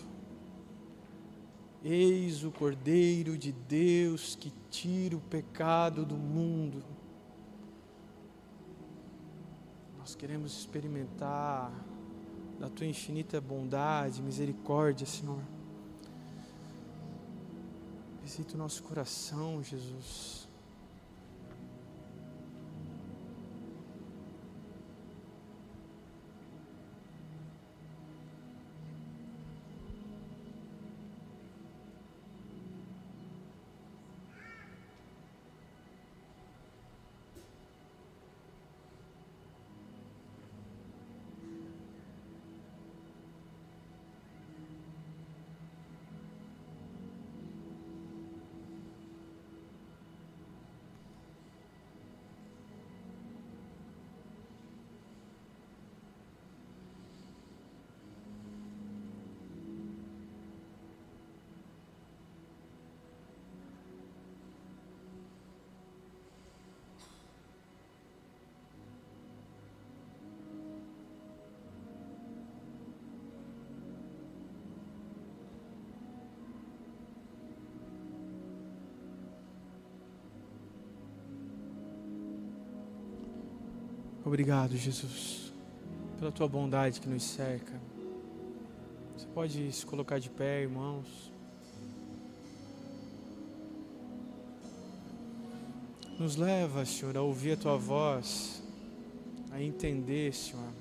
Eis 1.88 2.42
o 2.42 2.50
Cordeiro 2.50 3.38
de 3.38 3.52
Deus 3.52 4.34
que 4.34 4.52
tira 4.68 5.16
o 5.16 5.20
pecado 5.20 6.04
do 6.04 6.16
mundo. 6.16 6.82
Nós 9.96 10.12
queremos 10.16 10.52
experimentar 10.58 11.70
da 12.58 12.68
tua 12.68 12.86
infinita 12.86 13.40
bondade, 13.40 14.20
misericórdia, 14.20 15.06
Senhor. 15.06 15.40
Visita 18.20 18.56
o 18.56 18.58
nosso 18.58 18.82
coração, 18.82 19.62
Jesus. 19.62 20.45
Obrigado, 84.26 84.76
Jesus, 84.76 85.52
pela 86.18 86.32
tua 86.32 86.48
bondade 86.48 87.00
que 87.00 87.08
nos 87.08 87.22
cerca. 87.22 87.80
Você 89.16 89.24
pode 89.28 89.72
se 89.72 89.86
colocar 89.86 90.18
de 90.18 90.28
pé, 90.28 90.62
irmãos. 90.62 91.30
Nos 96.18 96.34
leva, 96.34 96.84
Senhor, 96.84 97.16
a 97.16 97.22
ouvir 97.22 97.52
a 97.52 97.56
tua 97.56 97.76
voz, 97.76 98.64
a 99.52 99.62
entender, 99.62 100.34
Senhor, 100.34 100.72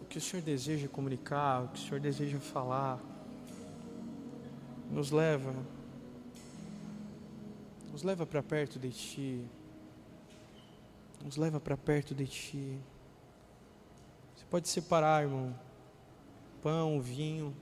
o 0.00 0.04
que 0.04 0.18
o 0.18 0.20
Senhor 0.20 0.44
deseja 0.44 0.86
comunicar, 0.86 1.64
o 1.64 1.68
que 1.70 1.80
o 1.80 1.82
Senhor 1.82 1.98
deseja 1.98 2.38
falar. 2.38 3.00
Nos 4.88 5.10
leva, 5.10 5.52
nos 7.90 8.04
leva 8.04 8.24
para 8.24 8.40
perto 8.40 8.78
de 8.78 8.90
Ti 8.90 9.50
nos 11.24 11.36
leva 11.36 11.60
para 11.60 11.76
perto 11.76 12.14
de 12.14 12.26
Ti. 12.26 12.80
Você 14.34 14.44
pode 14.46 14.68
separar, 14.68 15.22
irmão, 15.22 15.54
pão, 16.62 17.00
vinho. 17.00 17.54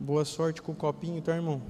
Boa 0.00 0.24
sorte 0.24 0.62
com 0.62 0.72
o 0.72 0.74
copinho, 0.74 1.20
tá, 1.20 1.34
irmão? 1.34 1.60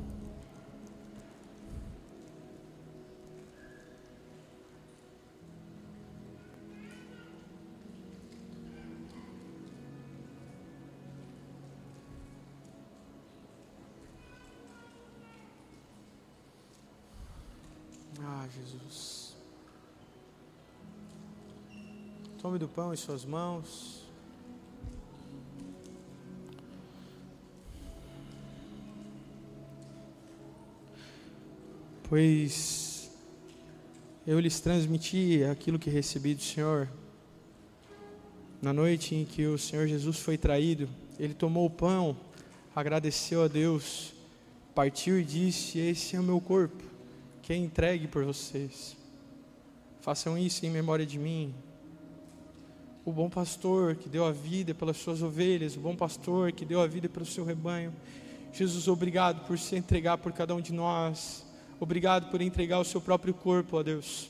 Do 22.58 22.68
pão 22.68 22.92
em 22.92 22.96
suas 22.96 23.24
mãos. 23.24 24.02
Pois 32.08 33.10
eu 34.26 34.40
lhes 34.40 34.60
transmiti 34.60 35.44
aquilo 35.44 35.78
que 35.78 35.88
recebi 35.88 36.34
do 36.34 36.42
Senhor. 36.42 36.88
Na 38.60 38.72
noite 38.72 39.14
em 39.14 39.24
que 39.24 39.46
o 39.46 39.56
Senhor 39.56 39.86
Jesus 39.86 40.18
foi 40.18 40.36
traído, 40.36 40.88
ele 41.18 41.32
tomou 41.32 41.66
o 41.66 41.70
pão, 41.70 42.16
agradeceu 42.74 43.42
a 43.42 43.48
Deus, 43.48 44.12
partiu 44.74 45.18
e 45.18 45.24
disse: 45.24 45.78
Esse 45.78 46.16
é 46.16 46.20
o 46.20 46.22
meu 46.22 46.40
corpo 46.40 46.82
que 47.48 47.52
é 47.54 47.56
entregue 47.56 48.06
por 48.06 48.24
vocês. 48.24 48.94
Façam 50.02 50.36
isso 50.36 50.66
em 50.66 50.70
memória 50.70 51.06
de 51.06 51.18
mim. 51.18 51.54
O 53.08 53.10
bom 53.10 53.30
pastor 53.30 53.96
que 53.96 54.06
deu 54.06 54.26
a 54.26 54.32
vida 54.32 54.74
pelas 54.74 54.98
suas 54.98 55.22
ovelhas, 55.22 55.74
o 55.78 55.80
bom 55.80 55.96
pastor 55.96 56.52
que 56.52 56.62
deu 56.62 56.78
a 56.78 56.86
vida 56.86 57.08
pelo 57.08 57.24
seu 57.24 57.42
rebanho. 57.42 57.90
Jesus, 58.52 58.86
obrigado 58.86 59.46
por 59.46 59.58
se 59.58 59.76
entregar 59.76 60.18
por 60.18 60.30
cada 60.30 60.54
um 60.54 60.60
de 60.60 60.74
nós. 60.74 61.42
Obrigado 61.80 62.30
por 62.30 62.42
entregar 62.42 62.78
o 62.78 62.84
seu 62.84 63.00
próprio 63.00 63.32
corpo, 63.32 63.78
ó 63.78 63.82
Deus. 63.82 64.28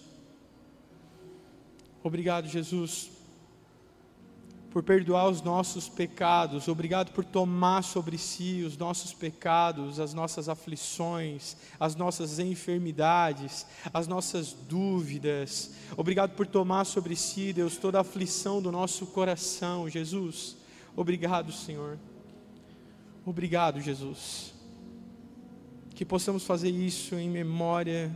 Obrigado, 2.05 2.47
Jesus, 2.47 3.11
por 4.71 4.83
perdoar 4.83 5.29
os 5.29 5.41
nossos 5.41 5.89
pecados, 5.89 6.69
obrigado 6.69 7.13
por 7.13 7.25
tomar 7.25 7.83
sobre 7.83 8.19
si 8.19 8.63
os 8.63 8.77
nossos 8.77 9.15
pecados, 9.15 9.99
as 9.99 10.13
nossas 10.13 10.49
aflições, 10.49 11.57
as 11.81 11.97
nossas 11.97 12.39
enfermidades, 12.39 13.67
as 13.93 14.07
nossas 14.07 14.53
dúvidas. 14.53 15.73
Obrigado 15.97 16.35
por 16.37 16.47
tomar 16.47 16.85
sobre 16.85 17.17
si, 17.17 17.53
Deus, 17.53 17.79
toda 17.79 17.99
a 17.99 18.03
aflição 18.03 18.61
do 18.61 18.71
nosso 18.71 19.07
coração, 19.07 19.89
Jesus. 19.89 20.57
Obrigado, 20.95 21.51
Senhor. 21.51 21.99
Obrigado, 23.25 23.81
Jesus. 23.81 24.53
Que 25.95 26.05
possamos 26.05 26.45
fazer 26.45 26.71
isso 26.71 27.15
em 27.15 27.29
memória 27.29 28.11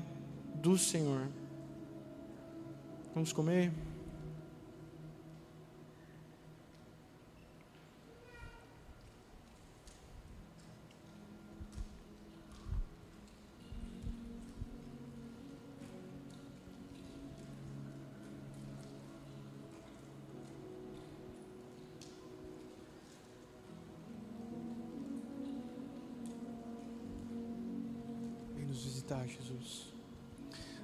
do 0.54 0.76
Senhor. 0.76 1.28
Vamos 3.14 3.32
comer? 3.32 3.72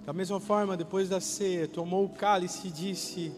Da 0.09 0.15
mesma 0.15 0.41
forma, 0.41 0.75
depois 0.75 1.07
da 1.11 1.21
ceia, 1.21 1.69
tomou 1.69 2.07
o 2.07 2.09
cálice 2.09 2.69
e 2.69 2.71
disse: 2.71 3.31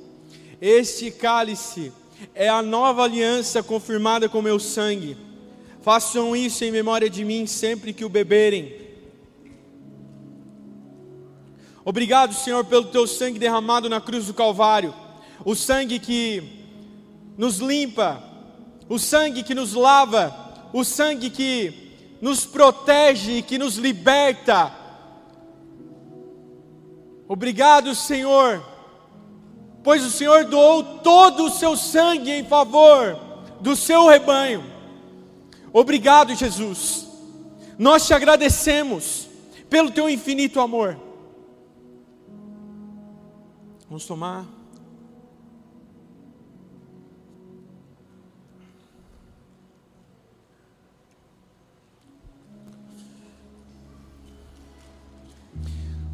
Este 0.60 1.10
cálice 1.10 1.92
é 2.32 2.48
a 2.48 2.62
nova 2.62 3.02
aliança 3.02 3.60
confirmada 3.60 4.28
com 4.28 4.40
meu 4.40 4.60
sangue. 4.60 5.16
Façam 5.82 6.36
isso 6.36 6.62
em 6.62 6.70
memória 6.70 7.10
de 7.10 7.24
mim 7.24 7.44
sempre 7.44 7.92
que 7.92 8.04
o 8.04 8.08
beberem. 8.08 8.72
Obrigado, 11.84 12.34
Senhor, 12.34 12.64
pelo 12.64 12.84
teu 12.84 13.04
sangue 13.04 13.40
derramado 13.40 13.88
na 13.88 14.00
cruz 14.00 14.26
do 14.26 14.34
Calvário, 14.34 14.94
o 15.44 15.56
sangue 15.56 15.98
que 15.98 16.40
nos 17.36 17.58
limpa, 17.58 18.22
o 18.88 18.96
sangue 18.96 19.42
que 19.42 19.56
nos 19.56 19.74
lava, 19.74 20.32
o 20.72 20.84
sangue 20.84 21.30
que 21.30 22.16
nos 22.20 22.46
protege 22.46 23.38
e 23.38 23.42
que 23.42 23.58
nos 23.58 23.74
liberta. 23.74 24.78
Obrigado, 27.32 27.94
Senhor, 27.94 28.60
pois 29.84 30.04
o 30.04 30.10
Senhor 30.10 30.46
doou 30.46 30.82
todo 30.98 31.44
o 31.44 31.48
seu 31.48 31.76
sangue 31.76 32.28
em 32.32 32.44
favor 32.44 33.16
do 33.60 33.76
seu 33.76 34.08
rebanho. 34.08 34.64
Obrigado, 35.72 36.34
Jesus. 36.34 37.06
Nós 37.78 38.04
te 38.04 38.12
agradecemos 38.12 39.28
pelo 39.68 39.92
teu 39.92 40.10
infinito 40.10 40.58
amor. 40.58 40.98
Vamos 43.88 44.04
tomar. 44.06 44.44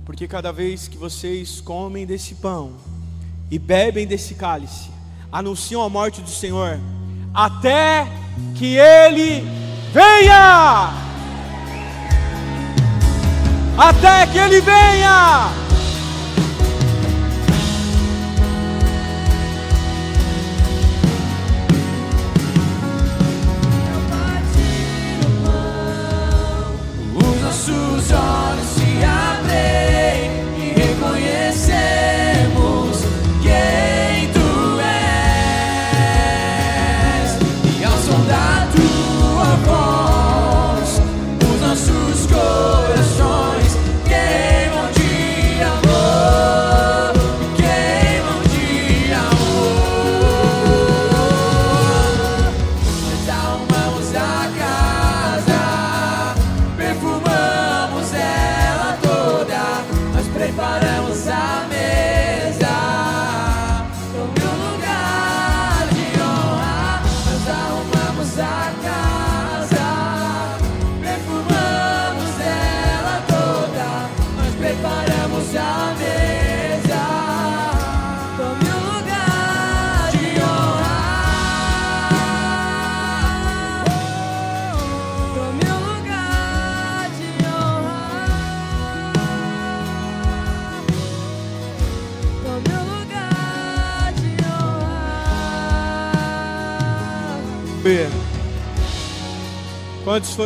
Porque 0.07 0.29
cada 0.29 0.53
vez 0.53 0.87
que 0.87 0.97
vocês 0.97 1.61
comem 1.61 2.07
desse 2.07 2.37
pão 2.37 2.75
e 3.51 3.59
bebem 3.59 4.07
desse 4.07 4.35
cálice, 4.35 4.89
anunciam 5.33 5.83
a 5.83 5.89
morte 5.89 6.23
do 6.23 6.31
Senhor, 6.31 6.79
até 7.35 8.07
que 8.55 8.77
Ele 8.77 9.45
venha! 9.93 10.93
Até 13.77 14.29
que 14.29 14.39
Ele 14.39 14.61
venha! 14.61 15.66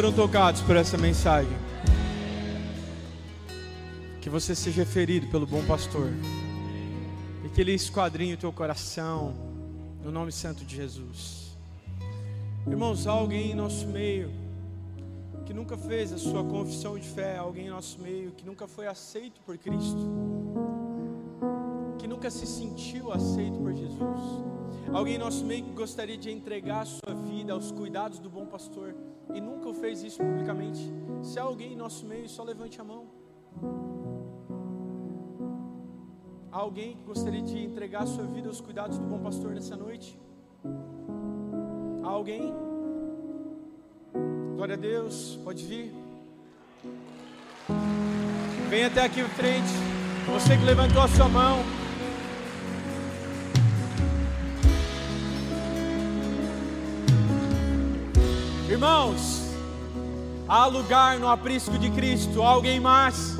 Foram 0.00 0.14
tocados 0.14 0.62
por 0.62 0.76
essa 0.76 0.96
mensagem? 0.96 1.52
Que 4.22 4.30
você 4.30 4.54
seja 4.54 4.86
ferido 4.86 5.26
pelo 5.26 5.46
bom 5.46 5.62
pastor. 5.66 6.10
E 7.44 7.50
que 7.50 7.60
ele 7.60 7.74
esquadrinhe 7.74 8.32
o 8.32 8.36
teu 8.38 8.50
coração. 8.50 9.34
No 10.02 10.10
nome 10.10 10.32
santo 10.32 10.64
de 10.64 10.74
Jesus. 10.74 11.54
Irmãos, 12.66 13.06
há 13.06 13.10
alguém 13.10 13.50
em 13.50 13.54
nosso 13.54 13.86
meio 13.88 14.30
que 15.44 15.52
nunca 15.52 15.76
fez 15.76 16.14
a 16.14 16.18
sua 16.18 16.42
confissão 16.44 16.98
de 16.98 17.06
fé, 17.06 17.36
alguém 17.36 17.66
em 17.66 17.70
nosso 17.70 18.00
meio 18.00 18.30
que 18.30 18.46
nunca 18.46 18.66
foi 18.66 18.86
aceito 18.86 19.38
por 19.42 19.58
Cristo, 19.58 20.08
que 21.98 22.08
nunca 22.08 22.30
se 22.30 22.46
sentiu 22.46 23.12
aceito 23.12 23.58
por 23.58 23.74
Jesus, 23.74 24.44
alguém 24.92 25.18
nosso 25.18 25.44
meio 25.44 25.64
que 25.64 25.72
gostaria 25.72 26.16
de 26.16 26.30
entregar 26.30 26.80
a 26.80 26.84
sua 26.84 27.14
vida 27.14 27.52
aos 27.52 27.70
cuidados 27.70 28.18
do 28.18 28.28
bom 28.28 28.46
pastor 28.46 28.94
e 29.34 29.40
nunca 29.40 29.72
fez 29.74 30.02
isso 30.02 30.18
publicamente, 30.18 30.80
se 31.22 31.38
há 31.38 31.42
alguém 31.42 31.72
em 31.72 31.76
nosso 31.76 32.04
meio, 32.06 32.28
só 32.28 32.42
levante 32.42 32.80
a 32.80 32.84
mão. 32.84 33.06
Há 36.52 36.58
alguém 36.58 36.96
que 36.96 37.04
gostaria 37.04 37.42
de 37.42 37.58
entregar 37.58 38.02
a 38.02 38.06
sua 38.06 38.24
vida 38.24 38.48
aos 38.48 38.60
cuidados 38.60 38.98
do 38.98 39.06
bom 39.06 39.20
pastor 39.20 39.54
nessa 39.54 39.76
noite? 39.76 40.18
Há 42.02 42.08
alguém? 42.08 42.52
Glória 44.56 44.74
a 44.74 44.78
Deus, 44.78 45.38
pode 45.44 45.64
vir. 45.64 45.94
Vem 48.68 48.84
até 48.84 49.04
aqui 49.04 49.20
em 49.20 49.28
frente. 49.28 49.68
Você 50.32 50.56
que 50.56 50.64
levantou 50.64 51.02
a 51.02 51.08
sua 51.08 51.28
mão. 51.28 51.79
Irmãos, 58.70 59.42
há 60.46 60.64
lugar 60.66 61.18
no 61.18 61.28
aprisco 61.28 61.76
de 61.76 61.90
Cristo. 61.90 62.40
Alguém 62.40 62.78
mais? 62.78 63.36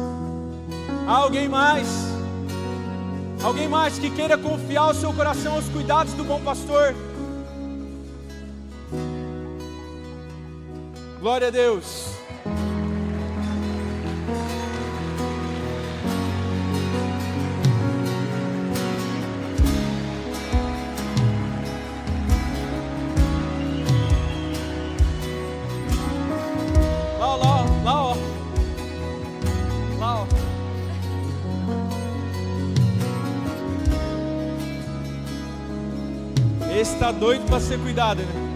Alguém 1.06 1.48
mais? 1.48 1.86
Alguém 3.40 3.68
mais 3.68 3.96
que 3.96 4.10
queira 4.10 4.36
confiar 4.36 4.90
o 4.90 4.94
seu 4.94 5.12
coração 5.12 5.54
aos 5.54 5.68
cuidados 5.68 6.14
do 6.14 6.24
bom 6.24 6.40
pastor? 6.40 6.96
Glória 11.20 11.46
a 11.46 11.50
Deus. 11.50 12.19
Está 37.00 37.12
doido 37.12 37.46
para 37.46 37.58
ser 37.58 37.78
cuidado, 37.78 38.20
né? 38.20 38.50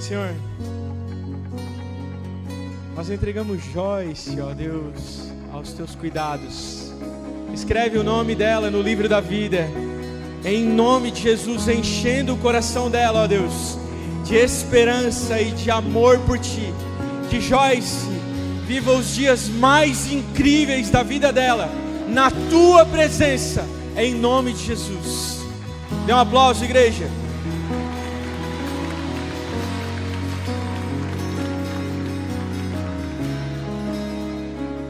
Senhor, 0.00 0.34
nós 2.96 3.08
entregamos 3.08 3.62
Joyce, 3.62 4.40
ó 4.40 4.52
Deus, 4.52 5.30
aos 5.52 5.72
teus 5.74 5.94
cuidados. 5.94 6.77
Escreve 7.58 7.98
o 7.98 8.04
nome 8.04 8.36
dela 8.36 8.70
no 8.70 8.80
livro 8.80 9.08
da 9.08 9.20
vida. 9.20 9.68
Em 10.44 10.64
nome 10.64 11.10
de 11.10 11.22
Jesus, 11.22 11.66
enchendo 11.66 12.34
o 12.34 12.38
coração 12.38 12.88
dela, 12.88 13.24
ó 13.24 13.26
Deus, 13.26 13.76
de 14.24 14.36
esperança 14.36 15.40
e 15.40 15.50
de 15.50 15.68
amor 15.68 16.20
por 16.20 16.38
ti. 16.38 16.72
Que 17.28 17.40
Joyce 17.40 18.06
viva 18.64 18.92
os 18.92 19.12
dias 19.12 19.48
mais 19.48 20.10
incríveis 20.10 20.88
da 20.88 21.02
vida 21.02 21.32
dela, 21.32 21.68
na 22.08 22.30
tua 22.30 22.86
presença, 22.86 23.66
em 23.96 24.14
nome 24.14 24.52
de 24.52 24.64
Jesus. 24.64 25.40
Dê 26.06 26.12
um 26.12 26.18
aplauso, 26.18 26.64
igreja. 26.64 27.08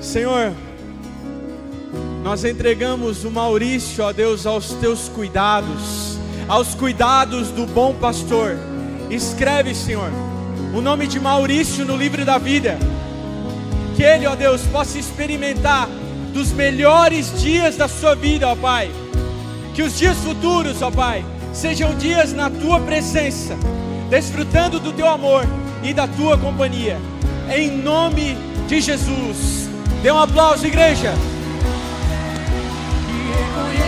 Senhor, 0.03 0.53
nós 2.29 2.45
entregamos 2.45 3.25
o 3.25 3.31
Maurício, 3.31 4.05
ó 4.05 4.13
Deus, 4.13 4.45
aos 4.45 4.73
teus 4.73 5.09
cuidados, 5.09 6.19
aos 6.47 6.75
cuidados 6.75 7.49
do 7.49 7.65
bom 7.65 7.95
pastor. 7.95 8.55
Escreve, 9.09 9.75
Senhor, 9.75 10.11
o 10.75 10.83
nome 10.83 11.07
de 11.07 11.19
Maurício 11.19 11.87
no 11.87 11.97
livro 11.97 12.27
da 12.27 12.37
vida. 12.37 12.79
Que 13.97 14.03
ele, 14.03 14.27
ó 14.27 14.37
Deus, 14.37 14.61
possa 14.67 14.99
experimentar 14.99 15.89
dos 16.35 16.53
melhores 16.53 17.33
dias 17.41 17.79
da 17.79 17.89
sua 17.89 18.15
vida, 18.15 18.47
ó 18.47 18.55
Pai. 18.55 18.91
Que 19.75 19.83
os 19.83 19.97
dias 19.97 20.19
futuros, 20.19 20.83
ó 20.83 20.91
Pai, 20.91 21.25
sejam 21.55 21.95
dias 21.95 22.35
na 22.35 22.51
tua 22.51 22.79
presença, 22.79 23.57
desfrutando 24.11 24.79
do 24.79 24.93
teu 24.93 25.09
amor 25.09 25.47
e 25.83 25.95
da 25.95 26.07
tua 26.07 26.37
companhia. 26.37 26.99
Em 27.51 27.71
nome 27.71 28.37
de 28.69 28.83
Jesus. 28.83 29.67
Dê 30.03 30.13
um 30.13 30.19
aplauso, 30.19 30.67
igreja. 30.67 31.15
oh 33.41 33.71
yeah. 33.73 33.88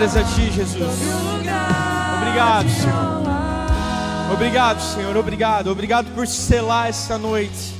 Glórias 0.00 0.16
a 0.16 0.24
Ti, 0.24 0.50
Jesus. 0.50 0.98
Obrigado, 2.16 2.70
Senhor. 2.70 4.32
Obrigado, 4.32 4.80
Senhor. 4.80 5.14
Obrigado. 5.14 5.70
Obrigado 5.70 6.14
por 6.14 6.26
selar 6.26 6.88
essa 6.88 7.18
noite 7.18 7.74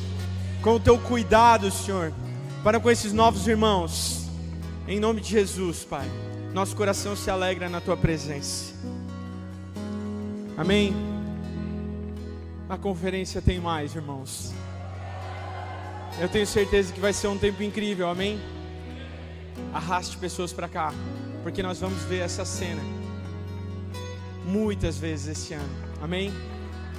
com 0.61 0.75
o 0.75 0.81
Teu 0.81 0.99
cuidado, 0.99 1.71
Senhor, 1.71 2.13
para 2.63 2.79
com 2.79 2.91
esses 2.91 3.15
novos 3.15 3.49
irmãos. 3.49 4.29
Em 4.87 5.01
nome 5.01 5.23
de 5.23 5.31
Jesus, 5.31 5.83
Pai. 5.83 6.07
Nosso 6.53 6.77
coração 6.77 7.17
se 7.17 7.31
alegra 7.31 7.71
na 7.71 7.81
Tua 7.81 7.97
presença. 7.97 8.75
Amém. 10.59 10.95
A 12.69 12.77
conferência 12.77 13.41
tem 13.41 13.59
mais, 13.59 13.97
irmãos. 13.97 14.53
Eu 16.21 16.29
tenho 16.29 16.47
certeza 16.47 16.93
que 16.93 17.01
vai 17.01 17.15
ser 17.15 17.29
um 17.29 17.39
tempo 17.39 17.63
incrível, 17.63 18.11
amém? 18.11 18.39
Arraste 19.73 20.19
pessoas 20.19 20.53
para 20.53 20.69
cá 20.69 20.93
porque 21.43 21.63
nós 21.63 21.81
vamos 21.81 22.03
ver 22.05 22.21
essa 22.21 22.45
cena 22.45 22.83
muitas 24.45 24.99
vezes 24.99 25.39
esse 25.39 25.55
ano. 25.55 25.71
Amém? 26.03 26.33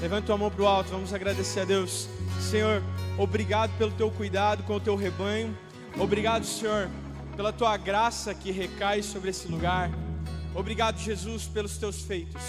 Levanta 0.01 0.27
tua 0.27 0.37
mão 0.37 0.49
para 0.49 0.63
o 0.63 0.67
alto, 0.67 0.89
vamos 0.89 1.13
agradecer 1.13 1.61
a 1.61 1.65
Deus. 1.65 2.07
Senhor, 2.39 2.81
obrigado 3.17 3.71
pelo 3.77 3.91
teu 3.91 4.09
cuidado 4.09 4.63
com 4.63 4.75
o 4.75 4.79
teu 4.79 4.95
rebanho. 4.95 5.55
Obrigado, 5.99 6.45
Senhor, 6.45 6.89
pela 7.35 7.53
tua 7.53 7.77
graça 7.77 8.33
que 8.33 8.51
recai 8.51 9.03
sobre 9.03 9.29
esse 9.29 9.47
lugar. 9.47 9.91
Obrigado, 10.55 10.97
Jesus, 10.97 11.45
pelos 11.45 11.77
teus 11.77 12.01
feitos. 12.01 12.41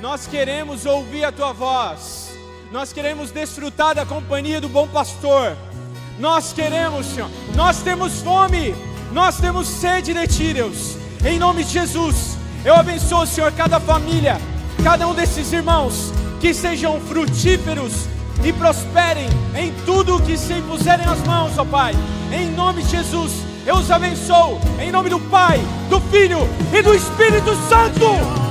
Nós 0.00 0.26
queremos 0.26 0.84
ouvir 0.84 1.24
a 1.24 1.32
tua 1.32 1.52
voz. 1.52 2.30
Nós 2.70 2.92
queremos 2.92 3.30
desfrutar 3.30 3.94
da 3.94 4.04
companhia 4.04 4.60
do 4.60 4.68
bom 4.68 4.86
pastor. 4.86 5.56
Nós 6.18 6.52
queremos, 6.52 7.06
Senhor. 7.06 7.30
Nós 7.56 7.82
temos 7.82 8.20
fome. 8.20 8.74
Nós 9.12 9.40
temos 9.40 9.66
sede 9.66 10.12
de 10.12 10.26
ti, 10.26 10.52
Deus. 10.52 10.97
Em 11.24 11.38
nome 11.38 11.64
de 11.64 11.72
Jesus, 11.72 12.36
eu 12.64 12.74
abençoo, 12.74 13.26
Senhor, 13.26 13.50
cada 13.52 13.80
família, 13.80 14.40
cada 14.84 15.06
um 15.08 15.14
desses 15.14 15.52
irmãos, 15.52 16.12
que 16.40 16.54
sejam 16.54 17.00
frutíferos 17.00 18.06
e 18.44 18.52
prosperem 18.52 19.28
em 19.56 19.72
tudo 19.84 20.16
o 20.16 20.22
que 20.22 20.36
se 20.36 20.52
impuserem 20.52 21.06
as 21.06 21.20
mãos, 21.26 21.58
ó 21.58 21.64
Pai. 21.64 21.92
Em 22.32 22.50
nome 22.50 22.82
de 22.82 22.90
Jesus, 22.90 23.32
eu 23.66 23.76
os 23.76 23.90
abençoo. 23.90 24.60
Em 24.80 24.92
nome 24.92 25.10
do 25.10 25.18
Pai, 25.18 25.60
do 25.90 26.00
Filho 26.02 26.38
e 26.72 26.82
do 26.82 26.94
Espírito 26.94 27.54
Santo. 27.68 28.47